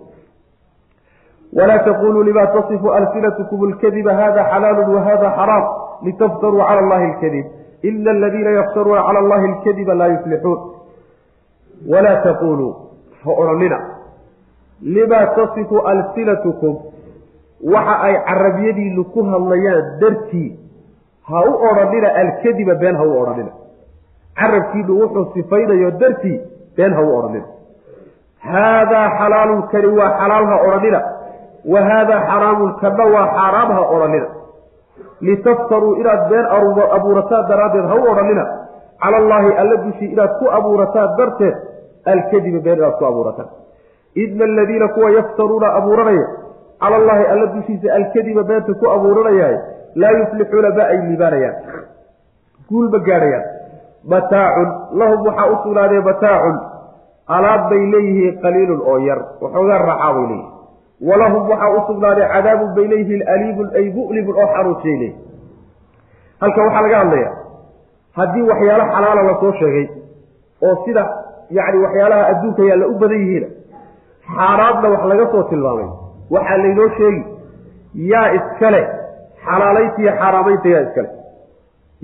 walaa 1.57 1.79
taquluu 1.79 2.23
lima 2.23 2.47
tasifu 2.47 2.89
alsinatkum 2.91 3.69
lkadiba 3.71 4.13
hada 4.13 4.43
xalaalu 4.51 4.95
wahada 4.95 5.29
xaraam 5.37 5.63
litaftaruu 6.03 6.59
cala 6.67 6.79
allahi 6.83 7.07
lkadib 7.13 7.45
ina 7.83 8.11
aladiina 8.11 8.49
yaftaruuna 8.59 9.03
cala 9.07 9.19
allahi 9.19 9.45
alkadiba 9.51 9.93
laa 9.93 10.07
yuflixuun 10.07 10.59
walaa 11.93 12.15
taquluu 12.27 12.71
ha 13.23 13.31
odhanina. 13.41 13.79
Limaa 14.81 15.25
tasifu 15.37 15.79
alsinatukum 15.79 16.75
waxa 17.73 17.95
ay 18.07 18.15
carabiyadiinu 18.27 19.03
ku 19.13 19.23
hadlayaan 19.23 19.99
dartii 20.01 20.59
ha 21.29 21.39
u 21.49 21.53
odhanina 21.69 22.09
alkadiba 22.21 22.75
been 22.75 22.95
ha 22.95 23.03
u 23.03 23.21
odhanina. 23.21 23.51
Carabkiinu 24.39 24.93
wuxuu 25.01 25.25
sifaynayo 25.33 25.91
dartii 25.91 26.41
been 26.77 26.93
ha 26.93 27.01
u 27.01 27.17
odhanina. 27.17 27.45
Haadaa 28.51 29.07
xalaalun 29.19 29.61
kani 29.71 29.87
waa 29.99 30.11
xalaal 30.19 30.45
ha 30.51 30.57
odhanina. 30.67 30.99
Wa 31.73 31.81
haadaa 31.89 32.21
xaraamun 32.29 32.71
kana 32.81 33.05
waa 33.15 33.27
xaaraam 33.37 33.69
ha 33.77 33.81
odhanina. 33.95 34.27
Litaftaruu 35.21 35.95
inaad 36.01 36.29
been 36.29 36.45
abuurataan 36.97 37.47
daraaddeed 37.49 37.85
ha 37.91 37.95
u 37.95 38.07
odhanina. 38.11 38.45
Cala 39.03 39.17
allaahi 39.17 39.53
alla 39.61 39.75
dushii 39.85 40.11
inaad 40.13 40.33
ku 40.39 40.45
abuurataan 40.57 41.17
darteed 41.17 41.55
alkadiba 42.13 42.59
been 42.59 42.77
inaad 42.77 42.97
ku 42.99 43.05
abuurataan. 43.05 43.49
Ina 44.15 44.45
aladiina 44.45 44.87
kuwa 44.87 45.09
yaftaruuna 45.11 45.67
abuuranaya 45.79 46.27
cala 46.79 46.95
allaahi 46.95 47.25
alla 47.33 47.45
dushiisa 47.55 47.93
alkadiba 47.93 48.43
beenta 48.43 48.73
ku 48.73 48.85
abuuranayaaye 48.95 49.59
laa 50.01 50.11
yuflixuuna 50.19 50.69
ma 50.77 50.83
ay 50.91 50.97
liibaanayaan. 51.07 51.55
Guul 52.69 52.87
ma 52.93 52.99
gaadhayaan. 53.07 53.45
Mataacun 54.13 54.69
lahum 54.99 55.19
waxaa 55.27 55.47
u 55.53 55.55
sugnaadee 55.63 56.01
mataacun 56.09 56.57
alaab 57.37 57.69
bay 57.69 57.83
leeyihiin 57.93 58.35
qaliilun 58.43 58.81
oo 58.91 58.97
yar. 59.07 59.19
Waxoogaa 59.41 59.77
raaxaa 59.89 60.13
bay 60.13 60.25
leeyihiin 60.29 60.53
walahum 61.09 61.49
waxaa 61.51 61.71
u 61.77 61.79
sugnaaday 61.87 62.27
cadaabun 62.33 62.69
bay 62.75 62.85
leeyihiin 62.91 63.23
aliimun 63.33 63.67
ay 63.79 63.85
mu'limun 63.97 64.35
oo 64.41 64.47
xanuujiyay 64.55 64.97
leeyihiin 64.99 65.23
halkan 66.41 66.63
waxaa 66.67 66.81
laga 66.85 66.97
hadlaya 67.03 67.31
haddii 68.17 68.45
waxyaalo 68.51 68.85
xalaala 68.93 69.21
la 69.29 69.33
soo 69.41 69.51
sheegay 69.59 69.85
oo 70.67 70.75
sida 70.85 71.03
yacni 71.57 71.79
waxyaalaha 71.85 72.23
adduunka 72.31 72.61
yaalla 72.69 72.85
u 72.87 72.95
badan 73.01 73.19
yihiina 73.23 73.47
xaaraamna 74.35 74.87
wax 74.93 75.03
laga 75.11 75.25
soo 75.33 75.43
tilmaamay. 75.49 75.87
Waxaa 76.35 76.57
laynoo 76.63 76.89
sheegi 76.97 77.21
yaa 78.11 78.27
iskale 78.37 78.81
xalaalaynta 79.49 79.99
iyo 80.01 80.11
xaaraamaynta 80.21 80.67
yaa 80.73 80.81
iskale 80.87 81.09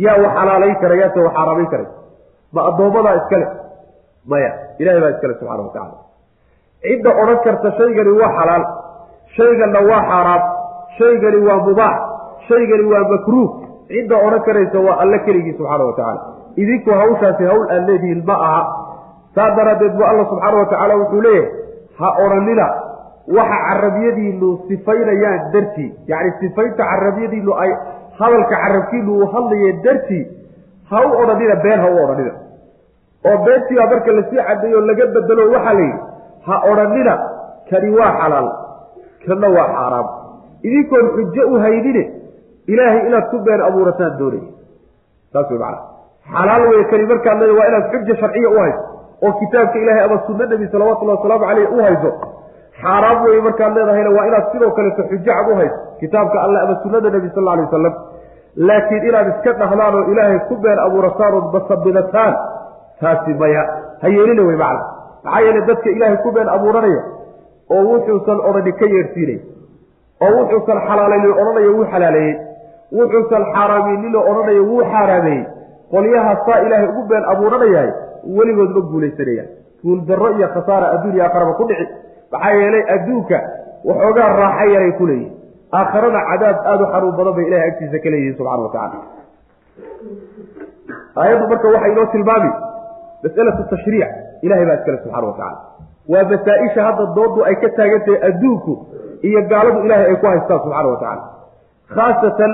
yaa 0.05 0.17
wax 0.23 0.33
xalaalayn 0.37 0.75
kara 0.81 0.95
yaase 1.01 1.19
wax 1.25 1.33
xaaraamayn 1.37 1.69
karay. 1.73 1.87
Ma 2.53 2.61
addoommadaa 2.69 3.15
iskale 3.21 3.47
maya 4.31 4.51
ilahay 4.81 5.01
baa 5.03 5.09
iskale 5.15 5.33
subxana 5.39 5.63
wa 5.63 5.71
tacala 5.75 5.97
cidda 6.83 7.09
odhan 7.21 7.39
karta 7.45 7.69
shaygani 7.79 8.11
waa 8.21 8.31
xalaal 8.37 8.63
shayganna 9.37 9.79
waa 9.89 10.01
xaaraam 10.11 10.41
shaygani 10.97 11.39
waa 11.47 11.59
mubaax 11.67 11.97
shaygani 12.47 12.83
waa 12.93 13.03
makruuh. 13.13 13.49
Cidda 13.91 14.15
odhan 14.27 14.41
karaysa 14.47 14.79
waa 14.87 14.95
alle 15.03 15.17
keligii 15.25 15.53
subxaana 15.57 15.83
wa 15.89 15.93
tacaala. 15.97 16.21
Idinku 16.61 16.89
hawshaasi 16.99 17.43
hawl 17.49 17.63
aad 17.75 17.83
leedihiin 17.89 18.23
ma 18.29 18.35
aha. 18.47 18.61
Saa 19.35 19.49
daraaddeed 19.57 19.93
bu 19.97 20.03
alla 20.11 20.23
subxaana 20.31 20.57
wa 20.61 20.65
tacaala 20.71 20.93
wuxuu 21.01 21.21
leeyahay 21.21 21.51
ha 21.99 22.07
odhanina 22.25 22.65
waxa 23.27 23.57
carabiyadiinu 23.67 24.49
sifaynayaan 24.67 25.51
dartii. 25.53 25.89
Yacni 26.07 26.31
sifaynta 26.39 26.83
carabiyadiinu 26.91 27.51
ay 27.63 27.71
hadalka 28.19 28.55
carabkiinu 28.63 29.11
uu 29.17 29.25
hadlaye 29.33 29.73
dartii 29.83 30.23
ha 30.89 30.97
u 31.07 31.11
odhanina 31.21 31.55
been 31.63 31.79
ha 31.79 31.89
u 31.91 31.97
odhanina 32.03 32.33
oo 33.29 33.37
beentii 33.45 33.75
baa 33.77 33.87
marka 33.93 34.11
la 34.17 34.23
sii 34.29 34.41
cadeeyo 34.47 34.81
laga 34.81 35.05
bedelo 35.15 35.51
waxaa 35.53 35.73
la 35.73 35.81
yidhi 35.81 35.99
ha 36.47 36.55
odhanina 36.71 37.13
kani 37.69 37.89
waa 37.99 38.11
xalaal 38.21 38.47
kana 39.27 39.47
waa 39.57 39.67
xaaraam. 39.75 40.07
Idinkoon 40.63 41.05
xujo 41.15 41.43
u 41.53 41.59
haynine 41.63 42.03
ilaahay 42.67 43.07
inaad 43.07 43.25
ku 43.31 43.37
been 43.45 43.61
abuurataan 43.67 44.17
doonaya 44.19 44.49
saas 45.33 45.49
wey 45.51 45.59
macana 45.59 45.79
xalaal 46.33 46.63
wey 46.71 46.83
kani 46.91 47.05
markaad 47.11 47.37
leeda 47.41 47.53
waa 47.59 47.67
inaad 47.71 47.85
xuja 47.93 48.15
sharciya 48.21 48.49
u 48.49 48.59
hayso 48.59 48.81
oo 49.25 49.31
kitaabka 49.39 49.79
ilahay 49.83 50.03
ama 50.05 50.17
sunna 50.27 50.45
nebi 50.51 50.67
salawatullahi 50.73 51.17
wasalaamu 51.17 51.45
caleyh 51.45 51.67
u 51.77 51.81
hayso 51.87 52.09
xaaraam 52.83 53.17
wey 53.25 53.41
markaad 53.47 53.73
leedahayna 53.77 54.11
waa 54.17 54.25
inaad 54.29 54.45
sidoo 54.53 54.71
kaleeto 54.77 55.03
xujo 55.09 55.23
cad 55.27 55.47
u 55.51 55.55
hayso 55.59 55.77
kitaabka 55.99 56.37
alle 56.45 56.57
ama 56.63 56.75
sunnada 56.83 57.09
nebi 57.15 57.29
sal 57.35 57.43
lla 57.45 57.51
alay 57.55 57.65
wasalam 57.67 57.93
laakiin 58.67 59.03
inaad 59.09 59.27
iska 59.33 59.51
dhahdaan 59.61 59.95
oo 59.99 60.03
ilaahay 60.13 60.39
ku 60.49 60.55
been 60.65 60.79
abuurataan 60.87 61.33
oo 61.37 61.41
basabidataan 61.53 62.33
taasi 63.01 63.33
maya. 63.41 63.63
Ha 64.01 64.07
yeelina 64.15 64.43
wey 64.49 64.57
macna 64.63 64.81
maxaa 65.23 65.41
yeele 65.45 65.61
dadka 65.69 65.89
ilaahay 65.95 66.17
ku 66.25 66.29
been 66.37 66.49
abuuranaya 66.55 67.01
oo 67.75 67.81
wuxuusan 67.91 68.39
odhani 68.49 68.71
ka 68.79 68.85
yeedhsiinay 68.95 69.39
oo 70.25 70.31
wuxuusan 70.39 70.79
xalaalaynin 70.87 71.33
odhanayo 71.41 71.71
wuu 71.77 71.85
xalaaleeyey 71.93 72.33
wuxuusan 72.99 73.43
xaaraameynin 73.55 74.15
oo 74.19 74.23
odhanayo 74.31 74.63
wuu 74.71 74.83
xaaraameeyey 74.93 75.43
qolyaha 75.93 76.33
saa 76.45 76.59
ilaahay 76.65 76.87
ugu 76.91 77.03
been 77.11 77.25
abuuranayahay 77.33 77.89
weligood 78.37 78.71
ma 78.77 78.81
guulaysanayaan. 78.91 79.49
Guuldarro 79.83 80.29
iyo 80.37 80.47
khasaara 80.55 80.87
adduun 80.95 81.15
iyo 81.15 81.23
aakharaba 81.27 81.53
ku 81.59 81.63
dhici 81.69 81.85
maxaa 82.33 82.53
yeelay 82.61 82.83
adduunka 82.95 83.37
waxoogaa 83.89 84.29
raaxa 84.41 84.65
yaray 84.75 84.91
ku 84.99 85.05
leeyihiin 85.09 85.33
aakharana 85.79 86.19
cadaab 86.29 86.57
aada 86.71 86.83
u 86.85 86.91
xanuun 86.93 87.15
badan 87.19 87.33
bay 87.37 87.45
ilahay 87.49 87.67
agtiisa 87.71 87.97
ka 88.03 88.09
leeyihiin 88.13 88.35
subxana 88.39 88.63
wa 88.67 88.71
tacala 88.75 88.97
aayaddu 91.21 91.45
marka 91.51 91.67
waxay 91.75 91.91
inoo 91.95 92.05
tilmaami 92.15 92.51
masalatu 93.23 93.63
tashriic 93.73 94.11
ilahay 94.45 94.65
baa 94.69 94.77
iskale 94.79 94.97
subxana 95.03 95.27
wa 95.31 95.35
tacala 95.39 95.59
waa 96.13 96.23
masaa-isha 96.33 96.81
hadda 96.87 97.05
doodu 97.17 97.39
ay 97.49 97.55
ka 97.63 97.69
taagan 97.79 98.01
tahay 98.05 98.19
adduunku 98.29 98.73
iyo 99.29 99.41
gaaladu 99.51 99.79
ilaahay 99.87 100.07
ay 100.11 100.17
ku 100.21 100.27
haystaan 100.31 100.59
subxaana 100.65 100.89
wa 100.93 100.99
tacala 101.03 101.23
khaasatan 101.97 102.51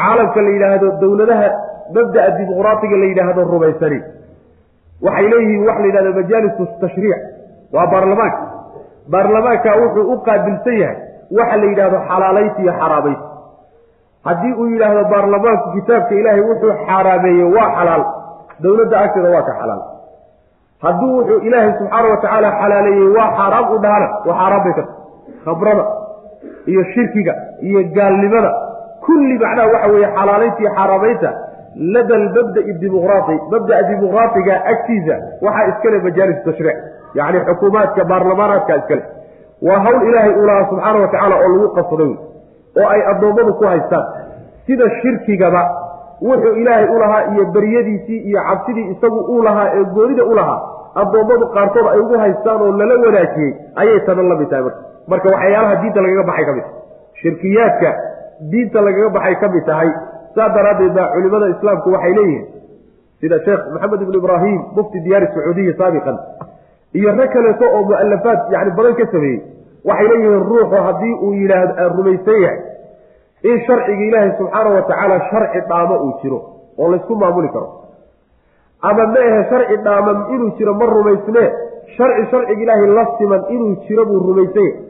caalamka 0.00 0.40
la 0.46 0.50
yidhaahdo 0.56 0.88
dowladaha 1.02 1.48
mabda'a 1.96 2.28
dimuqraatiga 2.38 2.96
la 3.02 3.06
yidhaahdo 3.10 3.40
rumaysani. 3.54 3.98
Waxay 5.06 5.26
leeyihiin 5.32 5.62
waxa 5.68 5.80
la 5.82 5.86
yidhahdo 5.90 6.10
majaalisu 6.20 6.62
tashriic. 6.82 7.20
Waa 7.74 7.86
baarlamaanka 7.92 8.38
baarlamaanka 9.12 9.70
wuxuu 9.82 10.12
u 10.12 10.16
qaabilsan 10.26 10.76
yahay 10.82 10.96
waxa 11.38 11.56
la 11.60 11.66
yidhahdo 11.70 11.98
xalaalaynta 12.10 12.60
iyo 12.64 12.72
xaraamaynta 12.80 13.26
haddii 14.28 14.52
uu 14.60 14.66
yidhaahdo 14.74 15.02
baarlamaanku 15.14 15.66
kitaabka 15.76 16.14
ilaahay 16.20 16.42
wuxuu 16.50 16.72
xaaraameeyey 16.86 17.48
waa 17.56 17.68
xalaal 17.78 18.04
dowladda 18.64 18.96
agteeda 19.04 19.30
waa 19.36 19.42
ka 19.48 19.52
xalaal. 19.60 19.82
Hadduu 20.84 21.10
wuxuu 21.18 21.38
ilaahay 21.48 21.72
subxaana 21.78 22.08
wa 22.12 22.16
tacaala 22.22 22.50
xalaaleeyey 22.60 23.08
waa 23.16 23.28
xaaraam 23.38 23.66
u 23.74 23.78
dhahana 23.84 24.08
waa 24.26 24.36
xaaraam 24.40 24.62
bay 24.64 24.72
ka 24.78 24.82
tahay 24.82 24.96
khabrada 25.46 25.84
iyo 26.70 26.82
shirkiga 26.94 27.34
iyo 27.68 27.80
gaalnimada 27.96 28.50
kulli 29.06 29.34
macnaha 29.42 29.68
waxa 29.74 29.88
weeye 29.94 30.08
xalaalaynta 30.18 30.58
iyo 30.62 30.70
xaaraamaynta 30.78 31.30
lada 31.94 32.14
almabda'i 32.20 32.72
dimuqraati 32.82 33.34
mabda'a 33.52 33.82
dimuqraatiga 33.90 34.54
agtiisa 34.72 35.14
waxaa 35.46 35.66
iskale 35.72 35.98
majaalis 36.06 36.40
tashriic 36.46 36.78
yacni 37.18 37.40
xukuumaadka 37.48 38.04
baarlamaanaadka 38.10 38.76
iskale. 38.80 39.02
Waa 39.66 39.78
hawl 39.86 40.02
ilaahay 40.08 40.32
uu 40.40 40.46
lahaa 40.50 40.66
subxaana 40.70 40.98
wa 41.04 41.08
tacaala 41.12 41.34
oo 41.44 41.48
lagu 41.54 41.68
qabsaday 41.78 42.12
oo 42.80 42.86
ay 42.94 43.00
addoommadu 43.12 43.52
ku 43.60 43.64
haystaan. 43.72 44.04
Sida 44.66 44.86
shirkigaba 45.00 45.62
wuxuu 46.28 46.54
ilaahay 46.62 46.86
u 46.94 46.98
lahaa 47.02 47.22
iyo 47.32 47.44
beryadiisii 47.54 48.20
iyo 48.28 48.40
cabsidii 48.48 48.86
isagu 48.94 49.20
uu 49.32 49.42
lahaa 49.48 49.68
ee 49.78 49.84
goonida 49.96 50.24
u 50.24 50.34
lahaa 50.40 50.58
addoommadu 51.02 51.46
qaarkood 51.56 51.86
ay 51.92 51.98
ugu 52.04 52.18
haystaan 52.24 52.62
oo 52.66 52.72
lala 52.80 52.94
wanaajiyey 53.06 53.52
ayay 53.82 54.00
tana 54.06 54.22
la 54.30 54.36
mid 54.40 54.48
tahay 54.52 54.64
marka. 54.64 54.80
Marka 55.12 55.28
waxyaalaha 55.34 55.74
diinta 55.82 56.00
lagaga 56.06 56.22
baxay 56.30 56.44
ka 56.48 56.52
mid 56.58 56.64
tahay 56.64 56.82
shirkiyaadka 57.22 57.90
diinta 58.52 58.78
lagaga 58.86 59.08
baxay 59.16 59.34
ka 59.42 59.48
mid 59.54 59.64
tahay 59.70 59.88
saa 60.36 60.48
daraaddeed 60.56 60.92
baa 60.98 61.08
culimada 61.14 61.46
islaamku 61.54 61.88
waxay 61.96 62.12
leeyihiin. 62.18 62.44
Sida 63.20 63.36
sheekh 63.46 63.62
maxamed 63.74 64.00
ibnu 64.06 64.18
ibraahim 64.22 64.58
mufti 64.76 64.98
diyaari 65.04 65.26
sacuudiya 65.34 65.74
saabiqan 65.80 66.16
iyo 66.98 67.10
rag 67.18 67.30
kaleeto 67.34 67.64
oo 67.76 67.82
mu'alafaad 67.90 68.40
yani 68.54 68.70
badan 68.78 68.94
ka 69.00 69.06
sameeyey. 69.12 69.40
Waxay 69.88 70.08
leeyihiin 70.08 70.44
ruuxu 70.50 70.76
haddii 70.86 71.14
uu 71.24 71.32
yidhaahdo 71.40 71.88
rumaysan 71.98 72.38
yahay. 72.44 72.60
In 73.50 73.56
sharciga 73.66 74.04
ilaahay 74.08 74.30
subxaana 74.38 74.70
wa 74.76 74.82
tacaala 74.90 75.16
sharci 75.30 75.60
dhaamo 75.68 75.96
uu 76.06 76.12
jiro 76.22 76.38
oo 76.78 76.88
laysku 76.92 77.16
maamuli 77.22 77.48
karo. 77.54 77.68
Ama 78.88 79.06
ma 79.06 79.20
ahe 79.28 79.42
sharci 79.50 79.76
dhaaman 79.86 80.18
inuu 80.34 80.50
jiro 80.58 80.74
ma 80.80 80.86
rumaysnee 80.94 81.48
sharci 81.96 82.24
sharciga 82.30 82.62
ilaahay 82.64 82.88
la 82.98 83.04
siman 83.18 83.42
inuu 83.54 83.74
jiro 83.88 84.04
buu 84.08 84.20
rumaysan 84.28 84.64
yahay. 84.64 84.80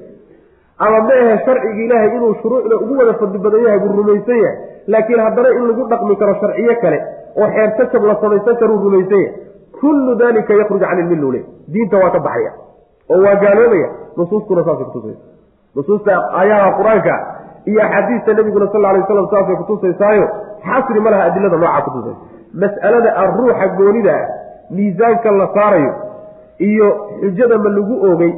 Ama 0.86 0.98
ma 1.09 1.14
ahe 1.22 1.34
sharciga 1.46 1.80
ilaahay 1.86 2.11
inuu 2.16 2.34
shuruucda 2.42 2.76
ugu 2.84 2.94
wada 3.00 3.14
fadli 3.20 3.38
badan 3.46 3.62
yahay 3.66 3.78
buu 3.84 3.96
rumaysan 4.00 4.38
yahay. 4.44 4.57
Laakiin 4.92 5.20
haddana 5.26 5.48
in 5.59 5.62
lagu 5.68 5.82
dhaqmi 5.92 6.16
karo 6.22 6.34
sharciyo 6.42 6.74
kale 6.84 6.98
oo 7.40 7.48
xeertasab 7.57 8.02
la 8.11 8.14
samaysan 8.22 8.57
karuu 8.62 8.78
rumaysan 8.86 9.18
yahay 9.18 9.32
kullu 9.85 10.14
dalika 10.24 10.61
yakruj 10.61 10.82
can 10.89 10.99
ilmilla 11.05 11.41
diinta 11.72 11.97
waa 12.03 12.11
ka 12.16 12.20
baxaya 12.26 12.53
oo 13.11 13.20
waa 13.26 13.37
gaaloobaya 13.45 13.89
nusuustuna 14.16 14.64
saasay 14.64 14.87
kutusaysa 14.91 15.24
nusuusta 15.76 16.12
aayaha 16.41 16.70
qur'aanka 16.78 17.14
iyo 17.70 17.80
axaadiista 17.87 18.35
nabiguna 18.39 18.66
sal 18.72 18.85
alay 18.85 19.01
waslam 19.01 19.28
saasay 19.35 19.57
kutusaysaayo 19.62 20.26
xasri 20.68 21.01
ma 21.01 21.11
laha 21.11 21.28
adilada 21.28 21.57
noocaa 21.57 21.85
kutusaysa 21.87 22.20
mas'alada 22.62 23.11
a 23.20 23.26
ruuxa 23.37 24.14
ah 24.16 24.24
miisaanka 24.70 25.30
la 25.30 25.47
saarayo 25.55 25.93
iyo 26.59 26.89
xujada 27.20 27.59
ma 27.59 27.68
lagu 27.76 27.95
oogay 28.09 28.32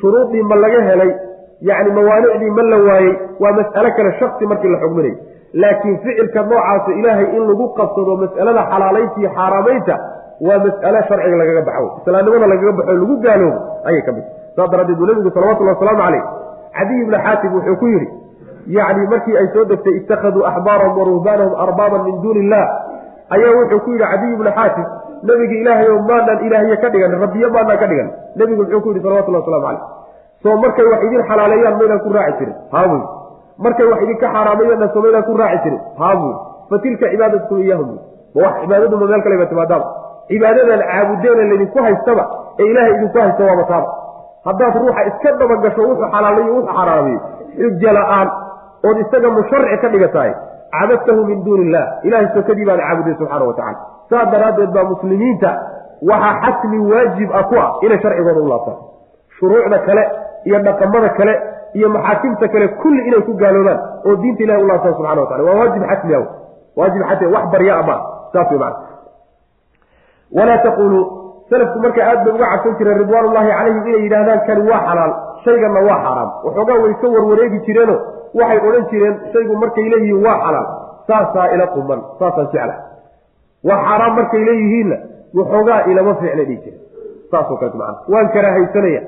shuruudii 0.00 0.42
ma 0.42 0.56
laga 0.56 0.82
helay 0.88 1.12
yacni 1.60 1.90
mawaanicdii 1.98 2.50
ma 2.50 2.62
la 2.62 2.78
waayey 2.86 3.14
waa 3.40 3.52
mas'alo 3.52 3.90
kale 3.96 4.12
shaksi 4.20 4.46
markii 4.46 4.68
la 4.74 4.78
xugminayo 4.78 5.16
laakiin 5.54 5.98
ficilka 6.04 6.42
noocaasa 6.42 6.92
ilaahay 7.00 7.28
in 7.36 7.48
lagu 7.50 7.68
qabsado 7.78 8.16
mas'alada 8.24 8.66
xalaalaynta 8.70 9.20
iyo 9.20 9.30
xaaraamaynta 9.38 9.98
waa 10.40 10.58
mas'ale 10.64 10.98
sharciga 11.08 11.36
lagaga 11.42 11.62
baxo. 11.68 11.86
Islaamnimada 12.02 12.46
lagaga 12.52 12.72
baxo 12.78 12.92
lagu 12.98 13.14
gaaloobo 13.24 13.58
ayay 13.88 14.02
ka 14.06 14.12
mid 14.16 14.24
saas 14.56 14.68
daraaddeed 14.72 14.98
uu 15.00 15.06
nabigu 15.10 15.30
salawatullahi 15.34 15.76
wasalaamu 15.76 16.02
caleyh 16.02 16.22
cadiy 16.76 16.98
ibni 17.04 17.16
xaatim 17.26 17.50
wuxuu 17.56 17.76
ku 17.82 17.86
yidhi 17.92 18.08
yacni 18.76 19.06
markii 19.12 19.36
ay 19.40 19.46
soo 19.54 19.64
degtay 19.70 19.94
ittakhaduu 20.00 20.42
axbaarahum 20.50 20.98
wa 20.98 21.04
ruhbaanahum 21.10 21.54
arbaaban 21.64 22.02
min 22.08 22.14
duuni 22.22 22.40
illah 22.44 22.64
ayaa 23.36 23.52
wuxuu 23.58 23.80
ku 23.84 23.90
yidhi 23.94 24.06
cadiy 24.12 24.30
ibni 24.36 24.50
xaatim 24.58 24.86
nebiga 25.28 25.54
ilaahay 25.62 25.88
oo 25.94 26.00
maanaan 26.08 26.38
ilaahye 26.46 26.76
ka 26.82 26.88
dhigan 26.94 27.12
rabbiyo 27.24 27.48
maanaan 27.56 27.78
ka 27.82 27.86
dhigan. 27.90 28.08
Nebigu 28.38 28.62
muxuu 28.62 28.80
ku 28.84 28.88
yidhi 28.92 29.02
salawatullahi 29.06 29.42
waslamu 29.42 29.64
caleyh 29.66 29.82
soo 30.44 30.56
markay 30.64 30.86
wax 30.92 31.00
idin 31.08 31.22
xalaaleeyaan 31.30 31.74
maydaan 31.80 32.00
ku 32.04 32.10
raaci 32.16 32.36
jirin. 32.40 32.56
Haabuy 32.74 33.02
markay 33.64 33.86
wax 33.92 33.98
idinka 34.06 34.26
xaaraamayeenna 34.34 34.86
soo 34.94 35.00
maydaan 35.04 35.24
ku 35.28 35.32
raaci 35.40 35.58
jirin. 35.64 35.80
Haabuy 36.02 36.32
fa 36.70 36.76
tilka 36.84 37.06
cibaadatukum 37.12 37.58
iyahum 37.64 37.88
ma 38.34 38.40
wax 38.44 38.54
cibaadaduma 38.62 39.04
meel 39.10 39.22
kaleba 39.26 39.46
timaadaaba 39.52 39.86
cibaadadan 40.28 40.80
caabudeena 40.90 41.42
laydinku 41.50 41.78
haystaba 41.86 42.24
ee 42.60 42.66
ilaahay 42.70 42.92
idinku 42.96 43.18
haysta 43.18 43.44
waaba 43.50 43.64
taaba 43.72 43.88
haddaad 44.48 44.74
ruuxa 44.82 45.02
iska 45.10 45.32
dabagasho 45.40 45.80
wuxuu 45.88 46.08
xalaalayo 46.14 46.54
wuxuu 46.56 46.74
xaraamayo 46.78 47.20
xujo 47.58 47.92
la'aan 47.98 48.28
ood 48.88 48.96
isaga 49.04 49.28
musharci 49.36 49.76
ka 49.82 49.88
dhigatahay. 49.94 50.32
Cabadtahu 50.74 51.20
min 51.30 51.38
duuni 51.44 51.62
illah 51.68 51.84
ilahay 52.06 52.26
sokadii 52.34 52.64
baad 52.68 52.80
caabuday 52.84 53.14
subxaana 53.18 53.44
wa 53.48 53.54
tacala 53.58 53.78
saas 54.10 54.28
daraaddeed 54.34 54.70
baa 54.76 54.84
muslimiinta 54.92 55.50
waxaa 56.10 56.34
xasmi 56.44 56.78
waajib 56.92 57.30
ah 57.40 57.44
ku 57.50 57.54
ah 57.64 57.68
inay 57.86 57.98
sharcigooda 58.04 58.40
u 58.46 58.48
laabtaan. 58.52 58.78
Shuruucda 59.38 59.78
kale 59.86 60.02
iyo 60.48 60.58
dhaqamada 60.66 61.08
kale 61.18 61.34
iyo 61.78 61.88
maxaakimta 61.96 62.48
kale 62.54 62.66
kulli 62.82 63.00
inay 63.08 63.22
ku 63.28 63.32
gaaloobaan 63.42 63.78
oo 64.06 64.16
diinta 64.22 64.42
ilahi 64.46 64.62
u 64.64 64.66
laabtaan 64.70 64.94
subxana 64.98 65.20
wa 65.20 65.28
tacala 65.30 65.44
waa 65.50 65.58
waajib 65.60 65.82
xasmi 65.92 66.14
ah. 66.18 66.24
Waajib 66.76 67.02
xasmi 67.10 67.26
wax 67.34 67.44
barya 67.54 67.72
ama 67.82 67.96
saas 68.32 68.50
wey 68.50 68.58
macana 68.58 68.76
walaa 70.38 70.58
taquluu 70.66 71.02
salafku 71.50 71.78
marka 71.84 72.00
aad 72.10 72.20
bay 72.24 72.32
uga 72.36 72.46
cabsan 72.52 72.74
jireen 72.78 72.98
ridwaanullahi 73.02 73.48
calayhim 73.58 73.86
inay 73.88 74.02
yidhahdaan 74.06 74.40
kani 74.48 74.62
waa 74.70 74.80
xalaal 74.88 75.12
shayganna 75.44 75.80
waa 75.88 75.98
xaraam. 76.06 76.30
Waxoogaa 76.46 76.78
way 76.84 76.94
ka 77.02 77.06
warwareegi 77.14 77.58
jireeno 77.66 77.96
waxay 78.38 78.58
odhan 78.68 78.84
jireen 78.92 79.14
shaygu 79.32 79.54
markay 79.62 79.86
leeyihiin 79.92 80.24
waa 80.26 80.38
xalaal. 80.44 80.66
Saasaa 81.08 81.46
ila 81.54 81.66
quman 81.74 82.00
saasaan 82.20 82.48
jecla 82.54 82.74
waa 83.68 83.80
xaaraam 83.86 84.12
markay 84.18 84.42
leeyihiinna 84.48 84.96
waxoogaa 85.38 85.80
ilama 85.90 86.14
fiicna 86.20 86.44
dhihi 86.48 86.58
jire 86.64 86.78
saasoo 87.30 87.56
kaleet 87.60 87.74
macana 87.80 87.98
waan 88.14 88.28
karaahaysanaya 88.34 89.02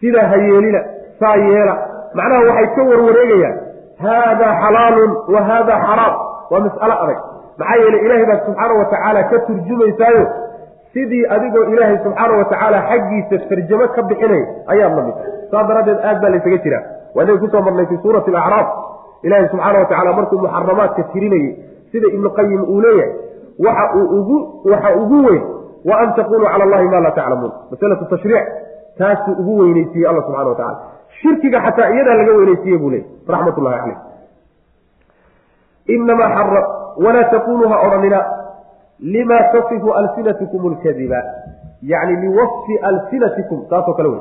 sidaa 0.00 0.26
ha 0.32 0.36
yeelina 0.46 0.80
saa 1.20 1.36
yeela. 1.46 1.74
Macnaha 2.18 2.42
waxay 2.48 2.66
ka 2.76 2.82
warwareegayaan. 2.90 3.56
Haadaa 4.04 4.52
xalaalun 4.62 5.10
wa 5.34 5.40
haadaa 5.48 5.78
xaraam. 5.86 6.14
Waa 6.50 6.60
mas'alo 6.66 6.94
adag 7.04 7.18
maxaa 7.58 7.76
yeele 7.82 7.98
ilaahay 8.06 8.26
baad 8.30 8.40
subxaana 8.46 8.74
wa 8.80 8.84
tacaala 8.92 9.20
ka 9.30 9.38
turjumaysaayo 9.46 10.24
sidii 10.94 11.22
adigoo 11.36 11.64
ilaahay 11.72 11.98
subxaana 12.04 12.34
wa 12.40 12.44
tacaala 12.52 12.78
xaggiisa 12.90 13.36
tarjamo 13.50 13.86
ka 13.96 14.02
bixinaya 14.08 14.46
ayaad 14.72 14.92
la 14.98 15.02
mid 15.08 15.14
saas 15.50 15.66
daraaddeed 15.70 15.98
aad 16.08 16.18
baa 16.22 16.30
laysaga 16.34 16.58
jiraa. 16.64 16.82
Waa 17.14 17.24
inay 17.24 17.38
ku 17.42 17.48
soo 17.52 17.62
marnay 17.66 17.86
fii 17.90 17.98
suurati 18.04 18.30
alacraaf. 18.30 18.68
Ilaahay 19.26 19.48
subxaana 19.52 19.78
wa 19.82 19.86
tacala 19.90 20.12
markuu 20.18 20.38
muxaramaadka 20.44 21.02
tirinayey 21.12 21.50
sida 21.92 22.06
ibnu 22.16 22.28
qayim 22.38 22.62
uu 22.74 22.80
leeyahay 22.84 23.12
waxa 23.66 23.84
uu 23.98 24.06
ugu 24.18 24.36
waxa 24.72 24.90
ugu 25.02 25.18
weyn 25.26 25.42
wa 25.88 25.94
an 26.02 26.08
taquluu 26.18 26.46
cala 26.52 26.64
allahi 26.66 26.88
maa 26.92 27.00
laa 27.06 27.14
taclamuun. 27.18 27.52
Masalatu 27.70 28.04
tashriic 28.12 28.44
taasuu 28.98 29.32
ugu 29.40 29.52
weyneysiiyey 29.60 30.08
alla 30.10 30.22
subxana 30.26 30.48
wa 30.50 30.56
tacala 30.60 30.78
shirkiga 31.20 31.58
xataa 31.66 31.88
iyadaa 31.94 32.14
laga 32.20 32.32
weyneysiiye 32.38 32.78
buu 32.82 32.90
leeyay 32.90 33.08
raxmat 33.34 33.58
ullahi 33.60 33.78
caleyh 33.80 33.98
inamaa 35.86 36.28
xara 36.36 36.62
walaa 37.04 37.30
taquluu 37.30 37.68
ha 37.68 37.80
odhanina 37.86 38.20
lima 39.00 39.38
tasifu 39.52 39.92
alsinatikum 39.92 40.66
alkadiba 40.72 41.22
yacni 41.82 42.16
liwasfi 42.16 42.78
alsinatikum 42.90 43.66
taasoo 43.70 43.94
kale 43.94 44.08
wey 44.08 44.20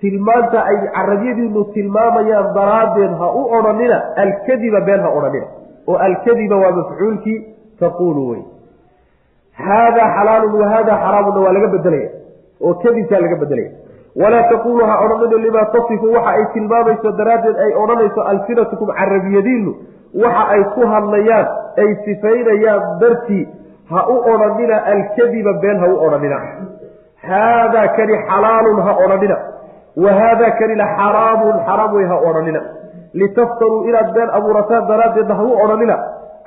tilmaanta 0.00 0.64
ay 0.64 0.76
carabyadiinu 0.94 1.64
tilmaamayaan 1.64 2.54
daraaddeed 2.54 3.10
ha 3.20 3.32
u 3.40 3.42
odhanina 3.58 4.02
alkadiba 4.24 4.80
been 4.80 5.00
ha 5.00 5.10
odhanina 5.18 5.46
oo 5.88 5.96
alkadiba 5.96 6.56
waa 6.56 6.70
mafcuulkii 6.70 7.38
taqulu 7.80 8.28
wey 8.30 8.42
haadaa 9.52 10.08
xalaalun 10.16 10.60
wa 10.60 10.68
haadaa 10.68 10.98
xaraamunna 11.04 11.40
waa 11.46 11.52
laga 11.52 11.68
bedelaya 11.76 12.10
oo 12.60 12.74
kadibkaa 12.74 13.20
laga 13.26 13.36
bedelaya 13.36 13.70
walaa 14.22 14.48
taqulu 14.54 14.86
ha 14.90 15.00
odhanina 15.04 15.42
limaa 15.46 15.64
tasifu 15.76 16.12
waxa 16.16 16.30
ay 16.30 16.44
tilmaamayso 16.54 17.12
daraaddeed 17.20 17.56
ay 17.66 17.72
odhanayso 17.82 18.22
alsinatukum 18.32 18.88
carabiyadiinu 19.00 19.74
waxa 20.22 20.42
ay 20.54 20.62
ku 20.74 20.82
hadlayaan 20.92 21.46
ay 21.82 21.88
sifaynayaan 22.04 22.82
dartii 23.00 23.44
ha 23.90 24.00
u 24.14 24.16
odhanina 24.32 24.76
alkadiba 24.94 25.52
been 25.62 25.78
ha 25.82 25.86
u 25.86 25.96
odhanina. 26.06 26.38
Haadaa 27.28 27.88
kani 27.96 28.14
xalaalun 28.28 28.78
ha 28.86 28.92
odhanina. 29.04 29.36
Wa 30.04 30.10
haadaa 30.20 30.50
kanina 30.60 30.84
xaraamun 30.98 31.54
xaraam 31.66 31.92
wey 31.96 32.06
ha 32.10 32.16
odhanina. 32.28 32.60
Litaftaruu 33.20 33.84
inaad 33.88 34.12
been 34.16 34.30
abuurataan 34.38 34.88
daraaddeedna 34.90 35.34
ha 35.34 35.42
u 35.42 35.52
odhanina. 35.64 35.96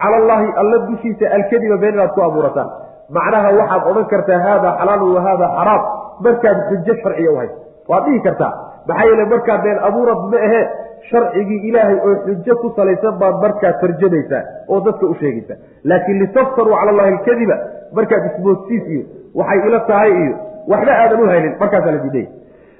Cala 0.01 0.15
allaahi 0.21 0.47
alla 0.61 0.77
dushiisa 0.89 1.25
alkadiba 1.37 1.77
been 1.83 1.93
inaad 1.97 2.11
ku 2.15 2.21
abuurataan. 2.29 2.69
Macnaha 3.17 3.49
waxaad 3.59 3.83
odhan 3.91 4.05
kartaa 4.13 4.39
haadaa 4.47 4.73
xalaalun 4.79 5.15
wa 5.15 5.21
haadaa 5.27 5.49
xaraam. 5.57 5.81
Markaad 6.25 6.57
xujo 6.69 6.93
sharciga 7.03 7.31
u 7.31 7.37
hayso 7.41 7.55
waad 7.89 8.03
dhihi 8.05 8.19
kartaa 8.27 8.51
maxaa 8.87 9.05
yeele 9.09 9.25
markaa 9.33 9.57
been 9.65 9.79
abuurad 9.89 10.21
ma 10.31 10.37
ahee 10.47 10.63
sharcigii 11.09 11.59
ilaahay 11.69 11.97
oo 12.07 12.15
xujo 12.25 12.55
ku 12.61 12.73
salaysan 12.75 13.17
baad 13.21 13.35
markaa 13.45 13.73
tarjamaysaa 13.81 14.43
oo 14.73 14.79
dadka 14.87 15.05
u 15.13 15.15
sheegaysaa 15.21 15.57
laakiin 15.91 16.19
litaftaruu 16.23 16.75
cala 16.79 16.91
allahi 16.93 17.13
alkadiba 17.15 17.57
markaad 17.99 18.25
ismoodsiis 18.31 18.83
iyo 18.95 19.03
waxay 19.39 19.59
ila 19.69 19.79
tahay 19.91 20.11
iyo 20.23 20.35
waxba 20.73 20.91
aadan 21.03 21.23
u 21.25 21.27
haynin 21.33 21.55
markaasaa 21.63 21.91
la 21.97 22.01
diidaya 22.05 22.29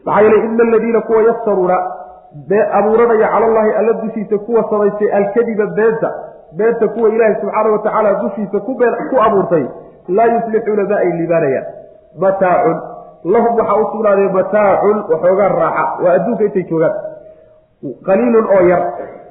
maxaa 0.06 0.22
yeele 0.26 0.38
ina 0.46 0.64
aladiina 0.70 1.02
kuwa 1.08 1.22
yaftaruuna 1.30 1.78
abuuranaya 2.80 3.28
cala 3.34 3.46
allahi 3.52 3.72
alla 3.80 3.94
dushiisa 4.04 4.38
kuwa 4.38 4.64
samaystay 4.70 5.10
alkadiba 5.20 5.66
beenta 5.80 6.10
beenta 6.58 6.88
kuwa 6.88 7.10
ilaahay 7.10 7.36
subxaana 7.42 7.70
wa 7.76 7.80
tacaala 7.86 8.14
dushiisa 8.24 8.60
ku 9.10 9.22
abuurtay 9.28 9.66
laa 10.18 10.26
yuslixuuna 10.26 10.84
ma 10.90 10.96
ay 11.04 11.12
liibaanayaan. 11.18 11.66
Mataacun 12.24 12.78
lahum 13.34 13.56
waxaa 13.60 13.76
u 13.82 13.86
sugnaaday 13.92 14.30
mataacun 14.38 14.98
waxoogaa 15.12 15.48
raaxa 15.48 16.04
waa 16.04 16.14
adduunka 16.18 16.44
intay 16.44 16.64
joogaan 16.72 16.94
qaliilun 18.08 18.46
oo 18.56 18.62
yar. 18.72 18.84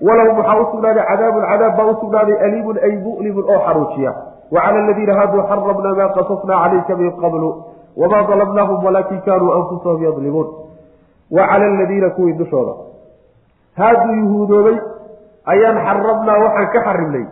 Walahum 0.07 0.37
waxaa 0.39 0.61
u 0.61 0.65
sugnaaday 0.73 1.05
cadaabun 1.11 1.45
cadaab 1.51 1.77
baa 1.79 1.87
u 1.93 1.95
sugnaaday 2.03 2.37
aliimun 2.47 2.77
ay 2.87 2.93
mu'limun 3.07 3.45
oo 3.53 3.59
xaruujiya. 3.67 4.13
Wa 4.55 4.61
cala 4.65 4.79
aladiina 4.85 5.15
haaduu 5.19 5.43
xaramna 5.51 5.91
maa 5.99 6.09
qasasnaa 6.17 6.59
calayka 6.65 6.97
min 7.01 7.11
qablu 7.23 7.49
wamaa 8.01 8.23
dalamnaahum 8.31 8.85
walaakin 8.87 9.21
kaanuu 9.27 9.53
anfusahum 9.59 10.03
yadlimuun. 10.07 10.49
Wa 11.37 11.43
cala 11.51 11.65
aladiina 11.75 12.09
kuwii 12.17 12.33
dushooda. 12.41 12.73
Haaduu 13.79 14.15
yuhuudoobay 14.23 14.77
ayaan 15.53 15.77
xaramnaa 15.87 16.39
waxaan 16.45 16.69
ka 16.75 16.81
xarimnay 16.87 17.25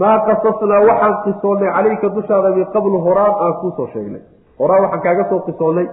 maa 0.00 0.18
qasasnaa 0.28 0.80
waxaan 0.90 1.14
qisoonnay 1.24 1.70
calayka 1.76 2.08
dushaada 2.16 2.50
min 2.56 2.66
qablu 2.74 2.98
horaan 3.06 3.34
aan 3.44 3.54
kuusoo 3.60 3.86
sheegnay. 3.94 4.22
Horaan 4.60 4.82
waxaan 4.84 5.02
kaaga 5.06 5.24
soo 5.30 5.40
qisoonnay. 5.48 5.86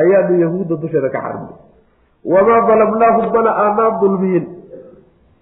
Ayaanu 0.00 0.34
yahuudda 0.44 0.74
dusheeda 0.82 1.08
ka 1.14 1.20
xarimnay 1.26 1.56
wamaa 2.24 2.60
dalamnaahum 2.68 3.32
mana 3.34 3.50
aanaan 3.64 4.00
dulmiyin 4.00 4.46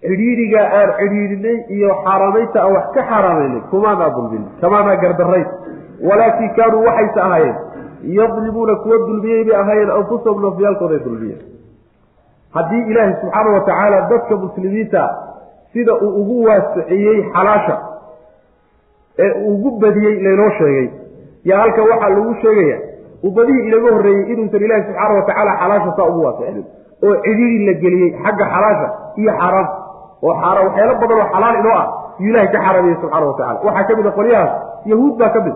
cidhiidhigaa 0.07 0.65
aan 0.79 0.89
cidhiidhinay 0.99 1.57
iyo 1.77 1.89
xaaraamaynta 2.05 2.61
aan 2.63 2.73
wax 2.77 2.85
ka 2.95 3.03
xaaraamaynay 3.09 3.61
kumaanaa 3.71 4.09
dulmin 4.17 4.43
kamaanaa 4.61 4.95
gardarayn 5.03 5.47
walaakin 6.09 6.49
kaanuu 6.57 6.83
waxayse 6.87 7.19
ahaayeen 7.27 7.55
yadlimuuna 8.19 8.75
kuwa 8.75 8.97
dulmiyey 9.07 9.43
bay 9.43 9.55
ahaayeen 9.61 9.91
anfusahum 9.99 10.41
nafyaalkooday 10.45 10.99
dulmiyeen 11.05 11.41
haddii 12.57 12.83
ilaahay 12.91 13.13
subxaana 13.21 13.49
wa 13.57 13.59
tacaala 13.69 14.01
dadka 14.09 14.35
muslimiinta 14.45 15.09
sida 15.73 15.93
uu 15.95 16.13
ugu 16.21 16.43
waasiciyey 16.43 17.23
xalaasha 17.33 17.77
ee 19.19 19.31
ugu 19.51 19.71
badiyey 19.79 20.15
laynoo 20.23 20.49
sheegay. 20.57 20.87
Yaa 21.49 21.59
halka 21.59 21.81
waxaa 21.83 22.09
lagu 22.09 22.35
sheegaya 22.41 22.77
umadihii 23.23 23.67
inaga 23.69 23.89
horreeyey 23.95 24.23
inuusan 24.33 24.61
ilaahi 24.65 24.83
subxaana 24.87 25.13
wa 25.19 25.23
tacaala 25.29 25.51
xalaasha 25.61 25.91
saa 25.97 26.07
ugu 26.11 26.21
waasicinin 26.25 26.65
oo 27.05 27.15
cidhiiri 27.25 27.65
la 27.67 27.73
geliyey 27.83 28.09
xagga 28.23 28.45
xalaasha 28.53 28.87
iyo 29.21 29.31
xaaraamta 29.39 29.75
oo 30.27 30.33
xaara 30.41 30.59
waxyaalo 30.67 30.93
badan 31.01 31.17
oo 31.21 31.27
xalaal 31.33 31.55
inoo 31.61 31.75
ah 31.81 31.85
yuu 32.19 32.29
ilahay 32.31 32.47
ka 32.53 32.59
xaaraameyey 32.65 32.97
subxana 33.01 33.25
wa 33.29 33.33
tacala 33.39 33.59
waxaa 33.67 33.87
ka 33.89 33.93
mid 33.99 34.07
a 34.07 34.11
qolyahaas 34.19 34.51
yahuud 34.91 35.13
baa 35.21 35.29
ka 35.35 35.39
mid. 35.45 35.55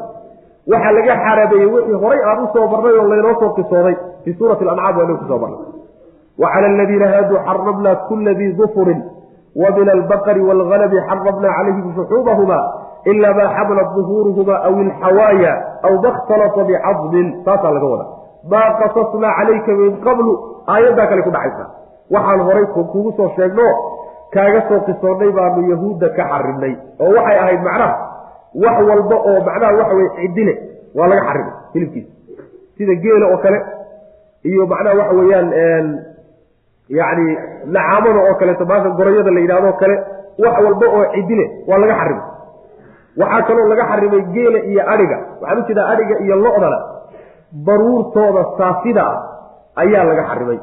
Waxaa 0.71 0.91
laga 0.97 1.13
xaaraameeyey 1.23 1.67
wixii 1.73 1.97
horay 2.03 2.21
aan 2.29 2.39
u 2.43 2.47
soo 2.53 2.65
marnay 2.73 2.93
oo 3.01 3.07
laynoo 3.11 3.35
soo 3.41 3.49
qisooday 3.57 3.95
fii 4.23 4.33
suurati 4.39 4.63
alancaam 4.65 4.97
waa 4.97 5.03
inuu 5.07 5.17
ku 5.21 5.25
soo 5.31 5.39
marnay 5.43 5.61
wa 6.41 6.47
cala 6.53 6.67
aladiina 6.73 7.07
haaduu 7.13 7.37
xaramna 7.47 7.91
kula 8.09 8.33
dii 8.39 8.51
dufurin 8.59 8.99
wa 9.61 9.69
min 9.77 9.87
albaqri 9.95 10.41
waalganabi 10.49 10.97
xaramna 11.09 11.49
calayhim 11.57 11.87
shuxuumahuma 11.97 12.57
ila 13.11 13.33
maa 13.33 13.49
xamalat 13.57 13.89
duhuuruhuma 13.95 14.55
aw 14.67 14.73
ilxawaaya 14.85 15.53
aw 15.87 15.93
ma 16.03 16.09
khtalata 16.17 16.63
bicadmin 16.69 17.27
taasaa 17.45 17.71
laga 17.75 17.87
wada 17.93 18.05
maa 18.51 18.69
qasasnaa 18.81 19.33
calayka 19.39 19.71
min 19.81 19.93
qablu 20.07 20.31
aayaddaa 20.73 21.07
kale 21.11 21.21
ku 21.27 21.31
dhacaysa 21.35 21.65
waxaan 22.15 22.41
horay 22.47 22.65
kugu 22.75 23.11
soo 23.17 23.29
sheegno 23.37 23.67
kaaga 24.35 24.61
soo 24.69 24.79
qisoonnay 24.87 25.31
baanu 25.37 25.61
yahuudda 25.71 26.07
ka 26.17 26.23
xarimnay 26.31 26.73
oo 27.03 27.11
waxay 27.17 27.37
ahayd 27.43 27.61
macnaha 27.67 27.89
wax 28.63 28.77
walba 28.89 29.15
oo 29.29 29.37
macnaha 29.47 29.71
waxa 29.79 29.95
weye 29.99 30.09
cidile 30.19 30.53
waa 30.97 31.07
laga 31.11 31.21
xarimay 31.27 31.53
hilibkiisa 31.73 32.11
sida 32.77 32.93
geela 33.03 33.25
oo 33.33 33.37
kale 33.45 33.59
iyo 34.51 34.63
macnaha 34.73 34.95
waxa 35.01 35.13
weeyaan 35.19 35.47
yacni 36.99 37.37
nacaamada 37.75 38.19
oo 38.27 38.35
kaleeto 38.39 38.65
maanta 38.65 38.89
gorayada 38.99 39.31
la 39.31 39.39
yidhahdo 39.45 39.73
kale 39.81 39.95
wax 40.43 40.55
walba 40.65 40.85
oo 40.97 41.05
cidile 41.15 41.45
waa 41.69 41.77
laga 41.83 41.95
xarimay 42.01 42.25
waxaa 43.21 43.41
kaloo 43.47 43.67
laga 43.71 43.83
xarimay 43.91 44.21
geela 44.35 44.59
iyo 44.71 44.81
adhiga. 44.93 45.17
Waxaan 45.41 45.59
u 45.61 45.67
jeedaa 45.67 45.87
adhiga 45.93 46.15
iyo 46.25 46.35
lo-dana. 46.43 46.79
Baruurtooda 47.65 48.43
saafida 48.57 49.05
ayaa 49.83 50.03
laga 50.09 50.23
xarimay. 50.29 50.59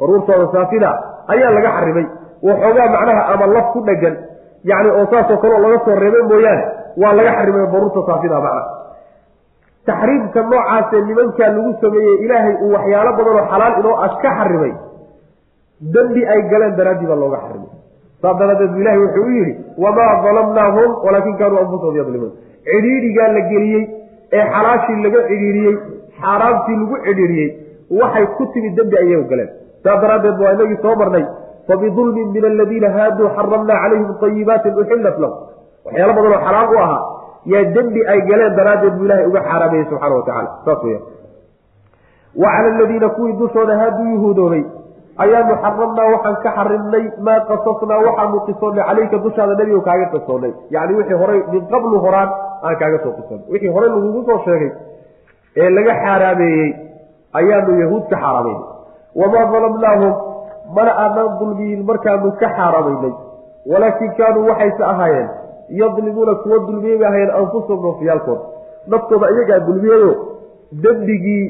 Baruurtooda 0.00 0.46
saafida 0.54 0.90
ayaa 1.32 1.50
laga 1.56 1.70
xarimay. 1.76 2.06
Waxoogaa 2.46 2.88
macnaha 2.94 3.22
ama 3.32 3.46
laf 3.54 3.66
ku 3.72 3.80
dhegan 3.88 4.14
yacni 4.70 4.90
oo 4.98 5.04
saasoo 5.12 5.38
kaleo 5.42 5.58
laga 5.64 5.78
soo 5.84 5.94
reebay 6.02 6.22
mooyaane 6.30 6.64
waa 7.02 7.12
laga 7.18 7.32
xarimay 7.38 7.66
baruurta 7.72 8.00
saafida 8.08 8.36
macnaha 8.44 8.64
taxriimka 9.88 10.40
noocaasee 10.50 11.00
nimankaa 11.08 11.48
lagu 11.56 11.72
sameeyey 11.82 12.16
ilaahay 12.24 12.54
uu 12.64 12.72
waxyaalo 12.76 13.10
badan 13.18 13.34
oo 13.40 13.44
xalaal 13.52 13.74
inoo 13.80 13.94
ah 14.06 14.10
ka 14.22 14.30
xarimay 14.38 14.72
dembi 15.94 16.20
ay 16.32 16.40
galeen 16.52 16.74
daraaddii 16.78 17.06
baa 17.10 17.18
looga 17.22 17.38
xarimay 17.44 17.70
saas 18.22 18.36
daraaddeed 18.40 18.70
bu 18.74 18.80
ilahi 18.84 18.98
wuxuu 19.04 19.24
u 19.30 19.32
yidhi 19.38 19.52
wamaa 19.84 20.12
dalamnaahum 20.26 20.90
walaakin 21.06 21.34
kaanuu 21.40 21.58
anfusahum 21.64 21.96
yadlimuun. 22.00 22.32
Cidhiidhigaa 22.68 23.28
la 23.36 23.40
geliyey 23.52 23.84
ee 24.38 24.44
xalaashii 24.54 24.98
laga 25.06 25.20
cidhiidhiyey 25.30 25.74
xaaraamtii 26.20 26.76
lagu 26.82 26.96
cidhiidhiyey 27.06 27.48
waxay 28.00 28.26
ku 28.38 28.44
timid 28.54 28.74
dembi 28.78 28.96
ayagu 29.02 29.26
galeen. 29.32 29.50
Saas 29.84 29.98
daraaddeed 30.04 30.40
waa 30.44 30.52
inagii 30.56 30.78
soo 30.84 30.94
marnay 31.02 31.24
fabidulmin 31.68 32.28
min 32.36 32.44
aladiina 32.52 32.88
haaduu 32.96 33.28
xaramnaa 33.36 33.78
calayhim 33.82 34.08
ayibaatin 34.28 34.72
uxillat 34.82 35.16
lahum. 35.24 35.38
Waxyaalo 35.86 36.12
badan 36.18 36.32
oo 36.36 36.40
xalaal 36.46 36.68
u 36.74 36.78
ahaa 36.84 37.02
yaa 37.52 37.64
dembi 37.76 38.00
ay 38.12 38.20
galeen 38.30 38.56
daraaddeed 38.58 38.94
buu 38.98 39.04
ilahay 39.08 39.26
uga 39.30 39.40
xaaraameeyey 39.48 39.86
subxana 39.90 40.14
wa 40.18 40.24
tacala 40.28 40.50
saas 40.66 40.80
weya 40.86 41.00
wa 42.42 42.48
cala 42.54 42.68
aladiina 42.76 43.08
kuwii 43.16 43.34
dushooda 43.42 43.74
haaduu 43.80 44.06
yuhuudoobay 44.14 44.62
ayaanu 45.24 45.54
xaramnaa 45.64 46.08
waxaan 46.14 46.36
ka 46.44 46.50
xarimnay 46.58 47.04
maa 47.26 47.40
qasasnaa 47.50 48.00
waxaanu 48.06 48.38
qisoonnay 48.48 48.84
calayka 48.88 49.16
dushaada 49.24 49.54
nebigo 49.60 49.80
kaaga 49.88 50.06
qisoonnay. 50.14 50.52
Yacni 50.74 50.94
wixii 50.98 51.18
horay 51.22 51.40
min 51.52 51.62
qablu 51.72 51.96
horaan 52.04 52.30
aan 52.66 52.76
kaaga 52.80 52.98
soo 53.04 53.12
qisoonnay. 53.18 53.46
Wixii 53.52 53.72
horey 53.74 53.88
lagugu 53.94 54.20
soo 54.28 54.38
sheegay 54.46 54.70
ee 55.62 55.70
laga 55.76 55.92
xaaraameeyey 56.04 56.68
ayaanu 57.40 57.72
yahuud 57.82 58.04
ka 58.12 58.16
xaaraamaynay 58.24 58.64
wamaa 59.20 59.44
dalamnaahum 59.54 60.12
mana 60.76 60.92
aanaan 61.04 61.30
dulmiyin 61.40 61.80
markaanu 61.90 62.28
ka 62.40 62.48
xaaraamaynay 62.58 63.12
walaakin 63.72 64.10
kaanuu 64.18 64.44
waxayse 64.50 64.82
ahaayeen 64.92 65.28
yadlimuuna 65.80 66.34
kuwa 66.42 66.58
dulmiyey 66.68 66.98
bay 67.00 67.08
ahaayeen 67.08 67.32
anfusahum 67.40 67.80
nafyaalkooda 67.88 68.42
naftooda 68.92 69.26
iyagaa 69.34 69.60
dulmiyayo 69.68 70.10
dembigii 70.84 71.44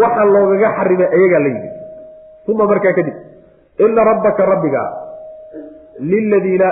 waxa 0.00 0.24
loogaga 0.34 0.68
xarimay 0.78 1.08
ayagaa 1.16 1.40
la 1.44 1.48
yimid 1.54 1.72
uma 2.48 2.66
markaa 2.72 2.92
kadib 2.98 3.16
ina 3.86 4.04
rabbaka 4.10 4.46
rabbiga 4.52 4.82
liladiina 6.10 6.68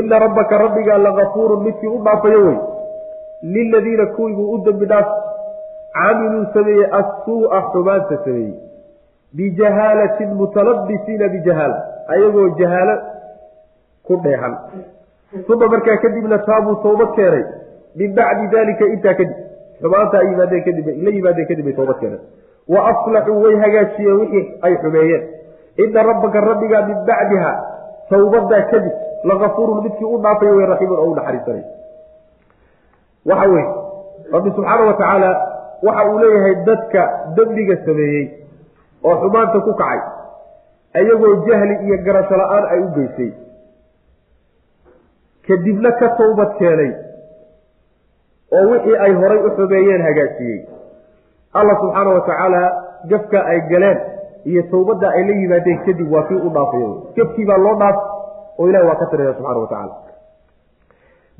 ina 0.00 0.18
rabbaka 0.24 0.58
rabbiga 0.64 0.98
lagafuurun 0.98 1.64
midkii 1.64 1.92
u 1.96 2.02
dhaafayo 2.04 2.40
wey 2.46 2.58
liladiina 3.42 4.06
kuwiibuu 4.06 4.52
u 4.54 4.58
dembi 4.68 4.86
dhaaf 4.92 5.08
camiluu 5.98 6.46
sameeyey 6.54 6.88
assuu'a 7.00 7.60
xumaanta 7.72 8.16
sameeyey 8.24 8.54
bijahaalatin 9.36 10.34
mutalabisiina 10.40 11.28
bijahaala 11.34 11.78
ayagoo 12.14 12.48
jahaalo 12.60 12.96
ku 14.08 14.20
dheehan 14.24 14.56
uma 15.54 15.68
markaa 15.74 15.96
kadibna 16.04 16.38
taabuu 16.48 16.76
tawbad 16.86 17.14
keenay 17.18 17.44
min 18.02 18.14
bacdi 18.18 18.48
dalika 18.56 18.90
intaa 18.94 19.14
kadib 19.20 19.36
xumaanta 19.82 20.22
yimaadeen 20.30 20.64
kadib 20.68 20.86
la 21.06 21.10
yimaadeen 21.18 21.48
kadib 21.52 21.64
bay 21.68 21.76
tawbad 21.80 21.98
keeneen 22.02 22.22
wa 22.74 22.80
aslaxuu 22.90 23.42
way 23.44 23.54
hagaajiyeen 23.64 24.20
wixii 24.20 24.44
ay 24.66 24.74
xumeeyeen. 24.82 25.24
Ina 25.84 26.02
rabbaka 26.08 26.40
rabbigaa 26.48 26.82
min 26.88 26.98
bacdiha 27.08 27.52
tawbadaa 28.10 28.62
kadib 28.72 28.94
lagafuurun 29.30 29.82
midkii 29.84 30.08
u 30.14 30.18
dhaafay 30.24 30.50
way 30.56 30.66
raxiimun 30.72 30.98
oo 31.02 31.10
u 31.10 31.14
naxariisanay. 31.18 31.64
Waxa 33.30 33.46
weye 33.52 33.66
rabbi 34.34 34.50
subxaana 34.56 34.84
wa 34.90 34.94
tacaala 35.00 35.30
waxa 35.86 36.04
uu 36.10 36.18
leeyahay 36.22 36.54
dadka 36.68 37.02
dembiga 37.36 37.76
sameeyey 37.86 38.24
oo 39.08 39.16
xumaanta 39.22 39.60
ku 39.66 39.72
kacay 39.80 40.00
ayagoo 40.98 41.34
jahli 41.48 41.74
iyo 41.86 41.96
garasho 42.06 42.36
la'aan 42.42 42.64
ay 42.72 42.80
u 42.84 42.88
geysay. 42.96 43.30
Kadibna 45.46 45.90
ka 46.00 46.08
tawbad 46.18 46.50
keenay 46.58 46.90
oo 48.56 48.64
wixii 48.70 48.96
ay 49.04 49.12
horay 49.20 49.40
u 49.46 49.50
xumeeyeen 49.56 50.02
hagaajiyey 50.08 50.58
allah 51.60 51.76
subxaana 51.82 52.10
wa 52.16 52.20
tacaala 52.28 52.62
gafka 53.12 53.38
ay 53.52 53.58
galeen 53.72 53.98
iyo 54.50 54.62
tawbadda 54.72 55.08
ay 55.16 55.22
la 55.28 55.34
yimaadeen 55.42 55.78
kadib 55.86 56.08
waa 56.14 56.24
kii 56.28 56.40
u 56.46 56.50
dhaafayo 56.56 56.90
gafkii 57.16 57.46
baa 57.50 57.58
loo 57.66 57.74
dhaaf 57.82 57.96
oo 58.58 58.68
ilahi 58.70 58.86
waa 58.88 58.98
ka 59.02 59.06
tiraya 59.12 59.34
subxana 59.38 59.60
wa 59.64 59.68
tacaala 59.72 59.94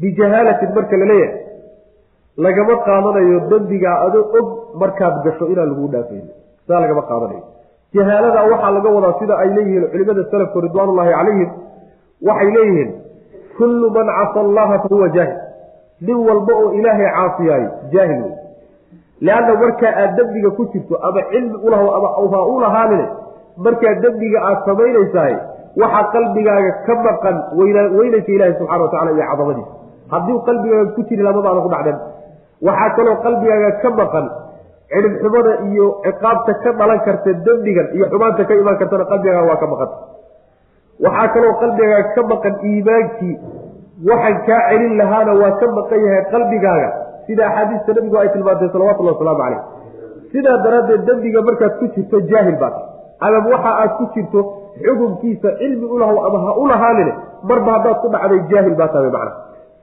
bijahaalatin 0.00 0.70
marka 0.76 0.96
la 1.02 1.06
leeyahay 1.12 1.40
lagama 2.46 2.74
qaadanayo 2.86 3.38
dembigaa 3.50 3.96
adoo 4.06 4.24
og 4.38 4.46
markaad 4.82 5.14
gasho 5.24 5.44
inaan 5.52 5.68
laguu 5.72 5.88
dhaafayni 5.94 6.30
saa 6.68 6.80
lagama 6.84 7.02
qaadanayo. 7.10 7.42
Jahaalada 7.94 8.40
waxaa 8.52 8.70
laga 8.76 8.88
wadaa 8.96 9.14
sida 9.20 9.34
ay 9.42 9.48
leeyihiin 9.56 9.84
culimada 9.92 10.22
salafku 10.30 10.60
ridwaanullaahi 10.66 11.12
calayhim 11.18 11.50
waxay 12.28 12.50
leeyihiin 12.56 12.90
kullu 13.58 13.90
man 13.96 14.06
casa 14.18 14.40
allaha 14.46 14.78
fahuwa 14.84 15.08
jaahil. 15.16 15.38
Nin 16.06 16.16
walba 16.28 16.52
oo 16.62 16.72
ilaahay 16.78 17.08
caasiyaayo 17.16 17.70
jaahil 17.94 18.20
wey 18.24 18.34
leanna 19.20 19.54
markaa 19.62 19.92
aad 20.02 20.16
dembiga 20.18 20.50
ku 20.58 20.62
jirto 20.72 20.94
ama 21.08 21.20
cilmi 21.32 21.56
ulaho 21.66 21.86
ama 21.96 22.08
ha 22.32 22.40
u 22.54 22.60
lahaanine 22.64 23.06
markaa 23.66 23.94
dembiga 24.04 24.38
aad 24.48 24.58
samaynaysahay 24.68 25.34
waxaa 25.82 26.04
qalbigaaga 26.14 26.72
ka 26.86 26.94
maqan 27.06 27.36
weynanka 27.58 28.30
ilaahi 28.36 28.54
subxana 28.60 28.82
wa 28.84 28.90
tacala 28.94 29.10
iyo 29.16 29.24
cadamadiisa 29.30 29.72
haddii 30.12 30.38
qalbigaaga 30.48 30.90
ku 30.96 31.02
jiri 31.08 31.22
lamadaada 31.28 31.60
ku 31.66 31.70
dhacdan 31.74 31.96
waxaa 32.68 32.90
kaloo 32.96 33.16
qalbigaaga 33.26 33.70
ka 33.82 33.90
maqan 34.00 34.26
cidhibxumada 34.92 35.52
iyo 35.70 35.86
ciqaabta 36.04 36.52
ka 36.64 36.70
dhalan 36.80 37.00
karta 37.06 37.30
dembigan 37.46 37.86
iyo 37.96 38.04
xumaanta 38.12 38.42
ka 38.48 38.54
imaan 38.62 38.76
kartana 38.82 39.04
qalbigaaga 39.12 39.48
waa 39.50 39.58
ka 39.62 39.66
maqan 39.72 39.90
waxaa 41.06 41.28
kaloo 41.34 41.54
qalbigaaga 41.62 42.04
ka 42.16 42.22
maqan 42.32 42.54
iimaankii 42.70 43.34
waxaan 44.10 44.36
kaa 44.48 44.60
celin 44.70 44.94
lahaana 45.00 45.32
waa 45.42 45.52
ka 45.60 45.66
maqan 45.78 45.98
yahay 46.06 46.22
qalbigaaga 46.34 46.88
sida 47.26 47.46
axaadiista 47.48 47.92
nabigu 47.94 48.16
ay 48.18 48.28
tilmaantay 48.34 48.68
salawatullhi 48.74 49.12
wasalaamu 49.14 49.42
caleyh 49.42 49.62
sidaa 50.32 50.58
daraaddeed 50.64 51.02
dembiga 51.08 51.42
markaad 51.48 51.72
ku 51.78 51.86
jirto 51.94 52.20
jaahil 52.30 52.56
baad 52.62 52.74
ama 53.20 53.38
waxa 53.52 53.70
aad 53.82 53.92
ku 53.98 54.04
jirto 54.14 54.40
xukunkiisa 54.84 55.48
cilmi 55.58 55.86
ulahow 55.94 56.18
ama 56.26 56.38
ha 56.44 56.50
u 56.60 56.66
marba 57.48 57.70
haddaad 57.76 57.96
ku 58.02 58.08
dhacday 58.08 58.40
jaahil 58.50 58.74
baa 58.74 58.88
tahay 58.88 59.10
macna. 59.10 59.32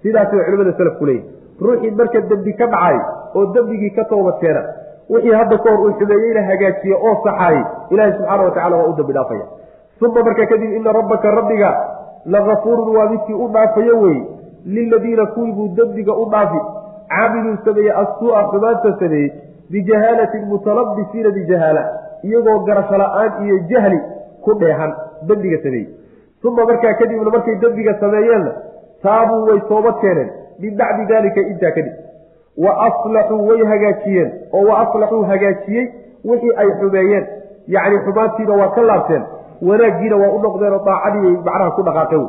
Sidaasi 0.04 0.36
way 0.36 0.46
culimada 0.46 0.74
salafku 0.78 1.06
leeyihi 1.06 1.28
ruuxii 1.62 1.92
marka 2.00 2.22
dembi 2.30 2.54
ka 2.60 2.68
dhacay 2.68 2.98
oo 3.36 3.46
dembigii 3.54 3.92
ka 3.96 4.04
toobad 4.12 4.38
keena 4.42 4.62
wixii 5.10 5.36
hadda 5.40 5.58
ka 5.58 5.70
hor 5.70 5.80
uu 5.86 5.94
xumeeyeyna 6.00 6.42
hagaajiye 6.50 6.96
oo 6.96 7.16
saxaayey 7.24 7.64
ilaahi 7.92 8.12
subxaana 8.18 8.44
wa 8.44 8.52
tacala 8.52 8.76
waa 8.78 8.90
u 8.92 8.96
dambi 8.98 9.14
dhaafaya. 9.14 9.46
Uma 10.02 10.24
marka 10.24 10.46
kadib 10.46 10.72
ina 10.78 10.92
rabbaka 10.92 11.32
rabbiga 11.32 11.70
lagafuurun 12.26 12.96
waa 12.98 13.10
midkii 13.14 13.34
u 13.34 13.48
dhaafayo 13.56 14.00
wey 14.04 14.20
liladiina 14.66 15.26
kuwii 15.26 15.52
buu 15.52 15.68
dembiga 15.78 16.14
u 16.14 16.26
dhaafi 16.30 16.60
camiluu 17.10 17.58
sameeyey 17.66 17.94
assuu'a 18.04 18.44
xumaanta 18.52 18.94
sameeyey 19.00 19.32
bijahaalatin 19.72 20.46
mutalabisiina 20.52 21.30
bijahaala 21.38 21.84
iyagoo 22.24 22.60
garasho 22.68 22.98
la'aan 23.04 23.46
iyo 23.46 23.58
jahli 23.72 24.00
ku 24.46 24.54
dheehan 24.62 24.92
dembiga 25.28 25.58
sameeyey. 25.64 25.88
Uma 26.44 26.66
markaa 26.70 26.94
kadibna 27.00 27.32
markay 27.36 27.56
dembiga 27.62 27.94
sameeyeenna 28.00 28.52
taabuu 29.04 29.46
way 29.50 29.60
toobad 29.70 29.96
keeneen 30.02 30.30
min 30.60 30.78
bacdi 30.78 31.06
daalika 31.12 31.42
intaa 31.52 31.72
kadib. 31.78 31.94
Wa 32.64 32.72
aslaxuu 32.88 33.48
way 33.50 33.62
hagaajiyeen 33.72 34.32
oo 34.54 34.66
wa 34.70 34.80
aslaxuu 34.84 35.24
hagaajiyey 35.32 35.86
wixii 36.32 36.54
ay 36.64 36.70
xumeeyeen 36.80 37.26
yacni 37.76 38.00
xumaantiina 38.06 38.54
waa 38.62 38.70
ka 38.76 38.82
laabteen 38.90 39.24
wanaaggiina 39.70 40.16
waa 40.24 40.32
u 40.38 40.42
noqdeen 40.46 40.74
oo 40.78 40.84
daacadii 40.90 41.32
macnaha 41.48 41.72
ku 41.78 41.82
dhaqaaqeen 41.88 42.28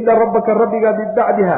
ina 0.00 0.14
rabbaka 0.22 0.54
rabbiga 0.62 0.92
min 0.98 1.08
bacdiha 1.16 1.56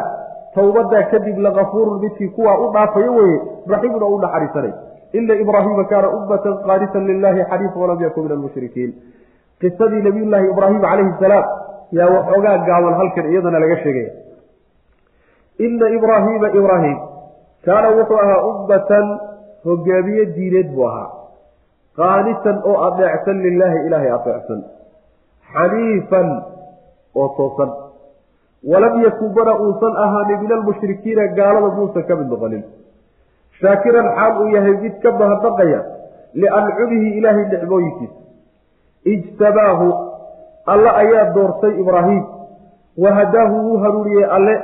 towbadaa 0.54 1.02
kadib 1.12 1.38
lakafuurun 1.46 2.00
midkii 2.04 2.28
kuwaa 2.36 2.56
u 2.64 2.72
dhaafayo 2.74 3.14
weeye 3.18 3.38
raxiimun 3.72 4.02
oo 4.02 4.14
u 4.16 4.20
naxariisanay. 4.24 4.72
Ina 5.18 5.34
ibraahiima 5.42 5.84
kaana 5.90 6.08
ummatan 6.16 6.54
qaanitan 6.66 7.06
lilahi 7.10 7.44
xaniifa 7.50 7.78
walam 7.82 8.00
yakun 8.06 8.22
min 8.26 8.32
almushrikiin 8.36 8.90
qisadii 9.60 10.02
nabiyullaahi 10.06 10.46
ibraahim 10.52 10.80
calayhi 10.86 11.12
salaam 11.20 11.44
yaa 11.98 12.08
waxoogaa 12.14 12.56
gaaban 12.68 12.94
halkan 13.00 13.26
iyadana 13.32 13.58
laga 13.64 13.76
sheegaya 13.84 14.10
ina 15.66 15.86
ibraahiima 15.98 16.48
ibraahim 16.60 16.96
kaana 17.66 17.88
wuxuu 17.98 18.18
ahaa 18.24 18.40
ummatan 18.50 19.06
hogaamiye 19.66 20.24
diineed 20.36 20.68
buu 20.74 20.86
ahaa. 20.90 21.08
Qaanitan 21.98 22.56
oo 22.70 22.76
adeecsan 22.88 23.38
lilaahi 23.46 23.78
ilaahay 23.86 24.10
adeecsan. 24.18 24.60
Xaniifan 25.52 26.28
oo 27.14 27.28
toosan 27.38 27.70
walam 28.72 29.02
yakun 29.04 29.30
mana 29.36 29.52
uusan 29.64 29.94
ahaanin 30.04 30.40
min 30.44 30.52
almushrikiina 30.58 31.26
gaalada 31.38 31.70
muusan 31.78 32.02
ka 32.08 32.16
mid 32.16 32.28
noqonin 32.34 32.62
shaakiran 33.60 34.08
xaal 34.16 34.32
uu 34.42 34.48
yahay 34.56 34.76
mid 34.84 34.94
ka 35.02 35.12
mahadnaqaya 35.22 35.80
liancumihi 36.42 37.08
ilaahay 37.18 37.44
nicmooyinkiisa 37.52 38.16
ijtabaahu 39.14 39.88
alle 40.74 40.90
ayaa 41.02 41.26
doortay 41.34 41.74
ibraahim 41.80 42.24
wahadaahu 43.04 43.56
wuu 43.66 43.78
hanuuniyey 43.84 44.24
alle 44.38 44.54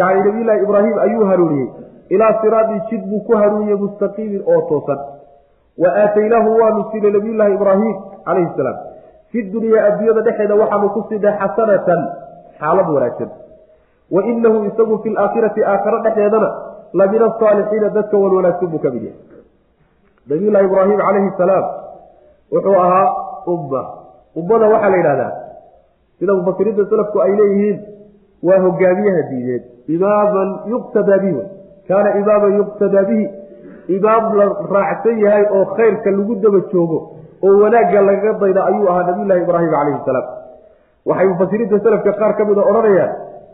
yacni 0.00 0.24
nabiyullaahi 0.24 0.62
ibraahim 0.62 0.98
ayuu 1.06 1.24
hanuuniyey 1.32 1.68
ilaa 2.08 2.32
siraadin 2.42 2.80
jid 2.90 3.02
buu 3.10 3.20
ku 3.28 3.36
hanuuniyey 3.42 3.76
mustaqiimin 3.84 4.42
oo 4.46 4.60
toosan 4.70 5.00
wa 5.82 5.90
aataynaahu 6.04 6.56
waanu 6.60 6.84
siinay 6.92 7.12
nabiyullaahi 7.18 7.54
ibraahim 7.54 7.94
calayhi 8.24 8.50
salaam 8.56 8.78
fi 9.32 9.42
dunyaa 9.52 9.84
adduunyada 9.90 10.22
dhexeeda 10.28 10.54
waxaanu 10.62 10.90
ku 10.96 11.04
siinay 11.08 11.34
xasanatan 11.42 12.00
xaalad 12.60 12.88
wanaagsan. 12.96 13.30
Wa 14.14 14.20
inahu 14.32 14.58
isagu 14.70 14.98
fi 15.02 15.08
laakhirati 15.16 15.60
aakhiro 15.72 15.98
dhexeedana 16.06 16.48
la 16.98 17.04
min 17.12 17.22
asaalixiina 17.28 17.88
dadka 17.96 18.16
wan 18.22 18.32
wanaagsan 18.38 18.68
buu 18.72 18.78
ka 18.84 18.90
mid 18.94 19.02
yahay. 19.08 19.18
Nabiyullaahi 20.30 20.66
ibraahim 20.70 20.98
calayhi 21.06 21.30
salaam 21.42 21.64
wuxuu 22.54 22.76
ahaa 22.86 23.08
umma 23.54 23.82
ummada 24.40 24.66
waxaa 24.72 24.90
la 24.94 24.96
yidhahdaa 25.00 25.32
sida 26.18 26.32
mufasiriinta 26.38 26.84
salafku 26.92 27.18
ay 27.26 27.32
leeyihiin 27.40 27.78
waa 28.48 28.58
hogaamiyaha 28.66 29.22
diineed. 29.30 29.62
Imaaman 29.96 30.50
yuqtadaa 30.72 31.18
bihi 31.24 31.42
kaana 31.88 32.08
imaaman 32.20 32.52
yuqtadaa 32.60 33.04
bihi. 33.10 33.26
Imaam 33.96 34.24
la 34.38 34.44
raacsan 34.74 35.16
yahay 35.24 35.44
oo 35.56 35.64
khayrka 35.76 36.10
lagu 36.18 36.34
daba 36.44 36.60
joogo 36.72 36.98
oo 37.46 37.54
wanaagga 37.62 38.00
lagaga 38.08 38.38
dayda 38.42 38.60
ayuu 38.70 38.86
ahaa 38.92 39.06
nabiyullaahi 39.08 39.42
ibraahim 39.46 39.70
calayhi 39.76 40.02
salaam 40.10 40.26
waxay 41.08 41.26
mufasiriinta 41.32 41.78
salafka 41.86 42.12
qaar 42.20 42.32
ka 42.38 42.44
mida 42.48 42.62
odhanayaan 42.70 43.12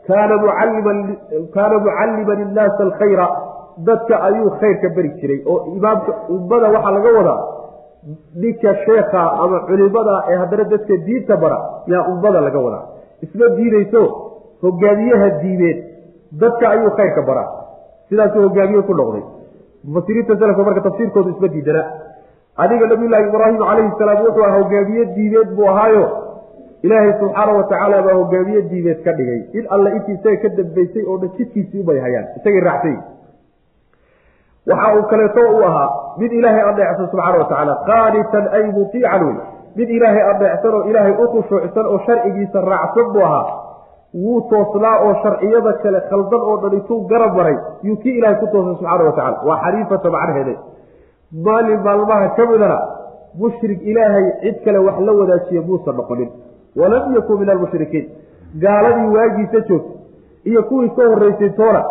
kaana 0.09 1.79
mucalliman 1.85 2.39
innaasa 2.47 2.83
alkhayra. 2.89 3.27
Dadka 3.87 4.15
ayuu 4.29 4.51
khayrka 4.61 4.89
beri 4.97 5.11
jiray 5.21 5.41
oo 5.53 5.59
imaamka 5.77 6.13
ummada 6.35 6.69
waxaa 6.75 6.93
laga 6.97 7.11
wadaa 7.19 7.41
ninka 8.43 8.71
sheekha 8.85 9.23
ama 9.43 9.59
culimada 9.69 10.15
ee 10.31 10.37
haddana 10.43 10.65
dadka 10.73 10.95
diinta 11.07 11.37
bara 11.43 11.59
yaa 11.93 12.03
ummada 12.13 12.41
laga 12.47 12.59
wadaa. 12.67 12.85
Isma 13.25 13.47
diidayso 13.59 14.03
hogaamiyaha 14.63 15.29
diineed 15.43 15.79
dadka 16.43 16.65
ayuu 16.75 16.91
khayrka 16.99 17.23
baraa. 17.29 17.49
Sidaasuu 18.09 18.43
hogaamiye 18.49 18.83
ku 18.89 18.95
noqday. 19.01 19.25
Mufasiriinta 19.85 20.39
salafka 20.41 20.63
marka 20.69 20.81
tafsiirkoodu 20.89 21.31
isma 21.35 21.49
diidana. 21.55 21.83
Adiga 22.63 22.87
nabiyullaahi 22.93 23.29
ibraahim 23.31 23.59
calayhi 23.61 23.93
salaam 24.01 24.19
wuxuu 24.25 24.49
hogaamiye 24.57 25.05
diineed 25.17 25.49
buu 25.57 25.69
ahaayo 25.73 26.05
ilaahay 26.83 27.13
subxaana 27.21 27.53
watacaala 27.59 28.03
baa 28.07 28.15
hogaamiye 28.21 28.63
diineed 28.71 29.01
ka 29.05 29.13
dhigay. 29.19 29.41
In 29.59 29.65
alle 29.75 29.91
intii 29.97 30.15
isaga 30.19 30.37
ka 30.43 30.49
dambeysay 30.59 31.05
oo 31.11 31.17
dhan 31.23 31.31
jidkiisii 31.39 31.81
ubay 31.85 31.99
hayaan 32.07 32.27
isagay 32.39 32.61
raacsay 32.69 32.97
waxa 34.71 34.95
uu 34.97 35.03
kaleeto 35.11 35.41
u 35.59 35.63
ahaa 35.69 35.89
mid 36.21 36.33
ilaahay 36.39 36.63
adeecsan 36.71 37.09
subxaana 37.11 37.39
watacaala 37.43 37.75
qaanitan 37.91 38.45
ay 38.57 38.65
mutiican 38.79 39.23
wey 39.27 39.37
mid 39.79 39.89
ilaahay 39.97 40.23
adeecsan 40.33 40.75
oo 40.79 40.83
ilaahay 40.91 41.15
u 41.23 41.29
khushuucsan 41.35 41.87
oo 41.93 41.99
sharcigiisa 42.07 42.61
raacsan 42.71 43.09
buu 43.15 43.25
ahaa. 43.29 43.47
Wuu 44.25 44.41
toosnaa 44.51 44.97
oo 45.07 45.15
sharciyada 45.23 45.73
kale 45.83 46.01
khaldan 46.11 46.43
oo 46.51 46.57
dhan 46.63 46.75
intuu 46.79 46.99
garab 47.11 47.33
maray 47.39 47.57
yuu 47.87 47.97
kii 48.03 48.15
ilaahay 48.19 48.39
ku 48.43 48.47
toosay 48.53 48.75
subxaana 48.79 49.05
watacala 49.09 49.39
waa 49.49 49.59
xariifata 49.65 50.11
macnaheede 50.17 50.55
maalin 51.47 51.81
maalmaha 51.87 52.29
ka 52.37 52.47
midana 52.51 52.79
mushrik 53.41 53.81
ilaahay 53.91 54.27
cid 54.43 54.57
kale 54.65 54.79
wax 54.87 54.99
la 55.09 55.13
wadaajiya 55.21 55.63
muusan 55.69 55.97
noqonin 56.01 56.31
walam 56.81 57.15
yakun 57.17 57.39
min 57.41 57.49
almushrikiin 57.55 58.07
gaaladii 58.65 59.09
waagiisa 59.17 59.61
joogtay 59.69 59.95
iyo 60.51 60.63
kuwii 60.71 60.91
ka 60.97 61.09
horreysay 61.13 61.51
toona 61.61 61.83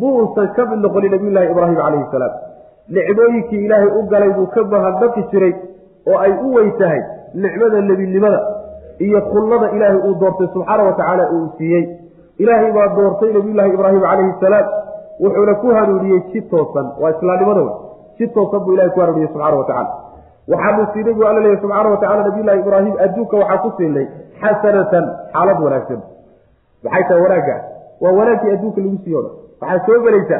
muusan 0.00 0.48
ka 0.56 0.66
mid 0.70 0.80
noqonin 0.84 1.10
nabiyullaahi 1.14 1.50
ibraahim 1.52 1.76
calayhi 1.82 2.06
salaam. 2.12 2.32
Nicmooyinkii 2.96 3.64
ilaahay 3.66 3.90
u 3.98 4.02
galay 4.12 4.30
buu 4.38 4.46
ka 4.54 4.64
mahadnaqi 4.72 5.22
jiray 5.32 5.52
oo 6.10 6.18
ay 6.24 6.32
u 6.46 6.54
weyn 6.54 6.72
tahay 6.78 7.00
nicmada 7.34 7.80
nebinimada 7.90 8.40
iyo 9.06 9.20
khullada 9.30 9.70
ilaahay 9.76 9.98
uu 10.08 10.14
doortay 10.20 10.48
subxaana 10.54 10.82
wa 10.88 10.92
tacaala 10.92 11.30
uu 11.36 11.46
siiyey. 11.58 11.84
Ilaahay 12.38 12.72
baa 12.72 12.88
doortay 12.96 13.32
nabiyullaahi 13.36 13.72
ibraahim 13.76 14.00
calayhi 14.00 14.34
salaam. 14.40 14.66
Wuxuuna 15.22 15.54
ku 15.62 15.68
hanuuniyey 15.76 16.20
si 16.32 16.40
toosan 16.50 16.86
waa 17.00 17.10
islaamnimada 17.14 17.62
wey. 17.66 17.74
Si 18.18 18.28
toosan 18.34 18.60
buu 18.64 18.72
ilahay 18.74 18.90
ku 18.94 19.00
hanuuniyey 19.00 19.28
subxana 19.32 19.56
wa 19.62 19.64
tacala 19.70 19.90
waxaanu 20.52 20.86
siinay 20.92 21.14
buu 21.14 21.26
alla 21.30 21.40
leeyahy 21.40 21.60
subxaana 21.62 21.88
wa 21.94 21.96
tacala 22.02 22.22
nabiyullahi 22.28 22.60
ibraahim 22.64 22.94
adduunka 23.06 23.36
waxaa 23.42 23.58
ku 23.64 23.70
siinay 23.78 24.06
xasanatan 24.42 25.04
xaalad 25.34 25.58
wanaagsan 25.66 26.00
maxay 26.84 27.04
tahay 27.08 27.22
wanaagga 27.26 27.56
waa 28.02 28.12
wanaaggii 28.20 28.52
adduunka 28.56 28.80
lagu 28.84 28.98
siiyo 29.04 29.18
o 29.18 29.22
dhan 29.22 29.34
waxaa 29.62 29.86
soo 29.86 29.98
gelaysa 30.06 30.38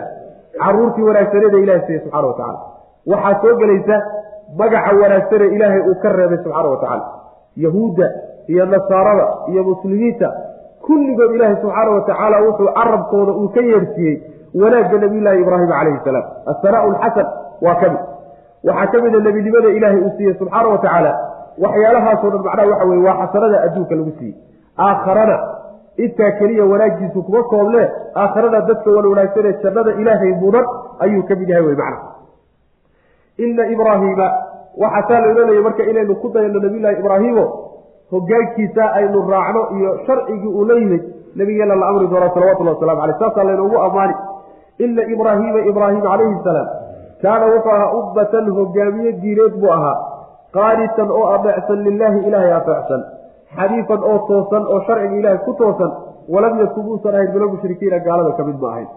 caruurtii 0.62 1.04
wanaagsaneeda 1.10 1.58
ilahay 1.64 1.82
siiye 1.86 2.00
subxana 2.04 2.26
wa 2.30 2.34
tacala 2.40 2.58
waxaa 3.12 3.40
soo 3.42 3.54
gelaysa 3.62 3.96
magaca 4.60 4.90
wanaagsane 5.02 5.46
ilaahay 5.56 5.80
uu 5.90 5.96
ka 6.02 6.08
reebay 6.18 6.38
subxaana 6.44 6.68
wa 6.74 6.78
tacaala 6.82 7.04
yahuudda 7.64 8.06
iyo 8.52 8.64
nasaarada 8.74 9.26
iyo 9.52 9.62
muslimiinta 9.70 10.28
kulligood 10.86 11.34
ilaahay 11.36 11.56
subxaana 11.62 11.90
wa 11.96 12.00
tacaala 12.08 12.36
wuxuu 12.46 12.68
carabkooda 12.78 13.32
uu 13.42 13.48
ka 13.56 13.60
yeersiiyey 13.70 14.16
wanaagga 14.62 14.98
nabiyullaahi 15.04 15.40
ibraahim 15.44 15.68
calayhi 15.74 16.00
salaam 16.08 16.24
assanaa 16.52 16.86
lxasan 16.94 17.26
waa 17.66 17.74
ka 17.82 17.88
mid 17.92 18.00
waxaa 18.68 18.86
ka 18.92 18.98
mida 19.04 19.18
nebinimada 19.26 19.68
ilaahay 19.78 20.00
uu 20.06 20.12
siiyey 20.16 20.34
subxaana 20.40 20.68
wa 20.74 20.78
tacaala 20.84 21.12
waxyaalahaasoo 21.64 22.30
dhan 22.30 22.42
macnaha 22.44 22.68
waxa 22.72 22.84
weye 22.90 23.02
waa 23.08 23.16
xasanada 23.26 23.62
adduunka 23.66 23.94
lagu 23.94 24.12
siiyey. 24.18 24.34
Aakharana 24.78 25.36
intaa 25.96 26.30
keliya 26.38 26.64
wanaagiisu 26.64 27.22
kuma 27.22 27.42
kooblee 27.42 27.88
aakharada 28.16 28.60
dadka 28.60 28.90
wan 28.96 29.06
wanaagsanee 29.12 29.52
jannada 29.62 29.90
ilaahay 30.00 30.32
mudan 30.42 30.64
ayuu 31.04 31.22
ka 31.28 31.34
mid 31.40 31.48
yahay 31.48 31.64
wey 31.66 31.76
macna 31.76 31.98
ina 33.38 33.66
ibraahiima 33.74 34.26
waxaa 34.82 35.08
saa 35.08 35.20
la 35.20 35.28
ohanaya 35.32 35.62
marka 35.66 35.82
inaynu 35.90 36.14
ku 36.22 36.28
dayano 36.34 36.60
nabiyullaahi 36.64 36.98
ibraahiimo 37.02 37.44
hogaankiisa 38.12 38.84
aynu 38.98 39.18
raacno 39.30 39.62
iyo 39.78 39.90
sharcigii 40.06 40.48
uu 40.48 40.64
la 40.64 40.74
yimid 40.74 41.02
nabigeena 41.36 41.74
la 41.76 41.86
amri 41.86 42.06
doona 42.06 42.30
salawatullahi 42.34 42.74
wasalamu 42.76 43.02
aleyh 43.02 43.18
saasaa 43.18 43.44
laynoogu 43.44 43.78
ammaani. 43.78 44.14
Ina 44.78 45.02
ibraahiima 45.14 45.60
ibraahim 45.70 46.00
calayhi 46.02 46.38
salaam 46.44 46.68
kaana 47.22 47.46
wuxuu 47.52 47.70
ahaa 47.70 47.92
ummatan 47.98 48.50
hogaamiye 48.58 49.12
diineed 49.12 49.54
buu 49.60 49.70
ahaa 49.72 49.96
qaanitan 50.56 51.08
oo 51.18 51.26
adeecsan 51.36 51.78
lilaahi 51.86 52.18
ilaahay 52.28 52.52
adeecsan 52.60 53.02
xaniifan 53.56 54.00
oo 54.10 54.18
toosan 54.28 54.64
oo 54.72 54.80
sharciga 54.86 55.16
ilaahay 55.20 55.40
ku 55.46 55.52
toosan. 55.60 55.90
Walam 56.30 56.54
yakun 56.62 56.84
muusan 56.86 57.14
ahayn 57.14 57.30
mila 57.34 57.46
mushrikiina 57.52 57.98
gaalada 58.06 58.32
ka 58.38 58.42
mid 58.48 58.58
ma 58.62 58.68
ahayn. 58.72 58.88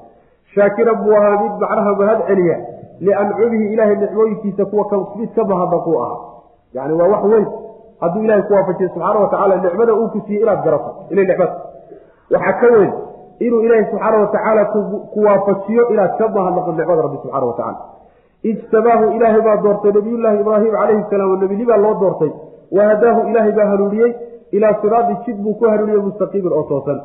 Shaakiran 0.54 0.97
buu 1.04 1.16
ahaa 1.20 1.38
mid 1.43 1.54
macnaha 1.64 1.91
mahad 2.01 2.20
celiya. 2.30 2.58
Liancumihi 3.06 3.66
ilaahay 3.74 3.95
nicmooyinkiisa 4.04 4.64
kuwa 4.72 4.86
mid 5.20 5.30
ka 5.38 5.43
mahadnaquu 5.51 5.91
ahaa 6.04 6.18
yani 6.78 6.93
waa 6.99 7.08
wax 7.14 7.24
weyn. 7.34 7.47
Hadduu 8.01 8.22
ilahay 8.26 8.43
ku 8.47 8.54
waafajiye 8.54 8.89
subxaana 8.93 9.20
wa 9.24 9.30
tacala 9.34 9.56
nicmada 9.66 9.93
uu 9.93 10.10
ku 10.14 10.20
siiyey 10.28 10.43
inaad 10.45 10.62
garato. 10.66 10.89
Inay 11.14 11.26
nicmad. 11.32 11.51
Waxaa 12.34 12.54
ka 12.62 12.68
weyn 12.76 12.91
inuu 13.45 13.62
ilaahay 13.66 13.86
subxaana 13.91 14.18
wa 14.24 14.28
tacaala 14.36 14.64
ku 15.14 15.20
waafajiyo 15.28 15.84
inaad 15.93 16.14
ka 16.20 16.26
mahadnaqo 16.38 16.70
nicmada 16.78 17.01
rabbi 17.08 17.18
subxana 17.24 17.45
wa 17.49 17.56
tacala 17.58 17.80
ijtabaahu 18.52 19.06
ilaahay 19.16 19.41
baa 19.48 19.58
doortay 19.66 19.91
nabiyullaahi 19.98 20.39
ibraahim 20.44 20.72
calayhi 20.78 21.04
salaam 21.12 21.39
nebinibaa 21.44 21.78
loo 21.86 21.94
doortay. 22.02 22.32
Wahadaahu 22.78 23.22
ilaahay 23.30 23.54
baa 23.60 23.68
hanuuniyey 23.72 24.12
ilaa 24.58 24.74
siraadi 24.82 25.16
jid 25.26 25.38
buu 25.44 25.54
ku 25.60 25.66
hanuuniyey 25.74 26.02
mustaqiimin 26.08 26.54
oo 26.60 26.64
toosan. 26.72 27.00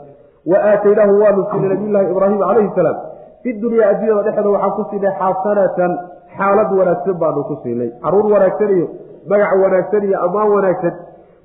Wa 0.51 0.59
aataynaahu 0.71 1.21
waanu 1.23 1.47
siinay 1.51 1.69
nabiyullaahi 1.75 2.11
ibraahim 2.15 2.39
calayhi 2.49 2.71
salaam. 2.79 2.97
Fi 3.43 3.53
dunyaa 3.65 3.91
adduunyada 3.93 4.23
dhexeeda 4.27 4.51
waxaan 4.55 4.73
ku 4.79 4.83
siinay 4.91 5.13
xasanatan 5.21 5.93
xaalad 6.39 6.71
wanaagsan 6.81 7.17
baanu 7.23 7.45
ku 7.51 7.55
siinay. 7.63 7.89
Caruur 8.03 8.27
wanaagsan 8.35 8.71
iyo 8.77 8.87
magac 9.31 9.53
wanaagsan 9.65 10.03
iyo 10.09 10.17
ammaan 10.27 10.51
wanaagsan. 10.57 10.95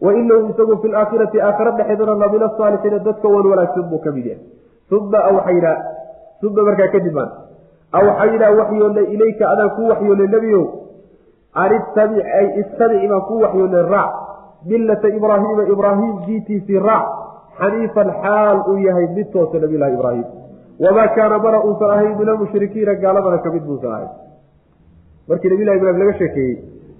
Wa 0.04 0.12
inahu 0.20 0.50
isagu 0.52 0.74
fi 0.82 0.88
laakhirati 0.96 1.38
aakhira 1.48 1.72
dhexeedana 1.78 2.14
la 2.22 2.28
min 2.34 2.42
asaalixiina 2.50 3.00
dadka 3.08 3.28
wan 3.36 3.46
wanaagsan 3.54 3.84
buu 3.92 4.02
ka 4.06 4.12
mid 4.18 4.26
yahay. 4.26 4.42
Uma 4.98 5.20
awxaynaa 5.30 5.76
uma 6.48 6.62
markaa 6.68 6.90
kadib 6.96 7.14
baan 7.18 7.30
awxaynaa 8.00 8.52
waxyoonnay 8.60 9.06
ilayka 9.16 9.50
adaan 9.54 9.72
kuu 9.78 9.88
waxyoonnay 9.92 10.28
nebiyow 10.36 10.66
an 11.64 11.72
ittabic 11.80 12.26
ay 12.40 12.48
ittabici 12.62 13.08
baan 13.08 13.22
kuu 13.30 13.40
waxyoonnay 13.46 13.86
raac 13.96 14.14
millata 14.72 15.08
ibraahiima 15.20 15.64
ibraahim 15.76 16.14
diintiisii 16.28 16.80
raac 16.90 17.08
xaniifan 17.60 18.10
xaal 18.24 18.58
uu 18.70 18.78
yahay 18.88 19.08
mid 19.18 19.28
toosa 19.34 19.60
nabiylahi 19.64 19.94
ibraahim 19.94 20.26
wamaa 20.84 21.08
kaana 21.16 21.40
mana 21.46 21.64
uusan 21.70 21.92
ahayn 21.96 22.14
min 22.20 22.30
almushrikiina 22.34 22.96
gaaladana 23.04 23.38
ka 23.46 23.50
mid 23.56 23.66
muusan 23.72 23.92
ahayn 23.98 24.12
markii 25.30 25.54
nabiylahi 25.54 25.78
ibrahim 25.82 26.00
laga 26.04 26.14
sheekeeyey 26.22 26.56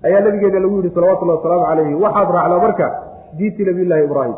ayaa 0.10 0.22
nabigeena 0.28 0.60
lagu 0.66 0.78
yihi 0.82 0.94
salawatullahi 0.96 1.38
wasalaamu 1.40 1.66
calayhi 1.70 1.96
waxaad 2.06 2.36
raacdaa 2.38 2.62
marka 2.66 2.88
diintii 3.38 3.66
nabiyllaahi 3.72 4.04
ibraahim 4.10 4.36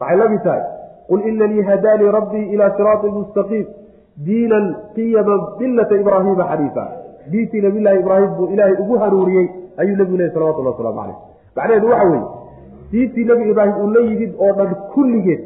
waxay 0.00 0.16
la 0.22 0.28
mid 0.34 0.42
tahay 0.48 0.62
qul 1.08 1.20
inanii 1.30 1.62
hadaanii 1.70 2.10
rabbii 2.18 2.46
ilaa 2.54 2.70
siraatin 2.78 3.16
mustaqiim 3.20 3.66
diinan 4.26 4.64
qiyaman 4.94 5.40
millata 5.60 5.94
ibraahiima 6.02 6.44
xaniifa 6.50 6.84
diintii 7.32 7.60
nabiyllaahi 7.66 7.98
ibraahim 8.00 8.30
buu 8.38 8.46
ilaahay 8.54 8.76
ugu 8.82 8.98
hanuuniyey 9.02 9.46
ayuu 9.82 9.96
nebigu 9.96 10.16
lehy 10.16 10.30
salawatullahi 10.34 10.74
waslamu 10.76 10.96
calayh. 11.00 11.16
Macnaheedu 11.56 11.88
waxa 11.90 12.06
weeye 12.10 12.22
diintii 12.92 13.24
nebi 13.24 13.50
ibraahim 13.50 13.76
uu 13.84 13.90
la 13.96 14.00
yimid 14.10 14.32
oo 14.38 14.52
dhan 14.58 14.74
kulligeed 14.94 15.42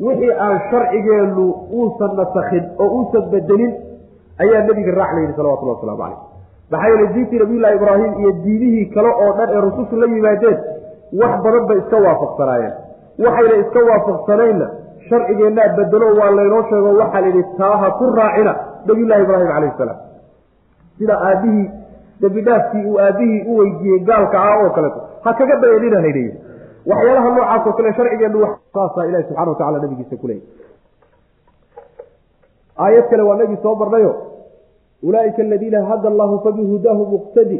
wixii 0.00 0.32
aan 0.46 0.58
sharcigeennu 0.70 1.44
uusan 1.78 2.12
nasakhin 2.20 2.64
oo 2.78 2.88
uusan 2.98 3.24
bedelin 3.32 3.72
ayaa 4.44 4.62
nebiga 4.68 4.92
raac 5.00 5.10
la 5.14 5.20
yidhi 5.20 5.34
salawatullahi 5.36 5.78
waslamu 5.78 5.98
calayh. 6.02 6.18
Maxaa 6.70 6.88
yeele 6.92 7.06
diintii 7.14 7.38
nabiyullaahi 7.42 7.76
ibraahim 7.80 8.12
iyo 8.20 8.32
diinihii 8.44 8.86
kale 8.94 9.08
oo 9.24 9.32
dhan 9.38 9.48
ee 9.56 9.60
rusushu 9.66 9.96
la 10.02 10.06
yimaadeen 10.14 10.58
wax 11.20 11.32
badan 11.44 11.64
bay 11.68 11.78
iska 11.82 11.96
waafaqsanaayeen. 12.06 12.74
Waxayna 13.24 13.56
iska 13.64 13.80
waafaqsanaynna 13.90 14.66
sharcigeennaa 15.08 15.68
bedelo 15.78 16.06
waa 16.20 16.30
laynoo 16.38 16.62
sheego 16.70 16.90
waxaa 17.00 17.20
layidhi 17.24 17.42
taaha 17.58 17.90
ku 17.98 18.04
raacina 18.18 18.52
nabiyullaahi 18.86 19.22
ibraahim 19.26 19.48
calayhi 19.54 19.74
salaam. 19.78 19.98
Sida 20.98 21.14
aabihii 21.28 21.66
dembidhaafkii 22.22 22.84
uu 22.90 22.98
aabihii 23.06 23.42
u 23.50 23.56
weydiiyey 23.58 24.00
gaalka 24.10 24.42
ah 24.48 24.56
oo 24.64 24.70
kaleeto 24.76 25.00
ha 25.24 25.34
kaga 25.38 25.56
dayanina 25.62 26.00
laydhi 26.06 26.24
waxyaalaha 26.90 27.28
noocaas 27.36 27.66
oo 27.66 27.72
kale 27.78 27.92
sharcigeennu 27.98 28.48
saasaa 28.74 29.04
ilahi 29.10 29.24
subxana 29.28 29.50
watacala 29.52 29.78
nabigiisa 29.84 30.16
kuleeyay 30.16 30.44
aayad 32.84 33.08
kale 33.10 33.22
waa 33.22 33.36
nagii 33.36 33.58
soo 33.62 33.74
marnayo 33.74 34.14
ulaaika 35.02 35.42
aladiina 35.42 35.84
hada 35.84 36.08
allahu 36.08 36.40
fabihudaahu 36.44 37.06
muqtadi. 37.06 37.58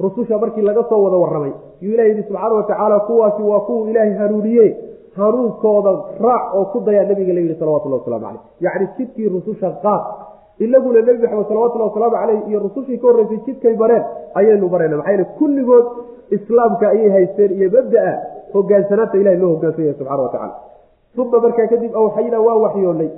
Rususha 0.00 0.38
markii 0.38 0.62
laga 0.62 0.82
soo 0.88 1.02
wada 1.04 1.16
warramay 1.16 1.52
yuu 1.80 1.92
ilah 1.94 2.06
yidhi 2.06 2.22
subxaana 2.22 2.54
watacaala 2.54 3.00
kuwaasi 3.00 3.42
waa 3.42 3.60
kuwuu 3.60 3.88
ilaahay 3.88 4.14
hanuuniye 4.14 4.76
hanuunkooda 5.20 5.92
raac 6.26 6.44
oo 6.58 6.64
ku 6.72 6.78
dayaa 6.86 7.04
nabiga 7.10 7.32
la 7.36 7.40
yidhi 7.44 7.56
salawatullahi 7.60 8.00
waslamu 8.02 8.24
caleyh 8.26 8.42
yacni 8.66 8.86
jidkii 8.98 9.28
rususha 9.36 9.70
qaad 9.84 10.02
inaguna 10.66 11.00
nebi 11.08 11.18
maxamed 11.24 11.46
salawatullahi 11.50 11.90
wasalaamu 11.90 12.16
caleyh 12.20 12.40
iyo 12.50 12.58
rusushii 12.66 12.98
ka 13.02 13.06
horreysay 13.08 13.40
jidkay 13.46 13.74
mareen 13.82 14.04
ayaynu 14.40 14.68
marayna 14.74 14.96
maxaa 15.00 15.12
yele 15.16 15.24
kulligood 15.38 15.86
islaamka 16.36 16.88
ayay 16.94 17.10
haysteen 17.16 17.52
iyo 17.58 17.68
mabdaa 17.76 18.12
hogaansanaanta 18.54 19.16
ilahay 19.22 19.38
loo 19.42 19.52
hogaansan 19.54 19.84
yahay 19.84 19.96
subxana 19.98 20.22
watacala 20.22 20.54
uma 21.22 21.38
markaa 21.44 21.66
kadib 21.72 21.92
awxaynaa 22.00 22.42
waa 22.48 22.58
waxyoonnay 22.64 23.10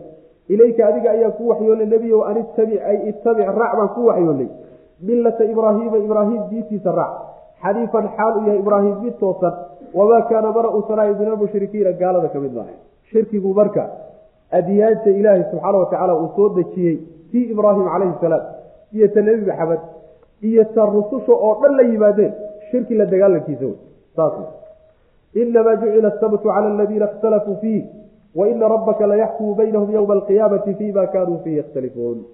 ilayka 0.55 0.87
adiga 0.91 1.11
ayaa 1.17 1.31
ku 1.39 1.49
waxyoonnay 1.51 1.87
nebiyow 1.95 2.21
an 2.31 2.37
ittabic 2.45 2.81
ay 2.91 2.97
ittabic 3.11 3.47
raac 3.61 3.73
baan 3.79 3.91
ku 3.97 4.07
waxyoonnay 4.11 4.49
millata 5.09 5.45
ibraahiima 5.53 5.99
ibraahim 6.07 6.41
diintiisa 6.51 6.93
raac. 7.01 7.13
Xaniifan 7.63 8.07
xaal 8.17 8.33
uu 8.39 8.45
yahay 8.47 8.59
ibraahim 8.65 8.95
mid 9.05 9.15
toosan 9.23 9.55
wamaa 9.95 10.23
kaana 10.31 10.53
mana 10.57 10.69
uusanaayo 10.77 11.15
min 11.21 11.29
almushrikiina 11.29 11.93
gaalada 11.93 12.29
ka 12.29 12.41
mid 12.45 12.53
maahay 12.59 12.79
shirkigu 13.11 13.55
marka 13.61 13.83
adyaanta 14.59 15.11
ilaahay 15.11 15.45
subxaana 15.51 15.79
watacaala 15.85 16.15
uu 16.23 16.31
soo 16.37 16.49
dejiyey 16.59 16.97
tii 17.33 17.45
ibraahim 17.55 17.87
calayhi 17.93 18.15
salaam 18.21 18.45
iyo 18.97 19.09
ta 19.15 19.21
nebi 19.29 19.47
maxamed 19.51 19.81
iyo 20.49 20.65
ta 20.75 20.87
rususha 20.97 21.33
oo 21.47 21.55
dhan 21.63 21.77
la 21.79 21.83
yimaadeen 21.93 22.33
shirki 22.71 22.95
la 23.01 23.07
dagaalankiisa 23.13 23.65
wey 23.71 23.79
saas 24.17 24.35
inamaa 25.43 25.77
jucila 25.83 26.09
asabtu 26.15 26.39
cala 26.49 26.69
aladiina 26.75 27.07
ikhtalafuu 27.11 27.57
fiih 27.65 27.83
waina 28.41 28.69
rabbaka 28.75 29.07
layaxkumu 29.13 29.55
baynahum 29.61 29.91
yowma 29.97 30.15
alqiyaamati 30.19 30.75
fima 30.81 31.07
kaanuu 31.15 31.39
fiihi 31.45 31.57
yakhtalifuun 31.63 32.25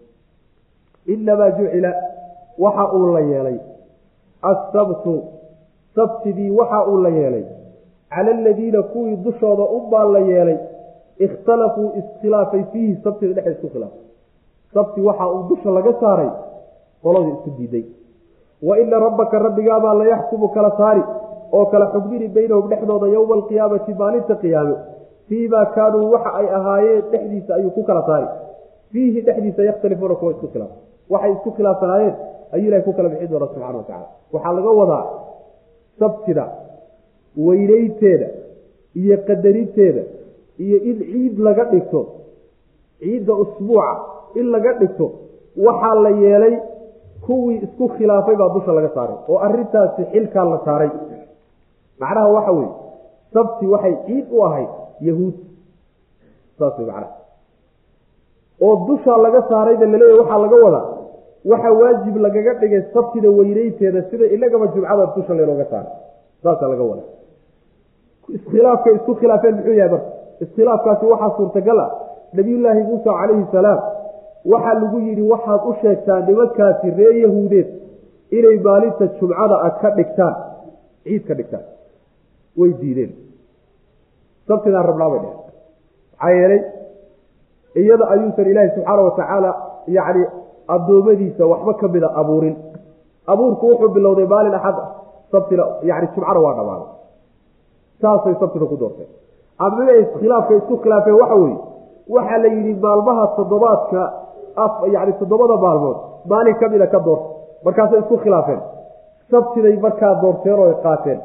inamaa 1.14 1.50
jucila 1.58 1.90
waxa 2.64 2.84
uu 2.98 3.12
la 3.16 3.20
yeelay 3.30 3.58
asabtu 4.52 5.14
sabtidii 5.94 6.50
waxa 6.50 6.86
uu 6.90 7.02
la 7.02 7.08
yeelay. 7.08 7.44
Cala 8.10 8.30
aladiina 8.30 8.82
kuwii 8.82 9.16
dushooda 9.16 9.62
unbaa 9.62 10.04
la 10.04 10.18
yeelay 10.18 10.58
ikhtalafuu 11.18 11.92
iskhilaafay 12.00 12.62
fiihi 12.72 12.96
sabtida 13.04 13.32
dhexe 13.32 13.50
isku 13.50 13.68
khilaafay 13.68 14.00
sabti 14.74 15.00
waxa 15.00 15.26
uu 15.32 15.42
dusha 15.48 15.70
laga 15.70 15.92
saaray 16.00 16.30
qoladii 17.02 17.32
isku 17.36 17.50
diiday. 17.58 17.84
Wa 18.62 18.78
ina 18.78 18.98
rabbaka 18.98 19.38
rabbigaabaa 19.38 19.94
layaxkumu 19.94 20.48
kala 20.48 20.70
saari 20.78 21.02
oo 21.52 21.66
kala 21.66 21.86
xugmini 21.92 22.28
baynahum 22.28 22.68
dhexdooda 22.70 23.06
yowma 23.06 23.34
alqiyaamati 23.34 23.94
maalinta 23.94 24.34
qiyaame. 24.42 24.74
Fiimaa 25.28 25.66
kaanuu 25.76 26.10
waxa 26.12 26.30
ay 26.40 26.46
ahaayeen 26.58 27.02
dhexdiisa 27.12 27.54
ayuu 27.54 27.70
ku 27.70 27.82
kala 27.82 28.02
saari. 28.08 28.26
Fiihi 28.92 29.20
dhexdiisa 29.26 29.62
yakhtalifuuna 29.68 30.14
kuwa 30.14 30.32
isku 30.32 30.48
khilaaf. 30.52 30.70
Waxay 31.10 31.32
isku 31.32 31.50
khilaafsanaayeen 31.56 32.14
ayuu 32.52 32.66
ilahay 32.68 32.82
ku 32.86 32.92
kala 32.92 33.08
bixin 33.08 33.30
doona 33.30 33.46
subxana 33.46 33.78
watacala 33.78 34.06
waxaa 34.32 34.52
laga 34.58 34.70
wadaa 34.80 35.04
sabtida 36.00 36.44
weynaynteeda 37.46 38.26
iyo 39.00 39.16
qadarinteeda 39.28 40.02
iyo 40.64 40.76
in 40.90 40.96
ciid 41.10 41.38
laga 41.46 41.64
dhigto 41.72 42.00
ciidda 43.00 43.32
usbuuca 43.42 43.90
in 44.40 44.46
laga 44.54 44.72
dhigto 44.80 45.06
waxaa 45.66 45.94
la 46.04 46.10
yeelay 46.22 46.54
kuwii 47.26 47.56
isku 47.66 47.88
khilaafay 47.96 48.36
baa 48.40 48.48
dusha 48.54 48.72
laga 48.78 48.90
saaray 48.96 49.16
oo 49.28 49.38
arintaasi 49.46 50.02
xilkaa 50.12 50.44
la 50.52 50.58
saaray. 50.64 50.90
Macnaha 52.00 52.28
waxa 52.36 52.52
weye 52.58 52.70
sabti 53.34 53.66
waxay 53.72 53.94
ciid 54.06 54.26
u 54.36 54.42
ahayd 54.46 54.68
yahuud. 55.08 55.34
Saas 56.58 56.74
wey 56.78 56.86
macnaha. 56.86 57.12
Oo 58.64 58.74
dushaa 58.88 59.18
laga 59.24 59.40
saarayda 59.50 59.86
laleeyahy 59.92 60.18
waxaa 60.20 60.38
laga 60.44 60.56
wadaa 60.64 60.84
waxa 61.44 61.70
waajib 61.80 62.16
lagaga 62.16 62.52
dhigay 62.60 62.82
sabtida 62.94 63.28
weynaynteeda 63.38 64.02
sida 64.10 64.26
inagaba 64.36 64.66
jumcada 64.74 65.06
dusha 65.16 65.34
laynooga 65.34 65.64
saaray. 65.70 65.92
Saasaa 66.42 66.68
laga 66.72 66.84
wadaa 66.90 67.08
iskhilaafkay 68.36 68.94
isku 68.98 69.14
khilaafeen 69.20 69.54
muxuu 69.56 69.72
yahay 69.80 69.90
marka? 69.92 70.10
Iskhilaafkaasi 70.44 71.04
waxaa 71.12 71.36
suurtagal 71.36 71.78
ah 71.84 71.90
nabiyullaahi 72.38 72.82
muusa 72.90 73.10
calayhi 73.20 73.46
salaam 73.52 73.80
waxaa 74.52 74.74
lagu 74.82 74.98
yidhi 75.06 75.22
waxaad 75.32 75.60
u 75.70 75.72
sheegtaa 75.82 76.20
nimankaasi 76.28 76.90
reer 76.98 77.16
yahuudeed 77.24 77.68
inay 78.38 78.56
maalinta 78.66 79.06
jumcada 79.18 79.56
ah 79.66 79.72
ka 79.80 79.90
dhigtaan. 79.98 80.34
Ciid 81.04 81.22
ka 81.28 81.34
dhigtaan. 81.38 81.64
Way 82.58 82.70
diideen. 82.80 83.12
Sabtidaan 84.48 84.86
rabnaa 84.90 85.08
bay 85.12 85.20
dheheen 85.24 85.38
maxaa 86.12 86.30
yeelay? 86.38 86.60
Iyada 87.80 88.04
ayuusan 88.14 88.46
ilaahi 88.52 88.70
subxaana 88.74 89.02
watacaala 89.08 89.50
yacni 89.96 90.22
addoommadiisa 90.74 91.46
waxba 91.52 91.72
ka 91.80 91.88
mida 91.88 92.08
abuurin. 92.20 92.56
Abuurku 93.32 93.66
wuxuu 93.70 93.88
bilowday 93.96 94.26
maalin 94.32 94.54
axad 94.58 94.76
ah 94.84 94.88
sabtina 95.32 95.64
yani 95.82 96.06
jumcana 96.14 96.40
waa 96.44 96.54
dhammaaday 96.58 96.88
saasay 98.02 98.34
sabtida 98.40 98.66
ku 98.66 98.76
doorteen. 98.82 99.08
Amaba 99.58 99.92
iskhilaafka 100.02 100.54
isku 100.60 100.74
khilaafeen 100.82 101.16
waxa 101.20 101.34
weeye 101.42 101.58
waxaa 102.14 102.38
la 102.42 102.48
yidhi 102.54 102.74
maalmaha 102.84 103.24
toddobaadka 103.36 104.00
yani 104.94 105.12
toddobada 105.20 105.56
maalmood 105.64 105.96
maalin 106.30 106.54
ka 106.60 106.68
mida 106.72 106.86
ka 106.86 106.98
doorta. 107.06 107.28
Markaasay 107.64 107.98
isku 108.02 108.16
khilaafeen. 108.24 108.60
Sabtiday 109.30 109.76
markaa 109.84 110.14
doorteen 110.22 110.58
oo 110.62 110.72
qaateen. 110.84 111.18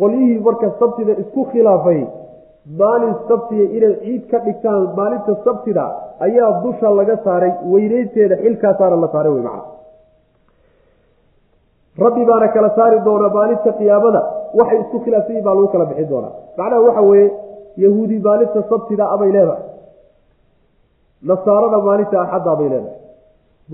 Qolyihii 0.00 0.38
marka 0.46 0.66
sabtida 0.80 1.12
isku 1.22 1.40
khilaafay 1.52 2.00
maalin 2.80 3.14
sabtiga 3.28 3.64
inay 3.76 3.94
ciid 4.02 4.22
ka 4.30 4.38
dhigtaan 4.46 4.82
maalinta 4.98 5.32
sabtida 5.44 5.84
ayaa 6.26 6.50
dusha 6.64 6.88
laga 6.98 7.16
saaray 7.26 7.52
weyneynteeda 7.72 8.36
xilkaasaana 8.44 8.96
la 9.04 9.08
saaray 9.14 9.32
wey 9.36 9.42
macana 9.48 9.70
rabbi 12.04 12.24
baana 12.30 12.48
kala 12.54 12.70
saari 12.76 13.00
doonaa 13.08 13.34
maalinta 13.38 13.72
qiyaamada 13.78 14.20
waxay 14.58 14.78
isku 14.84 14.98
khilaafsan 15.04 15.32
yihiin 15.34 15.44
baa 15.44 15.54
lagu 15.54 15.68
kala 15.74 15.84
bixin 15.90 16.08
doonaa. 16.12 16.32
Macnaha 16.58 16.80
waxa 16.86 17.02
weeye 17.10 17.28
yahuudi 17.84 18.16
maalinta 18.26 18.62
sabtida 18.70 19.04
abay 19.14 19.30
leedahay. 19.36 19.64
Nasaarada 21.28 21.78
maalinta 21.86 22.16
axadda 22.24 22.56
bay 22.60 22.68
leedahay. 22.72 22.98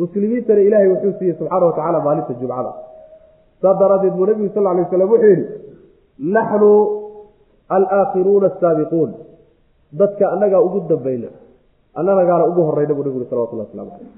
Muslimiintana 0.00 0.60
ilaahay 0.60 0.88
wuxuu 0.94 1.12
siiyey 1.18 1.36
subxaana 1.38 1.66
watacaala 1.66 2.00
maalinta 2.06 2.32
jumcada. 2.40 2.72
Saas 3.62 3.76
daraaddeed 3.82 4.14
buu 4.18 4.26
nebigu 4.26 4.50
sal 4.54 4.64
lay 4.64 4.82
waslam 4.82 5.10
wuxuu 5.12 5.30
yidhi 5.32 5.46
naxnu 6.34 6.70
alaakhiruuna 7.76 8.46
asaabiquun 8.52 9.10
dadka 10.00 10.24
annagaa 10.32 10.60
ugu 10.66 10.80
dambayna. 10.90 11.28
Annanagaana 11.98 12.44
ugu 12.50 12.62
horeyna 12.68 12.94
buu 12.94 13.04
nebigu 13.04 13.24
salawatullah 13.30 13.66
waslamu 13.66 13.90
caleyh 13.90 14.12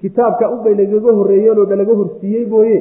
kitaabka 0.00 0.44
unbay 0.54 0.74
nagaga 0.74 1.12
horreeyeenoo 1.18 1.64
nalaga 1.72 1.94
horsiiyey 2.00 2.44
mooye 2.52 2.78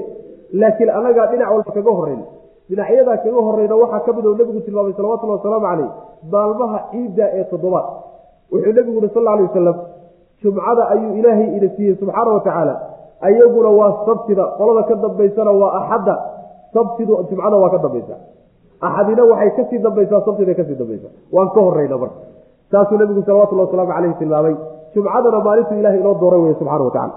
laakiin 0.62 0.90
annagaa 0.98 1.26
dhinac 1.32 1.50
walba 1.54 1.72
kaga 1.78 1.92
horrayna 1.98 2.26
dhinacyadaa 2.70 3.18
kaga 3.24 3.40
horrayna 3.48 3.76
waxaa 3.82 4.00
ka 4.06 4.12
mid 4.18 4.26
oo 4.30 4.36
nebigu 4.40 4.60
tilmaamay 4.66 4.94
salawatullhi 5.00 5.36
wasalaamu 5.38 5.66
caleyh 5.68 5.90
maalmaha 6.34 6.78
ciidda 6.92 7.26
ee 7.38 7.44
toddobaad. 7.52 7.86
Wuxuu 8.52 8.74
nebigu 8.78 8.98
yihi 9.02 9.14
sal 9.14 9.28
alay 9.28 9.46
wasalam 9.50 9.78
jumcada 10.42 10.84
ayuu 10.94 11.12
ilaahay 11.20 11.48
ina 11.58 11.68
siiyey 11.76 11.96
subxaana 12.02 12.32
wa 12.38 12.42
tacaala. 12.48 12.76
Ayaguna 13.28 13.70
waa 13.80 13.92
sabtida. 14.08 14.44
Qolada 14.58 14.82
ka 14.90 14.96
dambaysana 15.04 15.52
waa 15.62 15.72
axadda. 15.80 16.16
Sabtidu 16.74 17.14
jumcada 17.30 17.56
waa 17.64 17.70
ka 17.70 17.78
dambaysa 17.86 18.16
axadina 18.88 19.24
waxay 19.32 19.52
ka 19.58 19.64
sii 19.70 19.80
dambaysaa 19.86 20.22
sabtida 20.26 20.54
ka 20.54 20.64
sii 20.64 20.76
dambaysa 20.82 21.08
waan 21.32 21.50
ka 21.56 21.62
horeyna 21.62 21.98
marka 21.98 22.16
saasuu 22.72 22.98
nebigu 22.98 23.24
salawatullah 23.28 23.66
wasalaamu 23.66 23.94
caleyhi 23.94 24.20
tilmaamay 24.20 24.56
jumcadana 24.96 25.40
maalintu 25.48 25.74
ilahay 25.80 26.00
inoo 26.00 26.16
dooray 26.22 26.42
wey 26.42 26.54
subxana 26.60 26.84
wa 26.84 26.92
tacala 26.92 27.14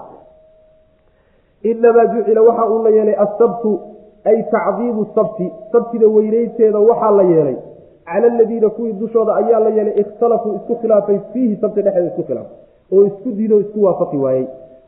inamaa 1.63 2.05
jucila 2.05 2.41
waxa 2.41 2.69
uu 2.69 2.83
la 2.83 2.89
yeelay 2.89 3.15
asabtu 3.25 3.79
ay 4.25 4.43
tacdiimu 4.55 5.05
sabti 5.15 5.51
sabtida 5.71 6.07
weyneynteeda 6.07 6.79
waxaa 6.79 7.11
la 7.11 7.23
yeelay 7.23 7.55
cala 8.05 8.27
aladiina 8.33 8.69
kuwii 8.69 8.93
dushooda 8.93 9.35
ayaa 9.35 9.59
la 9.59 9.69
yeelay 9.69 9.99
ikhtalafuu 9.99 10.55
isku 10.55 10.75
khilaafay 10.75 11.19
fiihi 11.33 11.55
sabti 11.61 11.81
dhexeeda 11.81 12.07
isku 12.07 12.23
khilaafay 12.23 12.57
oo 12.93 13.05
isku 13.05 13.31
diidoo 13.37 13.59
isku 13.59 13.83
waafaqi 13.83 14.17
waayey 14.17 14.47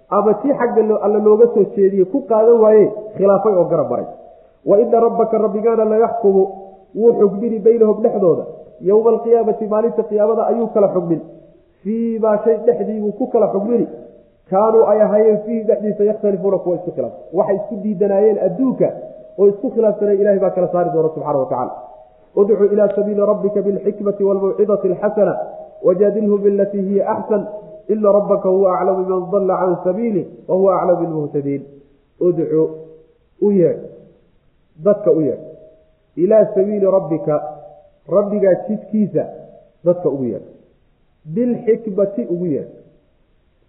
ama 0.10 0.34
tii 0.34 0.54
xagga 0.60 1.02
alla 1.02 1.20
looga 1.20 1.48
soo 1.54 1.64
jeediyey 1.76 2.06
ku 2.06 2.22
qaadan 2.30 2.62
waaye 2.62 2.92
khilaafay 3.18 3.54
oo 3.56 3.64
garab 3.64 3.90
maray 3.90 4.06
wa 4.66 4.80
ina 4.80 5.00
rabbaka 5.00 5.38
rabbigaana 5.38 5.86
layaxkumu 5.86 6.44
wuu 6.96 7.14
xugmini 7.20 7.60
baynahum 7.60 8.02
dhexdooda. 8.04 8.44
Yowma 8.82 9.10
alqiyaamati 9.10 9.68
maalinta 9.68 10.04
qiyaamada 10.10 10.48
ayuu 10.52 10.68
kala 10.68 10.88
xugmin 10.96 11.22
fii 11.84 12.20
maa 12.20 12.38
shay 12.44 12.58
dhexdiibuu 12.66 13.12
ku 13.20 13.28
kala 13.28 13.48
xugmini 13.54 13.88
kaanuu 14.50 14.84
ay 14.92 15.02
ahaayeen 15.02 15.40
fiihi 15.46 15.64
dhexdiisa 15.70 16.04
yakhtalifuuna 16.04 16.58
kuwa 16.58 16.76
isku 16.76 16.92
khilaaf. 16.92 17.14
Waxay 17.34 17.56
isku 17.56 17.76
diidanaayeen 17.84 18.38
adduunka 18.48 18.88
oo 19.38 19.48
isku 19.48 19.70
khilaafsanay 19.76 20.18
ilahay 20.22 20.40
baa 20.40 20.50
kala 20.50 20.68
saari 20.74 20.90
doona 20.94 21.10
subxana 21.16 21.38
wa 21.38 21.46
tacala 21.52 21.74
udcu 22.36 22.66
ilaa 22.74 22.90
sabiili 22.96 23.22
rabbika 23.32 23.62
bilxikmati 23.62 24.24
waalmawcidati 24.24 24.88
alxasana 24.92 25.34
wajaadilhum 25.86 26.42
bilatii 26.42 26.82
hiya 26.90 27.10
axsan. 27.16 27.48
Ina 27.88 28.12
rabbaka 28.12 28.50
huwa 28.50 28.80
aclamu 28.80 29.06
biman 29.06 29.32
dalla 29.32 29.56
can 29.58 29.76
sabiilih 29.84 30.26
wa 30.48 30.56
huwa 30.56 30.82
aclamu 30.82 31.00
bilmuhtadiin. 31.02 31.62
Udcu 32.20 32.70
u 33.42 33.52
yeedh 33.52 33.95
dadka 34.84 35.12
u 35.12 35.22
yeedh. 35.22 35.44
Ilaa 36.16 36.46
sabiili 36.56 36.86
rabbika 36.86 37.58
rabbigaa 38.10 38.54
jidkiisa 38.68 39.26
dadka 39.86 40.10
ugu 40.10 40.24
yeedh. 40.26 40.48
Bilxikmati 41.26 42.26
ugu 42.30 42.46
yeedh. 42.46 42.70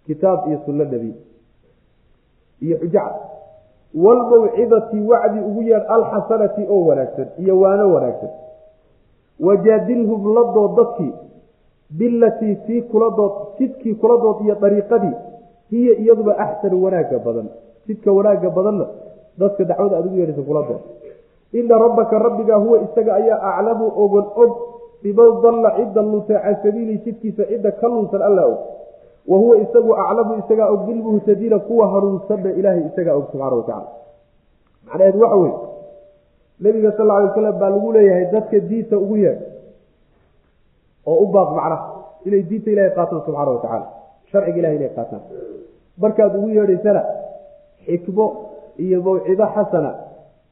Kitaab 0.05 0.47
iyo 0.47 0.59
sunno 0.65 0.83
nebi. 0.85 1.13
Iyo 2.61 2.77
xujacad 2.77 3.15
waalmawcidati 3.95 4.99
wacdi 5.01 5.39
ugu 5.39 5.61
yeedh 5.61 5.85
alxasanati 5.91 6.65
oo 6.69 6.85
wanaagsan 6.85 7.27
iyo 7.37 7.59
waano 7.59 7.93
wanaagsan. 7.93 8.29
Wajaadilhum 9.39 10.33
la 10.35 10.43
dood 10.53 10.75
dadkii 10.77 11.13
bilatii 11.89 12.55
tii 12.55 12.81
kula 12.81 13.09
dood 13.17 13.31
jidkii 13.59 13.95
kula 13.95 14.17
dood 14.21 14.41
iyo 14.45 14.55
dariiqadii 14.55 15.15
hiya 15.69 15.93
iyaduba 15.97 16.37
axsanu 16.37 16.83
wanaagga 16.83 17.19
badan. 17.19 17.49
Jidka 17.87 18.11
wanaagga 18.11 18.49
badanna 18.49 18.85
dadka 19.39 19.63
dacwada 19.69 19.95
aad 19.97 20.05
ugu 20.05 20.17
yeedhaysa 20.21 20.43
kula 20.49 20.61
dood 20.69 20.81
ina 21.59 21.75
rabbaka 21.85 22.19
rabbigaa 22.19 22.59
huwa 22.65 22.77
isaga 22.85 23.11
ayaa 23.15 23.39
aclamu 23.51 23.85
ogon 24.03 24.25
og 24.43 24.51
biman 25.03 25.31
dalla 25.43 25.69
cidda 25.77 26.01
luntay 26.01 26.37
can 26.43 26.55
sabiilihi 26.63 26.99
jidkiisa 27.05 27.43
cidda 27.51 27.71
ka 27.71 27.87
lunsan 27.87 28.21
alla 28.21 28.43
og. 28.51 28.57
Wa 29.27 29.37
huwa 29.37 29.57
isagu 29.57 29.91
aclamu 30.03 30.33
isagaa 30.41 30.67
og 30.73 30.79
bilmuhtadiina 30.87 31.59
kuwa 31.59 31.87
hanuunsanna 31.93 32.49
ilaahay 32.59 32.83
isagaa 32.89 33.15
og 33.19 33.25
subxana 33.31 33.55
wa 33.55 33.63
tacala 33.63 33.87
macnaheedu 34.87 35.19
waxa 35.21 35.35
weye 35.35 35.53
nabiga 36.59 36.91
sal 36.97 37.11
alay 37.11 37.27
wasalam 37.29 37.59
baa 37.59 37.69
lagu 37.69 37.91
leeyahay 37.91 38.25
dadka 38.31 38.59
diinta 38.59 38.97
ugu 38.97 39.15
yeedh 39.17 39.41
oo 41.05 41.17
u 41.23 41.27
baaq 41.35 41.49
macnaha 41.57 41.85
inay 42.25 42.41
diinta 42.49 42.69
ilahay 42.71 42.91
qaataan 42.97 43.21
subxaana 43.25 43.51
wa 43.51 43.61
tacaala. 43.63 43.87
Sharciga 44.31 44.57
ilahay 44.59 44.75
inay 44.79 44.91
qaataan. 44.97 45.21
Markaad 46.01 46.35
ugu 46.39 46.49
yeedhaysana 46.57 47.01
xikmo 47.85 48.25
iyo 48.83 48.97
mawcido 49.05 49.45
xasana 49.55 49.91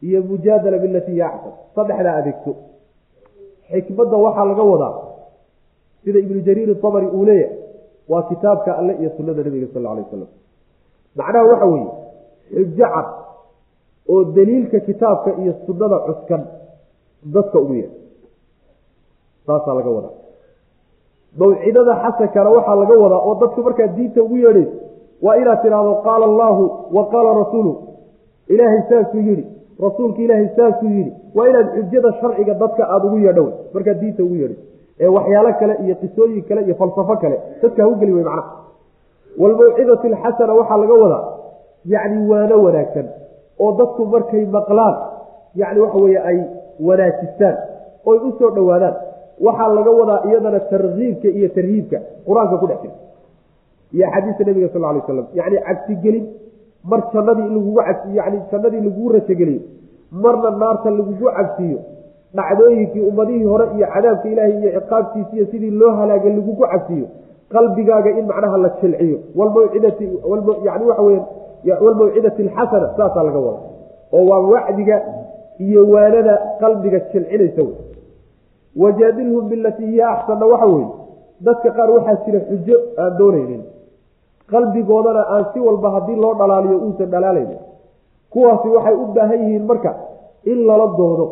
iyo 0.08 0.20
mujaadala 0.30 0.78
bilatii 0.84 1.12
hiya 1.16 1.28
axsan 1.34 1.54
saddexdaa 1.76 2.16
adeegto. 2.22 2.52
Xikmadda 3.72 4.18
waxaa 4.26 4.46
laga 4.50 4.64
wadaa 4.72 4.94
sida 6.04 6.20
ibnu 6.26 6.40
jariir 6.48 6.70
dabari 6.82 7.08
uu 7.18 7.26
leeyahay 7.26 7.58
waa 8.12 8.24
kitaabka 8.30 8.70
alle 8.80 8.94
iyo 9.02 9.10
sunnada 9.18 9.42
nabiga 9.46 9.68
sal 9.74 9.86
alay 9.92 10.04
wasalam 10.06 10.30
macnaha 11.18 11.46
waxa 11.52 11.66
weeye 11.74 11.90
xujo 12.54 12.86
cad 12.94 13.08
oo 14.12 14.24
daliilka 14.36 14.80
kitaabka 14.88 15.30
iyo 15.42 15.54
sunnada 15.66 15.98
cuskan 16.08 16.42
dadka 17.36 17.58
ugu 17.64 17.74
yeedh 17.80 17.94
saasaa 19.46 19.74
laga 19.80 19.90
wadaa. 19.98 20.14
Mawcidada 21.40 21.94
xasankana 22.04 22.50
waxaa 22.56 22.76
laga 22.82 22.96
wadaa 23.04 23.22
oo 23.28 23.34
dadku 23.42 23.60
markaad 23.68 23.92
diinta 23.98 24.20
ugu 24.26 24.38
yeedhayso 24.44 24.72
waa 25.26 25.36
inaad 25.42 25.60
tidhaahdo 25.64 25.94
qaala 26.06 26.26
allaahu 26.32 26.64
wa 26.96 27.04
qaala 27.14 27.30
rasuulu 27.42 27.72
ilaahay 28.54 28.82
saasuu 28.90 29.22
yidhi. 29.30 29.46
Rasuulka 29.86 30.22
ilaahay 30.22 30.50
saasuu 30.58 30.90
yidhi. 30.98 31.12
Waa 31.36 31.48
inaad 31.50 31.68
xujada 31.76 32.10
sharciga 32.22 32.54
dadka 32.54 32.84
aada 32.94 33.06
ugu 33.08 33.18
yeedho 33.26 33.46
markaad 33.74 34.00
diinta 34.02 34.24
ugu 34.24 34.36
yeedhayso 34.36 34.64
ee 35.00 35.08
waxyaalo 35.18 35.52
kale 35.60 35.74
iyo 35.86 35.96
qisooyin 36.02 36.44
kale 36.50 36.62
iyo 36.66 36.76
falsafo 36.76 37.16
kale. 37.24 37.38
Dadka 37.62 37.84
ha 37.84 37.90
u 37.90 37.96
geli 37.96 38.14
wey 38.14 38.24
macnaha. 38.24 38.52
Waalmawcidati 39.40 40.08
alxasana 40.08 40.54
waxaa 40.60 40.78
laga 40.78 40.94
wadaa. 41.04 41.24
Yacni 41.94 42.30
waano 42.30 42.56
wanaagsan. 42.64 43.08
Oo 43.60 43.72
dadku 43.80 44.06
markay 44.06 44.46
maqlaan 44.46 44.96
yacni 45.56 45.80
waxa 45.84 45.98
weeye 46.04 46.20
ay 46.30 46.38
wanaajistaan 46.88 47.56
oy 48.06 48.18
u 48.18 48.32
soo 48.40 48.50
dhowaadaan. 48.56 48.96
Waxaa 49.46 49.74
laga 49.78 49.92
wadaa 50.00 50.20
iyadana 50.30 50.60
tarkiibka 50.60 51.28
iyo 51.28 51.50
tarhiibka. 51.50 51.98
Qur'aanka 52.28 52.58
ku 52.62 52.68
dhex 52.68 52.80
jira. 52.82 52.94
Iyo 53.94 54.06
axaadiista 54.08 54.44
nabiga 54.48 54.70
sal 54.74 54.84
alay 54.86 55.02
aslam 55.04 55.26
yacni 55.40 55.58
cabsigelin 55.68 56.26
mar 56.90 57.00
jannadii 57.14 57.50
lagugu 57.56 57.82
yani 58.14 58.38
jannadii 58.52 58.82
lagugu 58.88 59.10
rajogeliyo 59.10 59.62
marna 60.12 60.50
naarta 60.62 60.90
lagugu 60.90 61.26
cabsiiyo 61.38 61.80
dhacdooyinkii 62.38 63.02
ummadihii 63.10 63.44
hore 63.44 63.66
iyo 63.78 63.88
cadaabka 63.94 64.30
ilaahay 64.30 64.58
iyo 64.62 64.72
ciqaabtiisa 64.80 65.32
iyo 65.36 65.46
sidii 65.52 65.72
loo 65.72 65.92
halaagay 66.00 66.34
lagugu 66.38 66.64
cabsiiyo 66.72 67.08
qalbigaaga 67.54 68.10
in 68.20 68.26
macnaha 68.32 68.58
la 68.58 68.70
jilciyo 68.82 69.18
walmawcidati 69.36 70.06
yani 70.68 70.86
waxa 70.86 71.02
weya 71.02 71.24
walmawcidati 71.86 72.42
alxasana 72.44 72.88
saasaa 72.98 73.24
laga 73.24 73.40
wada 73.40 73.60
oo 74.14 74.26
waa 74.30 74.40
wacdiga 74.54 75.02
iyo 75.60 75.82
waanada 75.94 76.34
qalbiga 76.60 77.00
jilcinaysa 77.00 77.62
wey 77.62 77.76
wajaadilhum 78.82 79.50
bilatii 79.50 79.86
hiya 79.86 80.10
axsanna 80.10 80.46
waxa 80.46 80.66
weeye 80.66 80.88
dadka 81.42 81.72
qaar 81.72 81.90
waxaa 81.92 82.18
jira 82.26 82.40
xujo 82.50 82.76
aan 83.00 83.18
doonaynin 83.18 83.62
qalbigoodana 84.52 85.22
aan 85.34 85.46
si 85.54 85.60
walba 85.68 85.90
haddii 85.96 86.16
loo 86.24 86.34
dhalaaliyo 86.40 86.78
uusan 86.86 87.10
dhalaalaynin. 87.14 87.60
Kuwaasi 88.34 88.68
waxay 88.76 88.96
u 89.04 89.06
baahan 89.16 89.40
yihiin 89.44 89.66
marka 89.72 89.92
in 90.52 90.60
lala 90.68 90.88
doodo. 90.98 91.26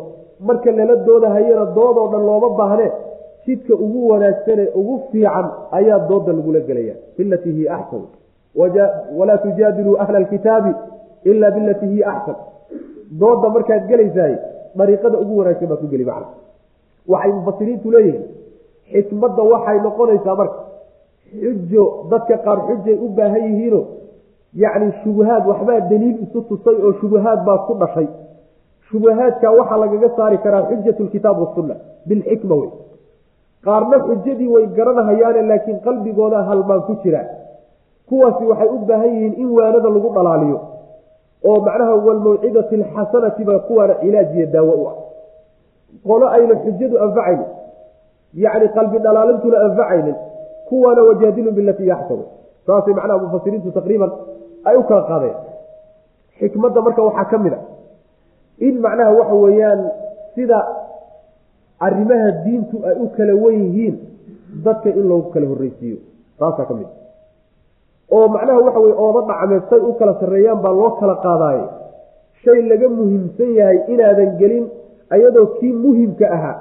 Marka 0.48 0.70
lala 0.78 0.96
doodahayana 1.06 1.64
doodoo 1.76 2.06
dhan 2.12 2.22
looma 2.28 2.48
baahnee 2.58 2.90
jidka 3.46 3.74
ugu 3.84 4.00
wanaagsane 4.10 4.64
ugu 4.80 4.94
fiican 5.10 5.46
ayaa 5.78 5.98
dooda 6.08 6.32
lagula 6.32 6.60
gelaya 6.68 6.94
bilatii 7.16 7.52
hiya 7.58 7.74
axsan 7.78 8.02
walaa 9.18 9.38
tujaadiluu 9.44 9.96
ahla 10.02 10.18
alkitaabi 10.22 10.72
ila 11.30 11.50
bilatii 11.56 11.88
hiya 11.94 12.06
axsan 12.12 12.36
dooda 13.20 13.48
markaad 13.56 13.82
gelaysaay 13.90 14.34
dariiqada 14.78 15.18
ugu 15.24 15.34
wanaagsan 15.38 15.68
baad 15.70 15.80
ku 15.82 15.86
geli 15.92 16.04
macna. 16.10 16.26
Waxay 17.12 17.32
mufasiriintu 17.38 17.90
leeyihiin 17.94 18.22
xikmadda 18.92 19.42
waxay 19.52 19.78
noqonaysaa 19.86 20.36
marka 20.40 20.58
xujo 21.30 21.84
dadka 22.10 22.36
qaar 22.44 22.58
xujay 22.68 22.96
u 23.04 23.08
baahan 23.16 23.42
yihiino 23.48 23.80
yacni 24.62 24.92
shubahaad 25.02 25.46
waxbaa 25.50 25.80
daliil 25.90 26.18
isu 26.24 26.40
tusay 26.48 26.76
oo 26.86 26.92
shubahaad 27.00 27.40
baa 27.46 27.58
ku 27.66 27.74
dhashay. 27.80 28.08
Shubahaadka 28.88 29.50
waxaa 29.58 29.78
lagaga 29.82 30.08
saari 30.16 30.38
karaa 30.44 30.62
xujat 30.70 31.00
lkitaab 31.00 31.38
wasunna 31.42 31.74
bilxikma 32.08 32.54
wey. 32.60 32.70
Qaarna 33.64 33.96
xujadii 34.06 34.48
way 34.54 34.66
garanahayaane 34.76 35.42
laakiin 35.50 35.80
qalbigooda 35.86 36.42
halmaan 36.48 36.82
ku 36.86 36.94
jira. 37.02 37.20
Kuwaasi 38.08 38.44
waxay 38.50 38.68
u 38.76 38.78
baahan 38.88 39.10
yihiin 39.14 39.34
in 39.42 39.48
waanada 39.56 39.88
lagu 39.96 40.08
dhalaaliyo 40.16 40.58
oo 41.48 41.58
macnaha 41.66 41.94
walmawcidati 42.06 42.74
alxasanati 42.82 43.44
baa 43.44 43.58
kuwaana 43.68 43.94
cilaaj 44.00 44.36
iyo 44.36 44.46
daawo 44.54 44.74
u 44.82 44.86
ah. 44.88 44.94
Qolo 46.06 46.26
ayna 46.36 46.54
xujadu 46.64 46.96
anfacaynin 47.04 47.48
yacni 48.44 48.68
qalbi 48.76 48.98
dhalaalintuna 48.98 49.58
anfacaynin 49.66 50.16
kuwaana 50.68 51.02
wajaadilu 51.08 51.50
bilatii 51.58 51.88
yaxsanu 51.92 52.24
saasay 52.66 52.94
macnaha 52.98 53.18
mufasiriintu 53.24 53.70
taqriiban 53.78 54.10
ay 54.68 54.76
u 54.76 54.82
kala 54.88 55.02
qaadeen. 55.10 55.36
Xikmadda 56.40 56.80
marka 56.86 57.02
waxaa 57.08 57.24
ka 57.30 57.38
mid 57.44 57.52
a 57.52 57.58
in 58.66 58.74
macnaha 58.84 59.10
waxa 59.18 59.34
weeyaan 59.44 59.80
sida 60.34 60.58
arrimaha 61.86 62.28
diintu 62.44 62.76
ay 62.88 62.94
u 63.04 63.06
kala 63.16 63.34
wen 63.44 63.56
yihiin 63.64 63.96
dadka 64.64 64.88
in 64.90 65.04
loogu 65.10 65.30
kala 65.34 65.46
horreysiiyo 65.52 65.98
taasaa 66.38 66.66
ka 66.70 66.74
mid 66.74 66.88
oo 68.16 68.26
macnaha 68.34 68.58
waxa 68.66 68.80
weye 68.84 68.94
ooba 69.04 69.20
dhacmeed 69.28 69.62
say 69.70 69.80
u 69.90 69.92
kala 69.98 70.12
sarreeyaan 70.20 70.60
baa 70.64 70.72
loo 70.80 70.90
kala 71.00 71.14
qaadaaye. 71.26 71.64
Shay 72.44 72.60
laga 72.70 72.88
muhiimsan 72.88 73.50
yahay 73.58 73.78
inaadan 73.92 74.30
gelin 74.40 74.64
ayadoo 75.14 75.46
kii 75.58 75.72
muhimka 75.84 76.26
ahaa 76.36 76.56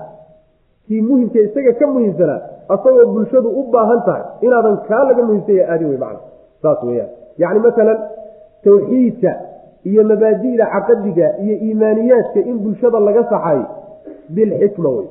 kii 0.88 1.02
muhimka 1.10 1.40
isaga 1.48 1.74
ka 1.80 1.86
muhiimsanaa 1.94 2.40
asagoo 2.76 3.06
bulshadu 3.16 3.50
u 3.60 3.64
baahan 3.74 4.02
tahay 4.08 4.24
inaadan 4.46 4.78
kaa 4.88 5.04
laga 5.10 5.24
muhiimsan 5.28 5.56
yahay 5.60 5.72
aadin 5.74 5.88
wey 5.92 5.98
macna. 6.04 6.20
Saas 6.62 6.80
weyaan 6.88 7.10
yacni 7.42 7.60
masalan 7.66 7.98
tawxiidka 8.66 9.32
iyo 9.90 10.02
mabaadi'da 10.12 10.66
caqadiga 10.74 11.28
iyo 11.44 11.56
iimaaniyaadka 11.66 12.40
in 12.50 12.58
bulshada 12.66 13.00
laga 13.08 13.24
saxayo 13.32 13.66
bilxikma 14.36 14.90
wey. 14.98 15.08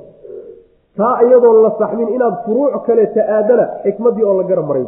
Taa 0.96 1.16
iyadoon 1.26 1.62
la 1.64 1.70
saxmin 1.80 2.08
inaad 2.16 2.34
furuuc 2.44 2.74
kaleeta 2.86 3.20
aadana 3.36 3.64
xikmaddii 3.84 4.24
oo 4.28 4.34
la 4.40 4.44
garab 4.50 4.66
maray. 4.70 4.86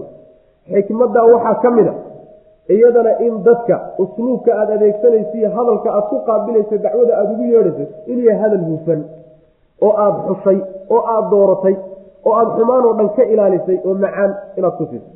Xikmaddaa 0.74 1.24
waxaa 1.34 1.54
ka 1.62 1.70
mid 1.76 1.88
a 1.88 1.94
iyadana 2.74 3.12
in 3.26 3.34
dadka 3.46 3.76
usluubka 4.02 4.50
aada 4.60 4.72
adeegsanaysiiyo 4.78 5.48
hadalka 5.56 5.88
aada 5.96 6.06
ku 6.10 6.16
qaabilayso 6.28 6.76
dacwada 6.84 7.12
aada 7.18 7.32
ugu 7.34 7.44
yeedhayso 7.52 7.84
inuu 8.10 8.24
yahay 8.28 8.40
hadal 8.44 8.64
hufan 8.70 9.00
oo 9.82 9.92
aada 10.04 10.18
xushay 10.28 10.58
oo 10.94 11.00
aada 11.14 11.28
dooratay 11.30 11.76
oo 12.26 12.32
aada 12.38 12.50
xumaan 12.56 12.84
oo 12.88 12.94
dhan 12.98 13.08
ka 13.16 13.22
ilaalisay 13.32 13.78
oo 13.86 13.94
macaan 13.94 14.30
inaad 14.58 14.74
ku 14.78 14.84
siiso 14.90 15.08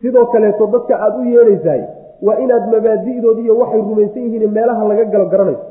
sidoo 0.00 0.26
kaleeto 0.32 0.66
dadka 0.74 0.94
aada 1.04 1.18
u 1.18 1.24
yeedhaysaay 1.34 1.82
waa 2.26 2.36
inaad 2.44 2.64
mabaadi'doodi 2.74 3.42
iyo 3.46 3.54
waxay 3.60 3.80
rumaysan 3.80 4.22
yihiin 4.26 4.50
meelaha 4.56 4.84
laga 4.88 5.04
galo 5.04 5.26
garanayso. 5.32 5.64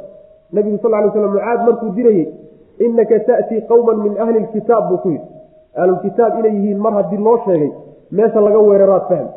Nabigu 0.53 0.77
sal 0.81 0.91
lay 0.91 1.09
slam 1.13 1.31
mucaad 1.33 1.59
markuu 1.67 1.89
dirayey 1.97 2.25
innaka 2.85 3.19
ta'tii 3.27 3.61
qowman 3.69 3.97
min 4.05 4.13
ahli 4.23 4.39
lkitaab 4.45 4.83
buu 4.89 4.97
ku 5.03 5.09
yidhi. 5.09 5.27
Ahlulkitaab 5.81 6.33
inay 6.39 6.53
yihiin 6.57 6.77
mar 6.85 6.93
haddii 6.93 7.17
loo 7.27 7.37
sheegay 7.45 7.71
meesha 8.11 8.39
laga 8.41 8.59
weeraraad 8.67 9.05
fahm 9.09 9.27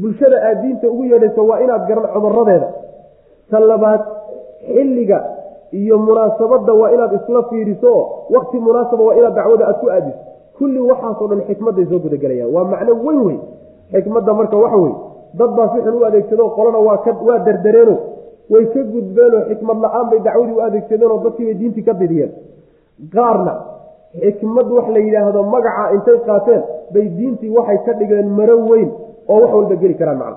bulshada 0.00 0.36
aad 0.48 0.58
diinta 0.62 0.86
ugu 0.92 1.04
yeedhayso 1.12 1.42
waa 1.50 1.58
inaad 1.64 1.82
garan 1.88 2.06
cuduradeeda 2.14 2.68
ta 3.50 3.58
labaad 3.60 4.02
xilliga 4.74 5.18
iyo 5.80 5.98
munaasabadda 6.06 6.72
waa 6.80 6.90
inaad 6.94 7.12
isla 7.18 7.42
fiiriso. 7.50 7.90
Oo 7.98 8.04
wakti 8.34 8.56
munaasaba 8.66 9.02
waa 9.04 9.16
inaad 9.18 9.34
dacwada 9.34 9.64
aad 9.68 9.78
ku 9.80 9.86
aadiso. 9.90 10.18
Kulli 10.58 10.80
waxaasoo 10.90 11.28
dhan 11.30 11.40
xikmadday 11.48 11.86
soo 11.90 11.98
gudagelayaan 12.04 12.50
waa 12.54 12.64
macno 12.72 12.92
weyn 13.06 13.20
wey 13.26 13.38
xikmadda 13.92 14.32
marka 14.38 14.56
waxa 14.64 14.76
wey 14.84 14.94
dad 15.38 15.50
baa 15.56 15.68
si 15.72 15.78
u 15.98 16.04
adeegsado 16.08 16.44
qolana 16.56 16.78
waa 16.78 17.38
dardareeno. 17.46 17.96
Way 18.50 18.64
ka 18.72 18.80
gudbeenoo 18.92 19.42
xikmad 19.48 19.78
la'aan 19.84 20.06
bay 20.10 20.20
dacwadii 20.26 20.56
u 20.58 20.60
adeegsadeenoo 20.66 21.18
dadkiibay 21.24 21.54
diintii 21.60 21.82
ka 21.88 21.92
didiyeen 22.00 22.32
qaarna 23.14 23.52
xikmad 24.20 24.66
wax 24.76 24.86
la 24.94 25.00
yidhaahdo 25.06 25.42
magaca 25.54 25.84
intay 25.94 26.18
qaateen 26.26 26.62
bay 26.94 27.06
diintii 27.18 27.50
waxay 27.56 27.78
ka 27.86 27.92
dhigeen 27.98 28.28
maro 28.38 28.56
weyn 28.70 28.90
oo 29.28 29.40
wax 29.42 29.52
walba 29.54 29.74
geli 29.82 29.94
karaan 29.94 30.18
macna. 30.18 30.36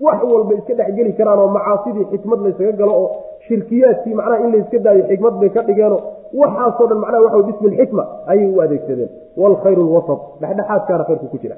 Wax 0.00 0.18
walba 0.32 0.54
iska 0.58 0.74
dhex 0.74 0.88
geli 0.96 1.12
karaan 1.18 1.38
oo 1.38 1.48
macaasidii 1.56 2.06
xikmad 2.12 2.40
laysaga 2.44 2.72
galo 2.80 2.92
oo 3.02 3.08
shirkiyaadkii 3.48 4.14
macnaha 4.14 4.40
in 4.44 4.52
layska 4.54 4.78
daayo 4.86 5.04
xikmad 5.10 5.34
bay 5.40 5.50
ka 5.56 5.62
dhigeenoo 5.68 6.00
waxaasoo 6.40 6.86
dhan 6.90 6.98
macnaha 7.04 7.22
waxa 7.26 7.42
bismi 7.48 7.68
lxikma 7.76 8.04
ayay 8.26 8.48
u 8.56 8.60
adeegsadeen. 8.64 9.10
Waalkhayru 9.36 9.82
lwasat 9.88 10.20
dhexdhexaadkaana 10.40 11.04
khayrku 11.08 11.26
ku 11.32 11.38
jira. 11.42 11.56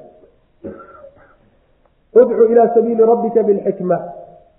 Udcu 2.15 2.43
ilaa 2.51 2.73
sabiili 2.73 3.03
rabbika 3.05 3.43
bilxikma. 3.43 3.97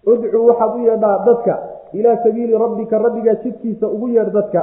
Udcu 0.07 0.47
waxaad 0.49 0.75
u 0.77 0.79
yeedhaa 0.89 1.17
dadka 1.27 1.55
ilaa 1.93 2.17
sabiili 2.25 2.59
rabbika 2.59 2.99
rabbigaa 2.99 3.35
jidkiisa 3.45 3.87
ugu 3.89 4.09
yeedh 4.09 4.33
dadka 4.33 4.61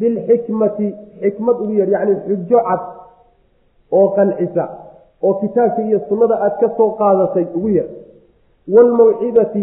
bilxikmati 0.00 0.88
xikmad 1.22 1.56
ugu 1.62 1.72
yeedh 1.78 1.92
yacni 1.92 2.14
xujo 2.26 2.58
cad 2.68 2.80
oo 3.92 4.08
qancisa 4.16 4.64
oo 5.22 5.34
kitaabka 5.40 5.82
iyo 5.82 5.98
sunnada 6.08 6.34
aad 6.44 6.54
ka 6.60 6.68
soo 6.76 6.90
qaadatay 7.00 7.46
ugu 7.56 7.68
yeedh. 7.68 7.90
Waalmawcidati 8.74 9.62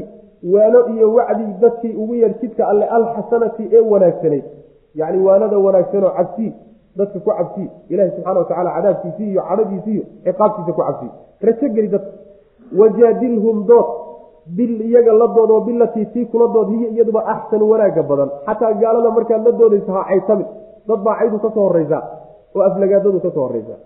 waano 0.54 0.80
iyo 0.94 1.08
wacdi 1.18 1.46
dadkii 1.62 1.94
ugu 2.02 2.14
yeedh 2.22 2.38
jidka 2.42 2.64
alle 2.72 2.86
alxasanati 2.98 3.64
ee 3.78 3.82
wanaagsanayd 3.92 4.46
yacni 5.00 5.20
waanada 5.28 5.58
wanaagsanoo 5.66 6.12
cabsii 6.18 6.50
dadka 7.00 7.20
ku 7.20 7.30
cabsii 7.38 7.68
ilaahi 7.90 8.12
subxana 8.16 8.40
watacala 8.40 8.70
cadaabkiisii 8.76 9.30
iyo 9.32 9.42
cadhadiisii 9.50 9.94
iyo 9.98 10.04
ciqaabtiisa 10.26 10.72
ku 10.78 10.82
cabsii 10.88 11.12
rajo 11.46 11.68
geli 11.76 11.88
dadka. 11.96 12.12
Wajaadilhum 12.80 13.58
dood. 13.70 13.88
Bil 14.58 14.82
iyaga 14.90 15.12
la 15.14 15.28
dood 15.36 15.50
oo 15.52 15.62
bilatii 15.68 16.06
tii 16.14 16.26
kula 16.26 16.48
dood 16.54 16.68
hiyo 16.70 16.90
iyaduba 16.90 17.22
axsan 17.34 17.62
wanaagga 17.62 18.04
badan. 18.10 18.30
Xataa 18.48 18.74
gaalada 18.82 19.10
markaad 19.18 19.42
la 19.48 19.52
doodayso 19.60 19.92
ha 19.98 20.04
caytami 20.10 20.46
dad 20.88 21.00
baa 21.06 21.16
caydu 21.20 21.38
ka 21.44 21.50
soo 21.56 21.64
horeysaa 21.70 22.02
oo 22.56 22.62
aflagaadadu 22.70 23.20
ka 23.26 23.30
soo 23.36 23.44
horeysaa 23.48 23.80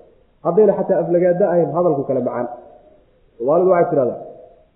haddayna 0.45 0.73
xataa 0.79 0.99
aflagaado 1.03 1.45
ahayn 1.51 1.69
hadalku 1.77 2.03
kale 2.09 2.19
macaan. 2.27 2.47
Soomaalidu 3.37 3.69
waxay 3.71 3.89
tidhahdaa 3.91 4.17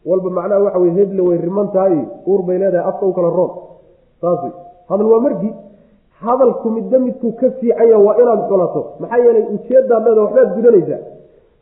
walba 0.10 0.30
macnaha 0.38 0.62
waxa 0.66 0.80
wey 0.84 0.92
hedla 1.00 1.24
way 1.30 1.38
riman 1.38 1.68
tahay 1.76 1.98
uur 2.28 2.42
bay 2.48 2.58
leedahay 2.62 2.88
afka 2.90 3.06
u 3.06 3.14
kala 3.18 3.30
roon 3.38 3.52
saas 4.22 4.40
hadal 4.90 5.08
waa 5.14 5.20
margi. 5.28 5.52
Hadalku 6.26 6.70
midba 6.70 6.98
midkuu 7.00 7.32
ka 7.40 7.48
fiicanya 7.60 7.98
waa 8.00 8.16
inaad 8.22 8.42
xulato. 8.50 8.82
Maxaa 9.00 9.18
yeelay 9.26 9.44
ujeedaad 9.56 10.04
leeda 10.08 10.22
waxbaad 10.22 10.50
gudanaysaa. 10.56 11.00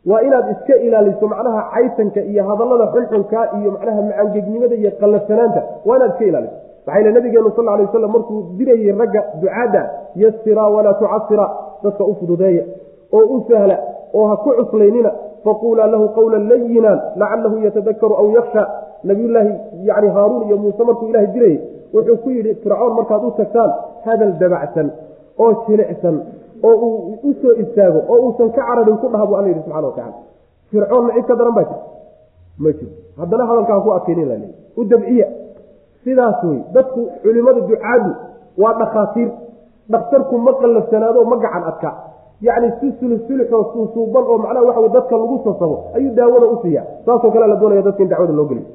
Waa 0.06 0.20
inaad 0.26 0.46
iska 0.54 0.76
ilaaliso 0.86 1.26
macnaha 1.32 1.60
caytanka 1.74 2.20
iyo 2.30 2.42
hadallada 2.48 2.86
xunxunka 2.94 3.40
iyo 3.58 3.70
macnaha 3.74 4.02
macangegnimada 4.02 4.74
iyo 4.74 4.90
qallafsanaanta. 5.00 5.60
Waa 5.86 5.96
inaad 5.96 6.10
iska 6.12 6.24
ilaaliso. 6.30 6.54
Maxaa 6.86 6.98
yele 7.00 7.10
nabigeenu 7.16 7.50
sal 7.56 7.68
alay 7.68 7.86
waslam 7.86 8.10
markuu 8.16 8.42
dirayey 8.58 8.92
ragga 9.00 9.20
ducaada 9.40 9.82
yasira 10.22 10.62
walaa 10.74 10.94
tucasira 11.00 11.46
dadka 11.82 12.04
u 12.04 12.14
fududeeya 12.20 12.64
oo 13.12 13.24
u 13.34 13.44
sahla 13.48 13.76
oo 14.14 14.26
ha 14.30 14.36
ku 14.36 14.50
cuslaynina 14.58 15.10
faquulaa 15.44 15.86
lahu 15.94 16.08
qawlan 16.18 16.48
layinan 16.48 16.98
lacalahu 17.16 17.56
yatadakaru 17.66 18.14
aw 18.20 18.26
yaksha 18.38 18.62
nabiyullaahi 19.04 19.52
yani 19.88 20.08
haaruun 20.16 20.42
iyo 20.48 20.56
muuse 20.56 20.84
markuu 20.84 21.08
ilahay 21.08 21.26
dirayey 21.34 21.58
wuxuu 21.94 22.16
ku 22.16 22.30
yidhi 22.30 22.54
fircoon 22.62 22.92
markaad 22.98 23.24
u 23.24 23.30
tagtaan 23.40 23.70
hadal 24.04 24.32
dabacsan 24.40 24.88
oo 25.38 25.52
jilicsan 25.66 26.16
oo 26.62 26.74
uu 26.86 27.18
u 27.22 27.34
soo 27.42 27.54
istaago 27.62 28.00
oo 28.08 28.18
uusan 28.26 28.50
ka 28.56 28.62
cararin 28.68 28.96
ku 29.02 29.08
dhaha 29.12 29.26
buu 29.26 29.36
alla 29.36 29.48
yidhi 29.48 29.62
subxana 29.64 29.86
watacala 29.86 30.14
fircoonna 30.70 31.12
cid 31.14 31.26
ka 31.26 31.34
daran 31.36 31.54
baa 31.54 31.64
jirta 31.70 31.86
ma 32.58 32.70
jirto 32.78 32.98
haddana 33.20 33.44
hadalkaan 33.50 33.80
ku 33.82 33.90
adkaynin 33.98 34.28
la 34.28 34.36
u 34.76 34.84
dabciya. 34.84 35.26
Sidaas 36.04 36.42
wey 36.44 36.60
dadku 36.74 37.08
culimada 37.22 37.60
ducaadu 37.60 38.10
waa 38.58 38.74
dhakhaatiir. 38.80 39.30
Dhakhtarku 39.88 40.38
ma 40.38 40.52
qallafsanaado 40.60 41.24
ma 41.24 41.36
gacan 41.36 41.64
adka 41.70 41.90
yacni 42.42 42.70
si 42.80 42.92
sulsulxoo 43.00 43.64
suusuuban 43.72 44.24
oo 44.24 44.38
macnaha 44.38 44.66
waxa 44.68 44.88
dadka 44.96 45.16
lagu 45.16 45.36
sasabo 45.44 45.76
ayuu 45.96 46.14
daawada 46.14 46.46
u 46.46 46.56
siiya 46.62 46.82
saasoo 47.06 47.30
kale 47.30 47.46
la 47.46 47.56
doonaya 47.56 47.82
dadka 47.82 48.02
in 48.02 48.08
dacwada 48.08 48.32
loo 48.32 48.44
geliyo. 48.50 48.66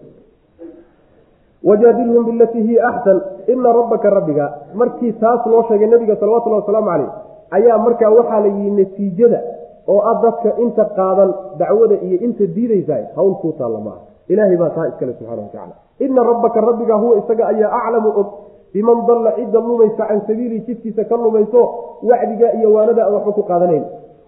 Wajaadilhum 1.63 2.25
bilatii 2.25 2.61
hiya 2.63 2.87
axsan 2.87 3.21
ina 3.47 3.73
rabbaka 3.73 4.09
rabbiga 4.09 4.45
markii 4.73 5.11
taas 5.19 5.45
loo 5.45 5.63
sheegay 5.67 5.87
nabiga 5.87 6.15
salawatullahi 6.15 6.61
wasalaamu 6.63 6.87
caleyh 6.89 7.09
ayaa 7.51 7.77
markaa 7.77 8.09
waxaa 8.17 8.39
la 8.39 8.47
yihi 8.47 8.69
natiijada 8.79 9.39
oo 9.87 9.99
ah 10.11 10.15
dadka 10.23 10.49
inta 10.63 10.85
qaadan 10.97 11.33
dacwada 11.59 11.95
iyo 12.05 12.17
inta 12.27 12.45
diidaysaa 12.55 13.11
hawl 13.15 13.33
kuu 13.41 13.51
taalla 13.59 13.79
maaha. 13.79 14.01
Ilaahay 14.31 14.57
baa 14.57 14.69
taa 14.69 14.87
iskale 14.87 15.13
subxana 15.13 15.41
watacala 15.41 15.75
ina 15.99 16.23
rabbaka 16.23 16.61
rabbiga 16.61 16.95
huwa 16.95 17.17
isaga 17.17 17.47
ayaa 17.47 17.71
aclamu 17.79 18.09
og 18.19 18.27
biman 18.73 18.99
dalla 19.07 19.31
cidda 19.37 19.59
lumaysa 19.59 20.03
can 20.09 20.21
sabiilihi 20.27 20.61
jidkiisa 20.67 21.03
ka 21.09 21.15
lumayso 21.17 21.61
wacdiga 22.09 22.53
iyo 22.57 22.73
waanada 22.73 23.05
aan 23.05 23.13
waxba 23.13 23.31
ku 23.37 23.43
qaadanayn 23.49 23.83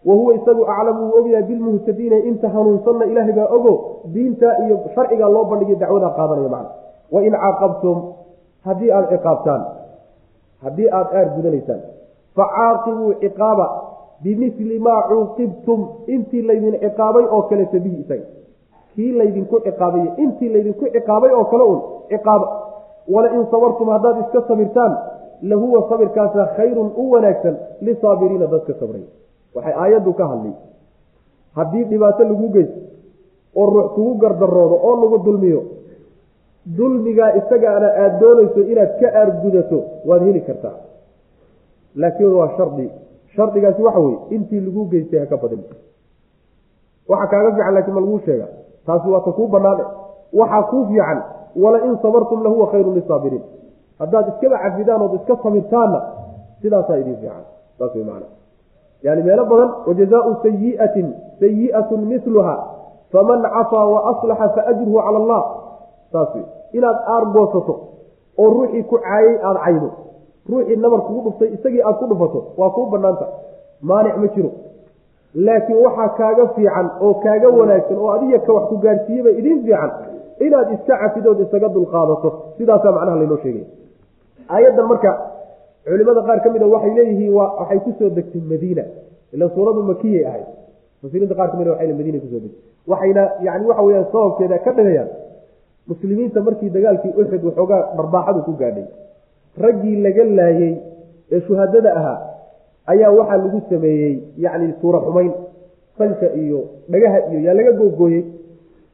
wa 0.06 0.14
huwa 0.16 0.34
isagu 0.34 0.64
aclamu 0.74 1.02
wuu 1.10 1.18
ogyahay 1.20 1.44
bilmuhtadiina 1.50 2.18
inta 2.30 2.50
hanuunsanna 2.50 3.06
ilaahay 3.06 3.34
baa 3.34 3.50
ogo 3.58 3.74
diinta 4.14 4.50
iyo 4.66 4.80
sharciga 4.96 5.30
loo 5.30 5.44
bandhigay 5.52 5.76
dacwadaa 5.76 6.10
qaadanaya 6.18 6.50
macna. 6.50 6.70
Wain 7.12 7.34
caaqabtum 7.44 7.98
haddii 8.66 8.92
aada 8.92 9.08
ciqaabtaan 9.14 9.62
haddii 10.64 10.90
aada 10.98 11.10
aar 11.20 11.28
gudanaysaan 11.36 11.82
facaaqibuu 12.36 13.14
ciqaaba 13.24 13.66
bimili 14.24 14.80
maa 14.80 15.02
cuuqibtum 15.10 15.80
intii 16.08 16.42
laydin 16.50 16.76
ciqaabay 16.84 17.26
oo 17.36 17.42
kaleta 17.50 17.80
bihi 17.86 17.98
isaga. 18.04 18.26
Kii 18.96 19.12
laydinku 19.20 19.60
ciqaabay 19.68 20.06
intii 20.24 20.50
laydinku 20.54 20.86
ciqaabay 20.96 21.32
oo 21.40 21.46
kale 21.52 21.64
un 21.74 21.80
ciqaaba 22.10 22.48
walain 23.08 23.46
sabartum 23.52 23.90
haddaad 23.90 24.18
iska 24.26 24.42
sabirtaan 24.48 24.98
lahuwa 25.42 25.90
sabirkaasa 25.90 26.46
khayrun 26.58 26.92
u 26.98 27.12
wanaagsan 27.12 27.58
lisaabiriina 27.82 28.48
dadka 28.48 28.74
sabray. 28.80 29.04
Waxay 29.56 29.74
aayaddu 29.74 30.14
ka 30.14 30.28
hadlay. 30.28 30.54
Haddii 31.56 31.84
dhibaato 31.84 32.24
lagu 32.24 32.50
geysto 32.50 32.80
oo 33.56 33.66
ruux 33.70 33.88
kugu 33.96 34.14
gardaroodo 34.22 34.76
oo 34.84 34.96
lagu 35.02 35.18
dulmiyo 35.26 35.62
dulmigaa 36.78 37.32
isagaana 37.40 37.88
aada 37.88 38.20
doonayso 38.20 38.60
inaad 38.72 38.92
ka 39.00 39.08
aargudato 39.20 39.80
waad 40.06 40.22
heli 40.24 40.42
kartaa. 40.42 40.76
Laakiin 41.96 42.34
waa 42.34 42.50
shardi. 42.58 42.90
Shardigaasi 43.36 43.82
waxa 43.84 44.00
weye 44.00 44.18
intii 44.30 44.60
lagu 44.60 44.86
geystay 44.86 45.20
haka 45.20 45.38
badin. 45.38 45.64
Waxa 47.10 47.28
kaaga 47.28 47.52
fiican 47.56 47.74
laakiin 47.74 47.94
ma 47.96 48.02
laguu 48.02 48.20
sheega. 48.26 48.48
Taasi 48.86 49.10
waa 49.10 49.20
ta 49.26 49.32
kuu 49.32 49.48
banaane 49.48 49.84
waxaa 50.34 50.64
kuu 50.64 50.86
fiican 50.86 51.20
walain 51.56 51.98
sabartum 52.02 52.44
lahuwa 52.44 52.68
khayrun 52.72 52.94
lisaabiriin 52.96 53.44
haddaad 54.00 54.28
iskaba 54.34 54.58
cafidaan 54.58 55.02
ood 55.02 55.14
iska 55.20 55.36
sabirtaanna 55.44 56.00
sidaasaa 56.62 56.98
idiin 56.98 57.18
fiican. 57.18 57.44
Saas 57.80 57.96
way 57.96 58.04
maana 58.04 58.26
yani 59.04 59.24
meelo 59.24 59.46
badan 59.46 59.70
wajazaau 59.88 60.36
sayiatin 60.44 61.14
sayiatun 61.40 62.00
miluha 62.06 62.56
faman 63.12 63.42
cafaa 63.42 63.86
wa 63.86 64.00
aslaxa 64.12 64.50
fa 64.50 64.62
ajruhu 64.68 64.98
cala 64.98 65.18
allah. 65.18 65.44
Saas 66.12 66.36
wey 66.36 66.44
inaad 66.74 66.98
aargoosato 67.14 67.74
oo 68.38 68.50
ruuxii 68.50 68.84
ku 68.84 68.98
caayay 68.98 69.38
aada 69.44 69.60
caydo. 69.66 69.90
Ruuxii 70.50 70.76
nabar 70.76 71.02
kugu 71.02 71.22
dhuftay 71.22 71.50
isagii 71.54 71.82
aada 71.82 71.98
ku 71.98 72.06
dhufato 72.06 72.40
waa 72.58 72.70
kuu 72.70 72.86
banaanta 72.86 73.26
maanic 73.82 74.18
ma 74.18 74.28
jiro. 74.28 74.52
Laakiin 75.36 75.78
waxaa 75.86 76.10
kaaga 76.10 76.48
fiican 76.56 76.88
oo 77.02 77.14
kaaga 77.14 77.50
wanaagsan 77.50 77.98
oo 77.98 78.10
adiga 78.12 78.40
ka 78.40 78.54
wax 78.54 78.66
ku 78.70 78.78
gaarsiiyeba 78.78 79.30
idiin 79.30 79.64
fiican 79.64 79.92
inaad 80.48 80.68
iska 80.76 80.94
cafidood 81.04 81.40
isaga 81.46 81.68
dulqaadato 81.76 82.30
sidaasaa 82.58 82.92
macnaha 82.98 83.18
laynoo 83.22 83.40
sheegaya 83.44 83.68
aayaddan 84.56 84.86
marka 84.92 85.12
culimada 85.86 86.22
qaar 86.28 86.40
ka 86.46 86.50
mid 86.56 86.62
a 86.62 86.68
waxay 86.74 86.92
leeyihiin 86.98 87.34
waa 87.38 87.48
waxay 87.60 87.80
ku 87.86 87.92
soo 88.00 88.10
degtay 88.18 88.42
madiina. 88.52 88.84
Ila 89.36 89.46
suuradu 89.56 89.82
makiyay 89.92 90.24
ahayd. 90.30 90.48
Mufasiriinta 91.02 91.36
qaar 91.40 91.50
ka 91.52 91.58
mid 91.60 91.68
a 91.68 91.72
waxay 91.74 91.94
madiina 92.00 92.20
ku 92.24 92.28
soo 92.32 92.40
degtay. 92.44 92.62
Waxayna 92.92 93.24
yani 93.48 93.64
waxa 93.70 93.82
weyaan 93.88 94.06
sababkeeda 94.14 94.58
ka 94.66 94.72
dhigayaan 94.78 95.10
muslimiinta 95.90 96.40
markii 96.48 96.70
dagaalkii 96.76 97.14
uxud 97.22 97.44
waxoogaa 97.50 97.82
dharbaaxadu 97.98 98.40
ku 98.48 98.52
gaadhay. 98.62 98.86
Raggii 99.64 99.96
laga 100.06 100.24
laayey 100.40 100.74
ee 101.36 101.40
shuhadada 101.48 101.90
ahaa 102.00 102.18
ayaa 102.94 103.12
waxaa 103.20 103.38
lagu 103.44 103.60
sameeyey 103.70 104.14
yacni 104.44 104.74
suura 104.82 105.00
xumayn 105.06 105.32
sanka 105.98 106.28
iyo 106.44 106.60
dhagaha 106.92 107.18
iyo 107.32 107.40
yaa 107.48 107.56
laga 107.60 107.72
googooyey 107.80 108.22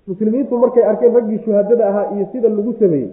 muslimiintu 0.08 0.58
markay 0.64 0.84
arkeen 0.92 1.14
raggii 1.18 1.40
shuhadada 1.46 1.84
ahaa 1.90 2.06
iyo 2.16 2.26
sida 2.32 2.50
lagu 2.50 2.74
sameeyey 2.80 3.10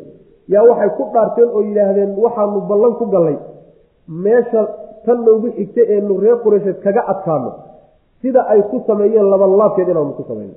yaa 0.48 0.62
waxay 0.70 0.90
ku 0.98 1.02
dhaarteen 1.14 1.48
oo 1.56 1.60
yidhaahdeen 1.68 2.10
waxaanu 2.24 2.60
ballan 2.70 2.94
ku 3.00 3.04
gallay. 3.14 3.36
Meesha 4.24 4.62
tan 5.04 5.18
noogu 5.26 5.48
xigta 5.56 5.82
eenu 5.94 6.18
reer 6.22 6.36
qureysheed 6.44 6.78
kaga 6.84 7.02
adkaano. 7.12 7.50
Sida 8.22 8.40
ay 8.52 8.60
ku 8.70 8.76
sameeyeen 8.86 9.26
labanlaabkeed 9.32 9.88
inaanu 9.88 10.12
ku 10.18 10.24
samayno 10.28 10.54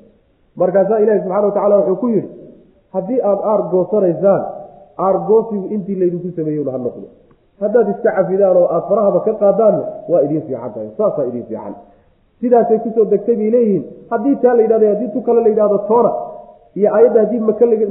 markaasaa 0.61 0.99
ilaahi 1.03 1.19
subxana 1.23 1.47
wa 1.47 1.53
tacala 1.57 1.75
wuxuu 1.79 1.95
ku 2.01 2.07
yidhi 2.15 2.29
haddii 2.93 3.19
aada 3.29 3.41
aar 3.51 3.61
goosanaysaan 3.71 4.41
aargoosigu 5.05 5.65
intii 5.75 5.95
laydinku 6.01 6.29
sameeyeyna 6.37 6.71
ha 6.71 6.77
noqdo. 6.77 7.07
Haddaad 7.61 7.87
iska 7.93 8.09
cafidaan 8.17 8.57
oo 8.57 8.67
aada 8.75 8.87
farahaba 8.89 9.19
ka 9.25 9.33
qaadaanna 9.41 9.83
waa 10.11 10.21
idiin 10.25 10.41
fiican 10.47 10.71
tahay. 10.73 10.89
Saasaa 10.97 11.25
idiin 11.29 11.45
fiican 11.49 11.73
sidaasay 12.41 12.79
ku 12.83 12.89
soo 12.95 13.05
degtay 13.05 13.35
bay 13.35 13.49
leeyihiin. 13.55 13.83
Haddii 14.11 14.35
taa 14.41 14.53
la 14.57 14.61
yidhahdo 14.61 14.87
haddii 14.93 15.09
tu 15.13 15.21
kale 15.21 15.41
la 15.45 15.49
yidhahdo 15.53 15.77
toona 15.89 16.11
iyo 16.75 16.87
aayadda 16.95 17.19
haddii 17.23 17.39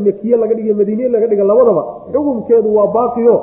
makiye 0.06 0.36
laga 0.36 0.54
dhiga 0.58 0.74
madiine 0.80 1.08
laga 1.14 1.26
dhiga 1.30 1.44
labadaba 1.50 1.82
xukunkeedu 2.12 2.68
waa 2.76 2.86
baaqiyo. 2.96 3.36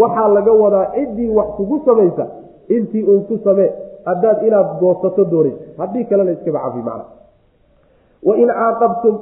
Waxaa 0.00 0.28
laga 0.36 0.52
wadaa 0.62 0.86
ciddii 0.94 1.28
wax 1.36 1.48
kugu 1.56 1.76
samaysa 1.86 2.24
intii 2.68 3.02
uun 3.10 3.22
ku 3.28 3.38
samee 3.44 3.70
haddaad 4.08 4.42
inaad 4.46 4.68
goosato 4.80 5.24
doonaysa 5.32 5.58
haddii 5.78 6.04
kalena 6.10 6.30
iskaba 6.36 6.58
cafi 6.64 6.82
macna. 6.88 7.04
Wain 8.26 8.48
caaqabtum 8.58 9.14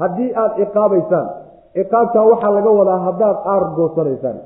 haddii 0.00 0.30
aada 0.40 0.54
ciqaabaysaan 0.58 1.26
ciqaabtaa 1.74 2.24
waxaa 2.30 2.50
laga 2.56 2.70
wadaa 2.80 2.98
haddaad 3.06 3.36
aar 3.52 3.64
goosanaysaan 3.76 4.38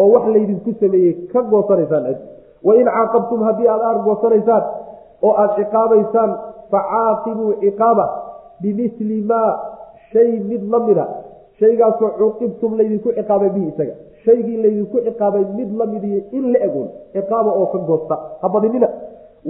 oo 0.00 0.06
wax 0.14 0.24
laydinku 0.34 0.70
sameeyey 0.80 1.12
ka 1.32 1.40
goosanaysaan. 1.52 2.04
Cid 2.08 2.18
wain 2.68 2.86
caaqabtum 2.96 3.40
haddii 3.48 3.68
aada 3.72 3.84
aar 3.90 3.98
goosanaysaan 4.08 4.62
oo 5.22 5.32
aada 5.42 5.54
ciqaabaysaan 5.58 6.30
facaaqibuu 6.70 7.52
ciqaaba 7.62 8.04
bimili 8.60 9.22
maa 9.30 9.50
shay 10.12 10.30
mid 10.50 10.62
la 10.72 10.78
mida. 10.86 11.06
Shaygaasoo 11.60 12.10
cuuqibtum 12.18 12.76
laydinku 12.78 13.12
ciqaabay 13.18 13.50
bihi 13.54 13.66
isaga. 13.72 13.94
Shaygii 14.24 14.56
laydinku 14.62 14.98
ciqaabay 15.06 15.44
mid 15.58 15.70
la 15.78 15.86
midiyo 15.86 16.20
in 16.32 16.52
la 16.52 16.58
egun 16.66 16.88
ciqaaba 17.14 17.50
oo 17.60 17.66
ka 17.72 17.78
goosta. 17.78 18.14
Ha 18.42 18.48
badinina. 18.48 18.88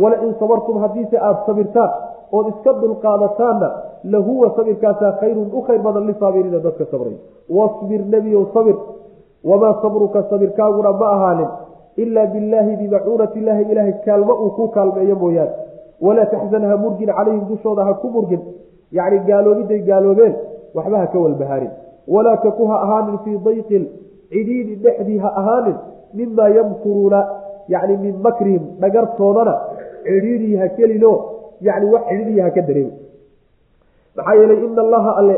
Walain 0.03 0.35
sabartum 0.41 0.79
haddiise 0.83 1.17
aada 1.19 1.41
sabirtaan 1.47 1.91
ood 2.33 2.47
iska 2.53 2.73
dulqaadataanna 2.81 3.69
lahuwa 4.13 4.53
sabirkaasaa 4.57 5.13
khayrun 5.21 5.49
u 5.53 5.61
khayr 5.67 5.81
badan 5.87 6.07
lisaabiriina 6.07 6.59
dadka 6.59 6.85
sabray. 6.91 7.17
Wasbir 7.57 8.01
nebiyow 8.15 8.45
sabir. 8.55 8.77
Wamaa 9.45 9.75
sabruka 9.83 10.23
sabirkaaguna 10.31 10.93
ma 10.93 11.07
ahaanin 11.17 11.49
ilaa 12.03 12.27
billaahi 12.35 12.77
bimacuunati 12.81 13.39
illaahi 13.41 13.65
ilaahay 13.73 13.95
kaalmo 14.07 14.35
uu 14.45 14.51
ku 14.59 14.69
kaalmeeyo 14.77 15.17
mooyaane 15.23 15.53
walaa 16.07 16.27
taxzan 16.35 16.65
ha 16.71 16.77
murgin 16.85 17.11
calayhim 17.19 17.45
dushooda 17.51 17.85
ha 17.89 17.95
ku 18.03 18.11
murgin 18.17 18.43
yacni 18.99 19.19
gaaloobiday 19.29 19.81
gaaloobeen 19.89 20.35
waxba 20.77 20.99
ha 21.03 21.07
ka 21.15 21.19
walbahaarin 21.25 21.73
walaa 22.15 22.37
taku 22.47 22.67
ha 22.71 22.77
ahaanin 22.85 23.19
fii 23.25 23.39
dayqin 23.49 23.85
cidhiidhi 24.33 24.75
dhexdii 24.85 25.19
ha 25.25 25.31
ahaanin 25.41 25.77
mimaa 26.21 26.49
yamkuruuna 26.59 27.21
yacni 27.75 27.97
min 28.05 28.15
makrihim 28.27 28.63
dhagartoodana 28.83 29.55
cidhiidhii 30.07 30.57
ha 30.63 30.69
kelino 30.79 31.13
yacni 31.69 31.93
wax 31.95 32.03
cidhiidhii 32.11 32.41
ha 32.47 32.51
ka 32.57 32.63
dareemi 32.69 32.93
maxaa 34.17 34.35
yeelay 34.41 34.61
ina 34.67 34.83
allaha 34.87 35.17
alle 35.21 35.37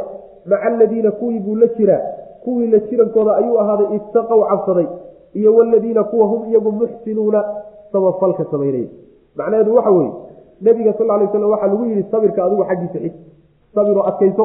maca 0.53 0.67
aladiina 0.73 1.11
kuwii 1.21 1.41
buu 1.47 1.57
la 1.63 1.67
jiraa 1.79 2.03
kuwii 2.45 2.67
la 2.75 2.79
jirankooda 2.89 3.37
ayuu 3.41 3.57
ahaaday 3.63 3.89
ittaqow 3.97 4.41
cabsaday 4.51 4.87
iyo 5.35 5.55
waladiina 5.57 6.05
kuwa 6.05 6.27
hum 6.27 6.51
iyagu 6.51 6.73
muxsinuuna 6.73 7.45
samafalka 7.93 8.45
samaynaya. 8.51 8.89
Macnaheedu 9.37 9.75
waxa 9.77 9.91
weeye 9.91 10.13
nebiga 10.61 10.93
sal 10.93 11.07
lay 11.07 11.29
slam 11.33 11.51
waxaa 11.51 11.67
lagu 11.67 11.85
yihi 11.85 12.03
sabirka 12.11 12.45
adigu 12.45 12.65
xaggiisa 12.65 12.99
xig 12.99 13.13
sabiroo 13.75 14.03
adkayso. 14.11 14.45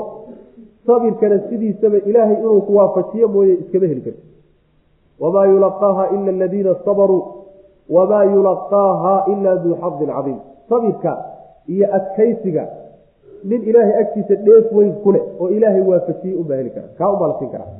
Sabirkana 0.87 1.39
sidiisaba 1.49 1.97
ilaahay 1.97 2.37
inuu 2.39 2.61
ku 2.61 2.75
waafajiyo 2.75 3.27
mooye 3.27 3.53
iskama 3.53 3.87
heli 3.87 4.01
karti 4.01 4.23
wamaa 5.19 5.45
yulaqaaha 5.45 6.03
ila 6.15 6.29
aladiina 6.31 6.75
sabaruu 6.85 7.21
wamaa 7.89 8.23
yulaqaaha 8.23 9.25
ila 9.33 9.55
duu 9.63 9.75
xadin 9.81 10.07
cadiim. 10.15 10.39
Sabirka 10.69 11.11
iyo 11.67 11.87
adkaysiga 11.97 12.67
nin 13.43 13.61
ilaahay 13.69 13.95
agtiisa 14.01 14.35
dheef 14.35 14.71
weyn 14.73 14.93
ku 15.03 15.11
leh 15.11 15.23
oo 15.39 15.49
ilaahay 15.49 15.81
waafajiyey 15.81 16.37
unbaa 16.37 16.55
heli 16.55 16.69
kara 16.69 16.87
kaa 16.97 17.09
unbaa 17.13 17.27
la 17.27 17.35
siin 17.39 17.51
karaa. 17.51 17.71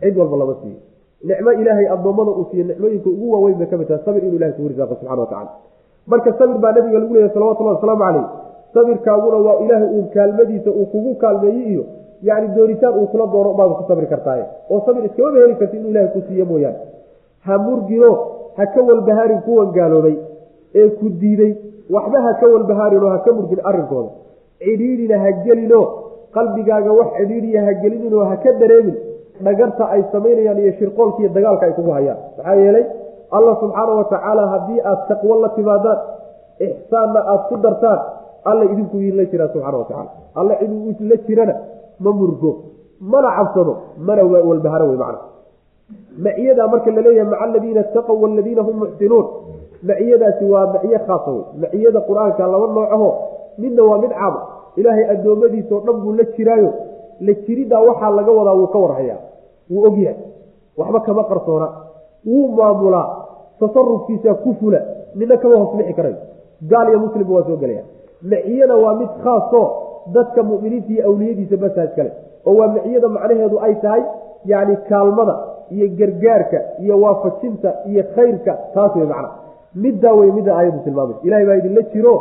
Cid 0.00 0.16
walba 0.18 0.36
lama 0.36 0.54
siiyo 0.62 0.76
nicmo 1.24 1.50
ilaahay 1.52 1.86
addoommada 1.94 2.30
uu 2.30 2.46
siiye 2.50 2.64
nicmooyinka 2.64 3.08
ugu 3.10 3.32
waaweyn 3.32 3.58
bay 3.58 3.66
ka 3.66 3.76
mid 3.76 3.88
tahay 3.88 4.02
sabir 4.04 4.22
inuu 4.24 4.36
ilahay 4.38 4.52
kugu 4.56 4.68
risaaqo 4.68 4.94
subxana 4.94 5.20
watacala 5.20 5.50
marka 6.06 6.32
sabir 6.38 6.58
baa 6.64 6.72
nabiga 6.72 6.98
lagu 6.98 7.14
leeyahy 7.14 7.34
salawatullahi 7.34 7.76
wasalaamu 7.76 8.02
caleyh 8.04 8.26
sabirkaaguna 8.74 9.36
waa 9.46 9.56
ilaahay 9.64 9.88
uun 9.96 10.06
kaalmadiisa 10.14 10.70
uu 10.70 10.86
kugu 10.92 11.14
kaalmeeyey 11.22 11.66
iyo 11.72 11.84
yacni 12.28 12.48
doonitaan 12.56 12.94
uu 13.00 13.06
kula 13.12 13.26
doono 13.32 13.52
baad 13.58 13.70
ku 13.78 13.84
sabri 13.88 14.06
kartaaye. 14.12 14.44
Oo 14.70 14.80
sabir 14.86 15.04
iskamaba 15.08 15.38
heli 15.42 15.54
karti 15.60 15.76
inuu 15.76 15.90
ilahay 15.90 16.08
ku 16.14 16.20
siiye 16.28 16.44
mooyaane. 16.50 16.78
Ha 17.46 17.58
murgino 17.66 18.10
ha 18.56 18.66
ka 18.74 18.80
walbahaarin 18.88 19.40
kuwan 19.46 19.68
gaaloobay 19.76 20.16
ee 20.74 20.88
ku 20.98 21.06
diiday. 21.20 21.52
Waxba 21.94 22.18
ha 22.26 22.32
ka 22.40 22.46
walbahaarin 22.54 23.02
oo 23.06 23.10
ha 23.14 23.18
ka 23.26 23.32
murgin 23.32 23.60
arrinkooda 23.70 24.10
cidhiidhina 24.64 25.16
ha 25.24 25.30
gelinoo 25.44 25.84
qalbigaaga 26.36 26.92
wax 26.98 27.08
cidhiidhiya 27.18 27.60
ha 27.66 27.72
gelininoo 27.82 28.24
ha 28.30 28.36
ka 28.44 28.52
dareemin 28.60 28.96
dhagarta 29.46 29.84
ay 29.94 30.02
samaynayaan 30.12 30.58
iyo 30.62 30.72
shirqoolkiiyo 30.78 31.30
dagaalka 31.36 31.64
ay 31.66 31.72
kugu 31.78 31.90
hayaan. 31.98 32.18
Maxaa 32.36 32.54
yeelay 32.62 32.84
allah 33.36 33.54
subxaana 33.62 33.92
wa 34.00 34.04
tacaala 34.12 34.42
haddii 34.52 34.80
aada 34.90 35.02
taqwo 35.10 35.34
la 35.42 35.48
timaadaan 35.56 35.98
ixsaanna 36.66 37.20
aada 37.32 37.44
ku 37.48 37.56
dartaan 37.64 38.00
alla 38.50 38.64
idinku 38.72 38.96
idinla 39.00 39.24
jiraa 39.32 39.48
subxana 39.54 39.78
wa 39.78 39.84
tacala 39.90 40.10
alla 40.40 40.54
ciduu 40.60 41.08
la 41.10 41.16
jirana 41.26 41.54
ma 42.04 42.10
murgo 42.20 42.50
mana 43.00 43.28
cabsado 43.36 43.72
mana 44.06 44.22
walbaharo 44.48 44.86
wey 44.90 44.98
macna. 45.02 45.20
Maciyadaa 46.24 46.66
marka 46.72 46.90
la 46.96 47.00
leeyahay 47.06 47.30
maca 47.30 47.44
aladiina 47.44 47.80
itaqow 47.86 48.16
waladiina 48.22 48.62
hum 48.66 48.76
muxsinuun 48.82 49.26
maciyadaasi 49.88 50.44
waa 50.52 50.66
maciye 50.74 50.98
khaasa 51.06 51.30
wey 51.36 51.44
maciyada 51.62 52.00
qur'aanka 52.08 52.42
laba 52.52 52.66
noocaho 52.76 53.08
midna 53.62 53.82
waa 53.90 53.98
mid 54.04 54.12
caama 54.20 54.40
ilaahay 54.80 55.04
addoommadiisao 55.14 55.80
dhan 55.86 55.96
buu 56.02 56.12
la 56.18 56.24
jiraayo. 56.36 56.70
La 57.26 57.32
jiriddaa 57.44 57.80
waxaa 57.88 58.10
laga 58.18 58.32
wadaa 58.38 58.56
wuu 58.60 58.66
ka 58.74 58.78
warhayaa 58.84 59.20
wuu 59.70 59.84
ogyahay 59.88 60.16
waxba 60.78 61.00
kama 61.00 61.24
qarsoona. 61.30 61.68
Wuu 62.26 62.48
maamulaa. 62.58 63.08
Tasarufkiisa 63.60 64.34
ku 64.34 64.54
fula. 64.60 64.80
Midna 65.14 65.36
kama 65.36 65.56
hoosbixi 65.56 65.94
karayo 65.94 66.16
gaal 66.70 66.88
iyo 66.88 66.98
muslimba 67.04 67.34
waa 67.34 67.44
soo 67.48 67.56
gelaya. 67.56 67.82
Maciyada 68.22 68.76
waa 68.76 68.94
mid 69.00 69.10
khaasoo 69.24 69.66
dadka 70.14 70.42
mu'miniinta 70.42 70.90
iyo 70.92 71.02
awliyadiisa 71.08 71.56
basaaj 71.56 71.90
kale. 71.96 72.10
Oo 72.46 72.54
waa 72.58 72.68
maciyada 72.74 73.08
macnaheedu 73.08 73.56
ay 73.66 73.74
tahay 73.82 74.02
yacni 74.44 74.76
kaalmada 74.88 75.34
iyo 75.74 75.86
gargaarka 75.98 76.58
iyo 76.82 76.94
waafajinta 77.02 77.70
iyo 77.90 78.02
khayrka 78.14 78.52
taas 78.74 78.96
wey 78.96 79.06
macna. 79.12 79.28
Middaa 79.74 80.12
wey 80.18 80.30
midda 80.32 80.56
aayaddu 80.56 80.80
tilmaamaysa. 80.84 81.20
Ilahay 81.26 81.46
baa 81.46 81.56
idinla 81.60 81.82
jiro 81.92 82.14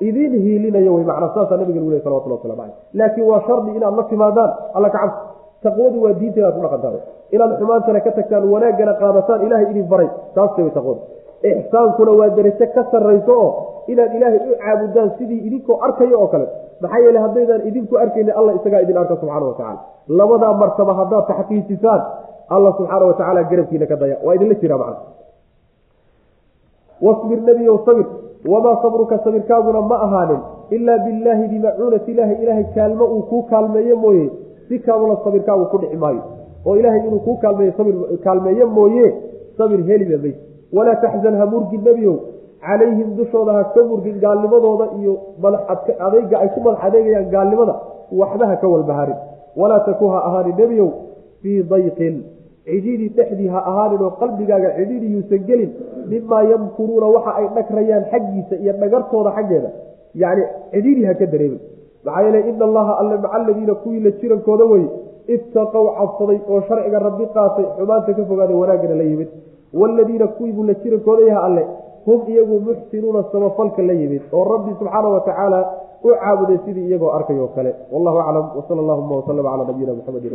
idin 0.00 0.32
hiilinayo 0.44 0.94
wey 0.94 1.04
macnaa 1.04 1.34
saasaa 1.34 1.56
nabiga 1.56 1.80
lagu 1.80 1.90
ley 1.90 2.00
salawatullah 2.04 2.38
waslamu 2.38 2.56
caleyh 2.62 2.76
laakiin 2.98 3.26
waa 3.30 3.40
shardi 3.46 3.70
inaad 3.76 3.94
la 3.96 4.02
timaadaan 4.12 4.50
alla 4.74 4.88
ka 4.90 4.98
cabsi 4.98 5.20
taqwadu 5.64 5.96
waa 6.04 6.12
diinta 6.20 6.38
inaad 6.40 6.54
ku 6.56 6.60
dhaqantaan 6.64 6.96
inaad 7.34 7.52
xumaantana 7.60 8.00
ka 8.06 8.10
tagtaan 8.18 8.44
wanaaggana 8.54 8.92
qaadataan 9.02 9.40
ilahay 9.46 9.66
idin 9.72 9.86
baray. 9.92 10.08
Taasta 10.34 10.62
way 10.62 10.70
taqwadu. 10.78 11.00
Ixsaankuna 11.50 12.12
waa 12.20 12.28
derajo 12.36 12.66
ka 12.74 12.82
sarrayso 12.92 13.32
oo 13.44 13.50
inaad 13.92 14.12
ilaahay 14.16 14.40
u 14.50 14.54
caabudaan 14.62 15.10
sidii 15.18 15.40
idinkoo 15.48 15.76
arkayo 15.86 16.16
oo 16.22 16.28
kale. 16.32 16.46
Maxaa 16.82 17.00
yeele 17.04 17.18
haddaydaan 17.24 17.62
idinku 17.68 17.94
arkayni 18.04 18.32
alla 18.38 18.52
isagaa 18.58 18.80
idin 18.84 18.96
arka 19.02 19.14
subxana 19.20 19.46
wa 19.46 19.54
tacala 19.58 19.80
labadaa 20.18 20.52
martaba 20.62 20.92
haddaad 21.00 21.24
taxqiijisaan 21.30 22.00
alla 22.54 22.70
subxaana 22.78 23.04
wa 23.10 23.14
tacaala 23.18 23.42
garabkiina 23.50 23.86
ka 23.90 23.96
daya. 24.02 24.16
Waa 24.24 24.34
idinla 24.36 24.54
jiraa 24.62 24.78
macna. 24.82 24.98
Wasbir 27.00 27.40
nebiyow 27.48 27.76
sabir. 27.86 28.06
Wamaa 28.52 28.76
sabruka 28.82 29.18
sabirkaaguna 29.24 29.80
ma 29.90 29.96
ahaanin 30.06 30.40
ilaa 30.76 30.98
billaahi 31.04 31.48
bimacuunati 31.52 32.10
ilaahi 32.12 32.34
ilaahay 32.42 32.64
kaalmo 32.74 33.04
uu 33.04 33.22
kuu 33.30 33.42
kaalmeeyo 33.50 33.96
mooye 33.96 34.30
si 34.70 34.78
kaamula 34.86 35.16
sabirkaagu 35.24 35.64
ku 35.74 35.78
dhici 35.82 35.96
maayo. 35.98 36.22
Oo 36.66 36.76
ilaahay 36.78 37.00
inuu 37.08 37.20
kuu 37.26 37.36
kaalmeeyo 37.42 37.72
sabir 37.78 37.94
kaalmeeyo 38.24 38.66
mooye 38.76 39.06
sabir 39.58 39.80
heliba 39.88 40.16
mays 40.24 40.36
walaa 40.76 40.96
taxzan 41.04 41.34
ha 41.40 41.46
murgin 41.52 41.82
nebiyow. 41.88 42.16
Calayhim 42.64 43.16
dushooda 43.18 43.52
ha 43.56 43.62
ka 43.74 43.80
murgin 43.90 44.16
gaalnimadooda 44.24 44.86
iyo 45.00 45.12
madax 45.42 45.80
adeyga 46.06 46.36
ay 46.42 46.48
ku 46.54 46.60
madax 46.66 46.80
adeegayaan 46.86 47.28
gaalnimada 47.34 47.74
waxba 48.20 48.44
ha 48.50 48.56
ka 48.62 48.66
walbaharin 48.72 49.18
walaa 49.60 49.80
taku 49.88 50.06
ha 50.12 50.18
ahaanin 50.28 50.54
nebiyow 50.62 50.88
fii 51.42 51.62
dayqin. 51.72 52.16
Cidhidhi 52.70 53.08
dhexdii 53.16 53.48
ha 53.54 53.60
ahaanin 53.70 54.00
oo 54.06 54.10
qalbigaaga 54.20 54.68
cidhidhi 54.78 55.08
yuusan 55.14 55.42
gelin 55.48 55.70
mimaa 56.12 56.42
yamkuruuna 56.52 57.06
waxa 57.16 57.32
ay 57.40 57.46
dhagrayaan 57.56 58.04
xaggiisa 58.12 58.54
iyo 58.62 58.72
dhagartooda 58.82 59.30
xaggeeda. 59.36 59.70
Yacni 60.22 60.44
cidhidhi 60.72 61.02
ha 61.08 61.14
ka 61.20 61.26
dareemin 61.32 61.60
maxaa 62.04 62.22
yeele 62.24 62.40
ina 62.50 62.64
allaha 62.68 62.92
alle 63.00 63.16
maca 63.22 63.34
aladiina 63.38 63.74
kuwii 63.82 64.00
la 64.06 64.10
jirankooda 64.20 64.64
weye 64.72 64.88
ittaqow 65.34 65.84
cabsaday 65.98 66.38
oo 66.52 66.60
sharciga 66.68 66.98
rabbi 67.06 67.24
qaatay 67.34 67.64
xumaanta 67.76 68.12
ka 68.18 68.22
fogaaday 68.30 68.56
wanaaggana 68.62 68.94
la 69.00 69.04
yimid. 69.10 69.28
Waaladiina 69.80 70.26
kuwiibuu 70.36 70.64
la 70.70 70.74
jirankooda 70.82 71.22
yaha 71.30 71.42
alle 71.48 71.62
hum 72.06 72.20
iyagu 72.32 72.60
muxsinuuna 72.68 73.22
samafalka 73.32 73.82
la 73.82 73.92
yimid 74.00 74.22
oo 74.32 74.44
rabbi 74.52 74.70
subxaana 74.78 75.08
wa 75.14 75.20
tacaala 75.20 75.58
u 76.04 76.08
caabuday 76.20 76.58
sidii 76.64 76.86
iyagoo 76.88 77.10
arkay 77.18 77.38
oo 77.38 77.50
kale. 77.56 77.74
Wallahu 77.92 78.18
aclam 78.18 78.46
wsala 78.58 78.80
allahuma 78.84 79.16
waslama 79.16 79.42
calaa 79.50 79.66
nabiyina 79.70 79.92
muxamedi 79.98 80.28